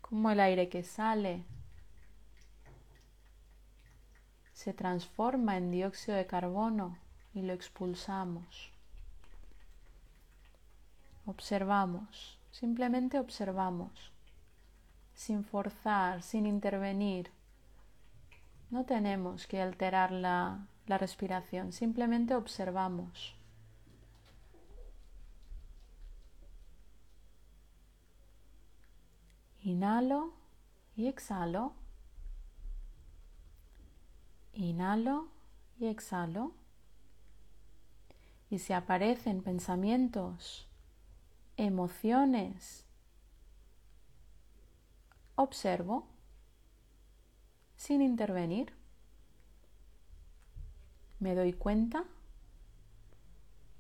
cómo 0.01 0.31
el 0.31 0.41
aire 0.41 0.69
que 0.69 0.83
sale 0.83 1.45
se 4.53 4.73
transforma 4.73 5.57
en 5.57 5.71
dióxido 5.71 6.17
de 6.17 6.27
carbono 6.27 6.97
y 7.35 7.43
lo 7.43 7.53
expulsamos. 7.53 8.76
Observamos, 11.27 12.39
simplemente 12.51 13.19
observamos 13.19 14.13
sin 15.17 15.45
forzar, 15.45 16.23
sin 16.23 16.47
intervenir. 16.47 17.31
No 18.71 18.85
tenemos 18.85 19.47
que 19.47 19.61
alterar 19.61 20.13
la, 20.13 20.67
la 20.87 20.99
respiración, 20.99 21.73
simplemente 21.73 22.35
observamos. 22.35 23.35
Inhalo 29.63 30.33
y 30.97 31.09
exhalo. 31.09 31.73
Inhalo 34.53 35.29
y 35.81 35.87
exhalo. 35.87 36.53
Y 38.49 38.61
si 38.61 38.73
aparecen 38.73 39.43
pensamientos, 39.43 40.69
emociones, 41.57 42.85
observo 45.35 46.07
sin 47.77 48.03
intervenir. 48.03 48.73
Me 51.19 51.35
doy 51.35 51.53
cuenta 51.53 52.05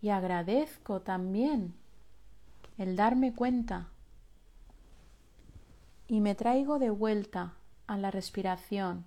y 0.00 0.10
agradezco 0.10 1.00
también 1.00 1.74
el 2.78 2.96
darme 2.96 3.34
cuenta 3.34 3.88
y 6.08 6.20
me 6.20 6.34
traigo 6.34 6.78
de 6.78 6.90
vuelta 6.90 7.54
a 7.86 7.96
la 7.96 8.10
respiración, 8.10 9.04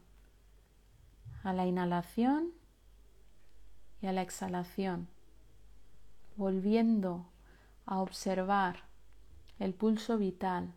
a 1.43 1.53
la 1.53 1.65
inhalación 1.65 2.51
y 4.01 4.07
a 4.07 4.11
la 4.11 4.21
exhalación, 4.21 5.07
volviendo 6.35 7.25
a 7.89 8.01
observar 8.01 8.83
el 9.57 9.73
pulso 9.73 10.19
vital 10.19 10.71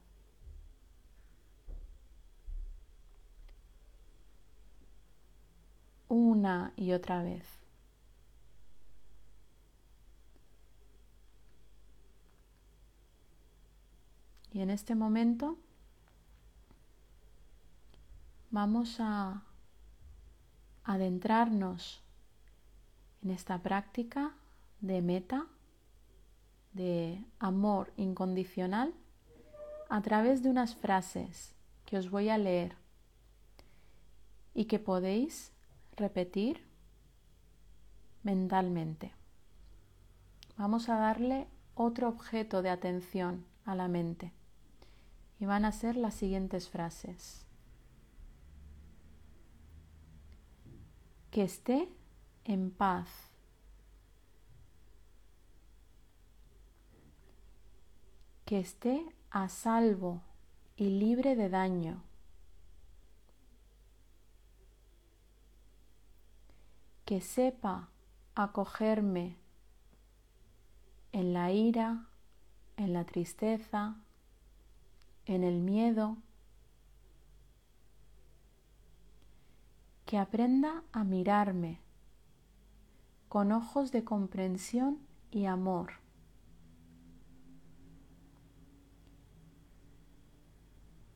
una 6.08 6.72
y 6.74 6.92
otra 6.92 7.22
vez. 7.22 7.46
Y 14.54 14.60
en 14.60 14.70
este 14.70 14.94
momento 14.94 15.58
vamos 18.50 19.00
a 19.00 19.42
adentrarnos 20.84 22.02
en 23.22 23.32
esta 23.32 23.62
práctica 23.62 24.32
de 24.80 25.02
meta, 25.02 25.46
de 26.72 27.24
amor 27.38 27.92
incondicional, 27.96 28.94
a 29.88 30.00
través 30.00 30.42
de 30.42 30.48
unas 30.48 30.74
frases 30.74 31.54
que 31.84 31.98
os 31.98 32.10
voy 32.10 32.30
a 32.30 32.38
leer 32.38 32.76
y 34.54 34.64
que 34.64 34.78
podéis 34.78 35.52
repetir 35.96 36.66
mentalmente. 38.22 39.12
Vamos 40.56 40.88
a 40.88 40.96
darle 40.96 41.46
otro 41.74 42.08
objeto 42.08 42.62
de 42.62 42.70
atención 42.70 43.44
a 43.64 43.74
la 43.74 43.88
mente 43.88 44.32
y 45.38 45.44
van 45.44 45.64
a 45.64 45.72
ser 45.72 45.96
las 45.96 46.14
siguientes 46.14 46.68
frases. 46.68 47.46
Que 51.30 51.42
esté 51.42 51.88
en 52.44 52.70
paz. 52.70 53.31
Que 58.52 58.60
esté 58.60 59.06
a 59.30 59.48
salvo 59.48 60.20
y 60.76 60.90
libre 60.90 61.36
de 61.36 61.48
daño. 61.48 62.02
que 67.06 67.22
sepa 67.22 67.88
acogerme 68.34 69.38
en 71.12 71.32
la 71.32 71.50
ira, 71.50 72.06
en 72.76 72.92
la 72.92 73.04
tristeza, 73.04 73.96
en 75.24 75.44
el 75.44 75.62
miedo, 75.62 76.18
que 80.04 80.18
aprenda 80.18 80.82
a 80.92 81.04
mirarme 81.04 81.80
con 83.30 83.50
ojos 83.50 83.92
de 83.92 84.04
comprensión 84.04 84.98
y 85.30 85.46
amor. 85.46 86.01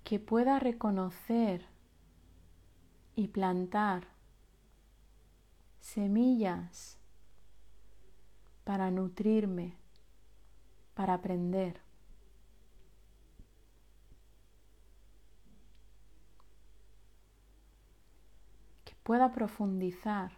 Que 0.06 0.20
pueda 0.20 0.60
reconocer 0.60 1.66
y 3.16 3.26
plantar 3.26 4.06
semillas 5.80 6.96
para 8.62 8.92
nutrirme, 8.92 9.74
para 10.94 11.14
aprender. 11.14 11.80
Que 18.84 18.94
pueda 19.02 19.32
profundizar 19.32 20.30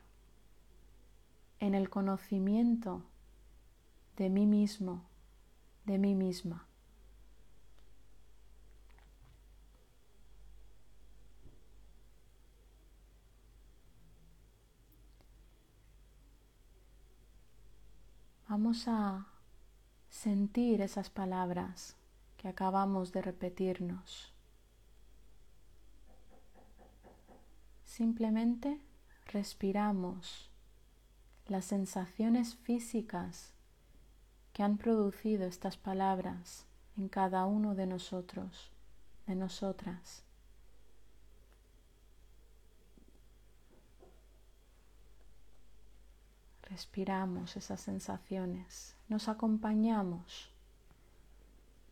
en 1.60 1.74
el 1.74 1.90
conocimiento 1.90 3.02
de 4.16 4.30
mí 4.30 4.46
mismo, 4.46 5.04
de 5.84 5.98
mí 5.98 6.14
misma. 6.14 6.67
Vamos 18.48 18.88
a 18.88 19.26
sentir 20.08 20.80
esas 20.80 21.10
palabras 21.10 21.96
que 22.38 22.48
acabamos 22.48 23.12
de 23.12 23.20
repetirnos. 23.20 24.32
Simplemente 27.84 28.80
respiramos 29.26 30.48
las 31.46 31.66
sensaciones 31.66 32.54
físicas 32.54 33.52
que 34.54 34.62
han 34.62 34.78
producido 34.78 35.44
estas 35.44 35.76
palabras 35.76 36.64
en 36.96 37.10
cada 37.10 37.44
uno 37.44 37.74
de 37.74 37.86
nosotros, 37.86 38.70
de 39.26 39.34
nosotras. 39.34 40.22
Respiramos 46.70 47.56
esas 47.56 47.80
sensaciones, 47.80 48.94
nos 49.08 49.28
acompañamos 49.28 50.50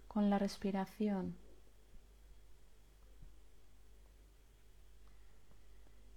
con 0.06 0.28
la 0.28 0.38
respiración. 0.38 1.34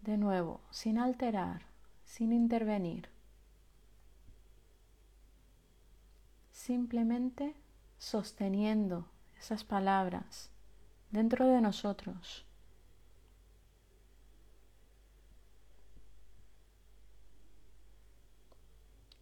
De 0.02 0.18
nuevo, 0.18 0.62
sin 0.72 0.98
alterar, 0.98 1.62
sin 2.04 2.34
intervenir. 2.34 3.10
Simplemente 6.52 7.56
sosteniendo 7.98 9.08
esas 9.38 9.64
palabras 9.64 10.50
dentro 11.12 11.48
de 11.48 11.62
nosotros. 11.62 12.46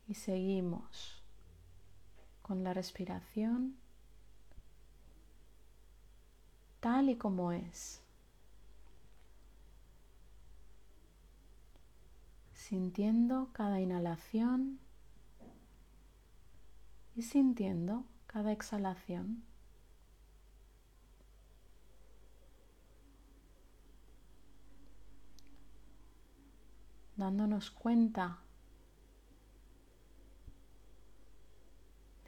Y 0.08 0.14
seguimos 0.14 1.22
con 2.41 2.64
la 2.64 2.74
respiración 2.74 3.76
tal 6.80 7.10
y 7.10 7.18
como 7.18 7.51
es, 7.51 8.01
sintiendo 12.53 13.49
cada 13.51 13.82
inhalación 13.82 14.80
y 17.16 17.24
sintiendo 17.24 18.05
cada 18.28 18.51
exhalación. 18.51 19.43
dándonos 27.18 27.72
cuenta 27.72 28.38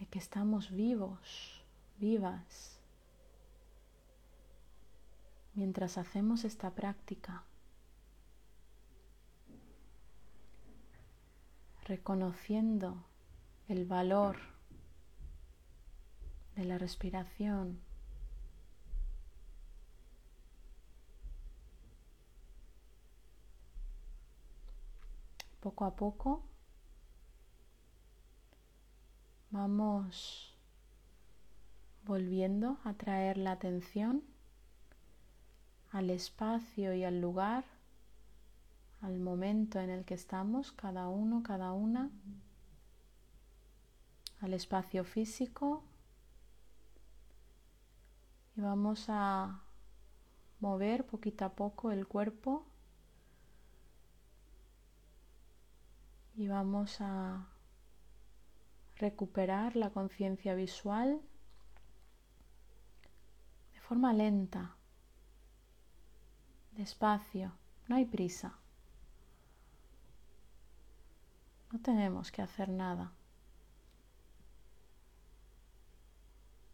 que 0.10 0.20
estamos 0.20 0.72
vivos, 0.72 1.64
vivas, 2.00 2.80
mientras 5.54 5.98
hacemos 5.98 6.46
esta 6.46 6.72
práctica, 6.72 7.44
reconociendo 11.86 13.04
el 13.68 13.86
valor 13.86 14.38
de 16.56 16.66
la 16.66 16.78
respiración. 16.78 17.80
Poco 25.60 25.86
a 25.86 25.96
poco 25.96 26.49
Vamos 29.52 30.54
volviendo 32.06 32.78
a 32.84 32.94
traer 32.94 33.38
la 33.38 33.54
atención 33.54 34.24
al 35.92 36.12
espacio 36.12 36.94
y 36.94 37.04
al 37.04 37.20
lugar, 37.20 37.66
al 39.02 39.20
momento 39.20 39.80
en 39.80 39.90
el 39.90 40.06
que 40.06 40.14
estamos, 40.14 40.72
cada 40.72 41.08
uno, 41.08 41.42
cada 41.42 41.72
una, 41.74 42.12
al 44.42 44.54
espacio 44.54 45.04
físico. 45.04 45.82
Y 48.56 48.62
vamos 48.62 49.06
a 49.08 49.62
mover 50.60 51.08
poquito 51.08 51.46
a 51.46 51.54
poco 51.54 51.92
el 51.92 52.08
cuerpo. 52.08 52.66
Y 56.36 56.48
vamos 56.48 57.02
a 57.02 57.48
recuperar 59.00 59.76
la 59.76 59.90
conciencia 59.90 60.54
visual 60.54 61.22
de 63.74 63.80
forma 63.80 64.14
lenta, 64.14 64.76
despacio, 66.74 67.54
no 67.88 67.96
hay 67.96 68.06
prisa. 68.06 68.60
No 71.72 71.80
tenemos 71.80 72.32
que 72.32 72.42
hacer 72.42 72.70
nada. 72.70 73.12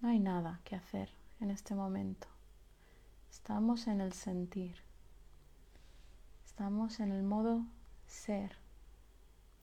No 0.01 0.09
hay 0.09 0.19
nada 0.19 0.61
que 0.63 0.75
hacer 0.75 1.11
en 1.39 1.51
este 1.51 1.75
momento. 1.75 2.27
Estamos 3.29 3.87
en 3.87 4.01
el 4.01 4.13
sentir. 4.13 4.75
Estamos 6.45 6.99
en 6.99 7.11
el 7.11 7.23
modo 7.23 7.65
ser, 8.07 8.57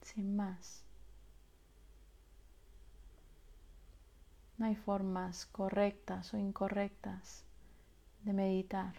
sin 0.03 0.37
más. 0.37 0.82
No 4.63 4.69
hay 4.69 4.77
formas 4.77 5.47
correctas 5.47 6.33
o 6.35 6.37
incorrectas 6.37 7.45
de 8.23 8.33
meditar. 8.33 8.95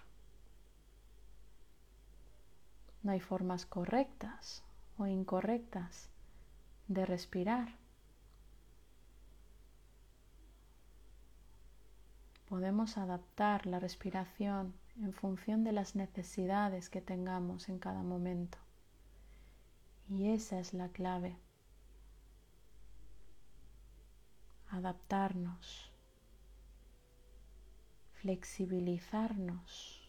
No 3.02 3.14
hay 3.14 3.22
formas 3.22 3.66
correctas 3.66 4.62
o 4.98 5.08
incorrectas 5.08 6.10
de 6.90 7.06
respirar. 7.06 7.78
Podemos 12.50 12.98
adaptar 12.98 13.66
la 13.66 13.80
respiración 13.80 14.74
en 14.98 15.14
función 15.14 15.64
de 15.64 15.72
las 15.72 15.96
necesidades 15.96 16.90
que 16.90 17.00
tengamos 17.00 17.70
en 17.70 17.80
cada 17.80 18.04
momento. 18.04 18.58
Y 20.10 20.28
esa 20.34 20.60
es 20.60 20.74
la 20.74 20.90
clave. 20.90 21.38
Adaptarnos, 24.74 25.92
flexibilizarnos, 28.22 30.02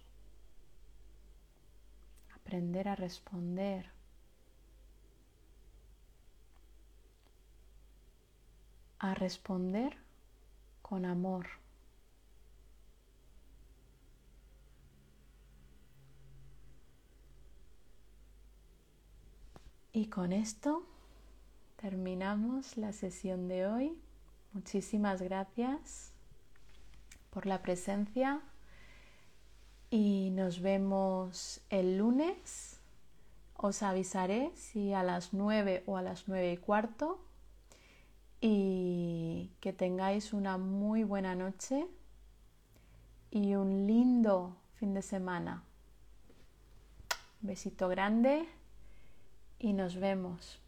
aprender 2.35 2.89
a 2.89 2.97
responder. 2.97 3.93
a 9.01 9.13
responder 9.13 9.99
con 10.81 11.05
amor. 11.05 11.47
Y 19.93 20.07
con 20.07 20.33
esto 20.33 20.87
terminamos 21.77 22.79
la 22.79 22.95
sesión 22.95 23.47
de 23.47 23.67
hoy. 23.67 24.04
Muchísimas 24.55 25.21
gracias 25.21 26.13
por 27.31 27.45
la 27.45 27.61
presencia 27.61 28.41
y 29.91 30.31
nos 30.31 30.61
vemos 30.61 31.61
el 31.71 31.99
lunes. 31.99 32.79
Os 33.57 33.83
avisaré 33.83 34.53
si 34.55 34.93
a 34.93 35.03
las 35.03 35.35
9 35.35 35.83
o 35.87 35.97
a 35.97 36.03
las 36.03 36.29
9 36.29 36.53
y 36.53 36.57
cuarto 36.59 37.21
y 38.41 39.51
que 39.59 39.73
tengáis 39.73 40.33
una 40.33 40.57
muy 40.57 41.03
buena 41.03 41.35
noche 41.35 41.89
y 43.33 43.57
un 43.57 43.89
lindo 43.89 44.57
fin 44.75 44.95
de 44.95 45.03
semana. 45.03 45.65
besito 47.41 47.89
grande 47.89 48.49
y 49.59 49.73
nos 49.73 49.97
vemos. 49.97 50.64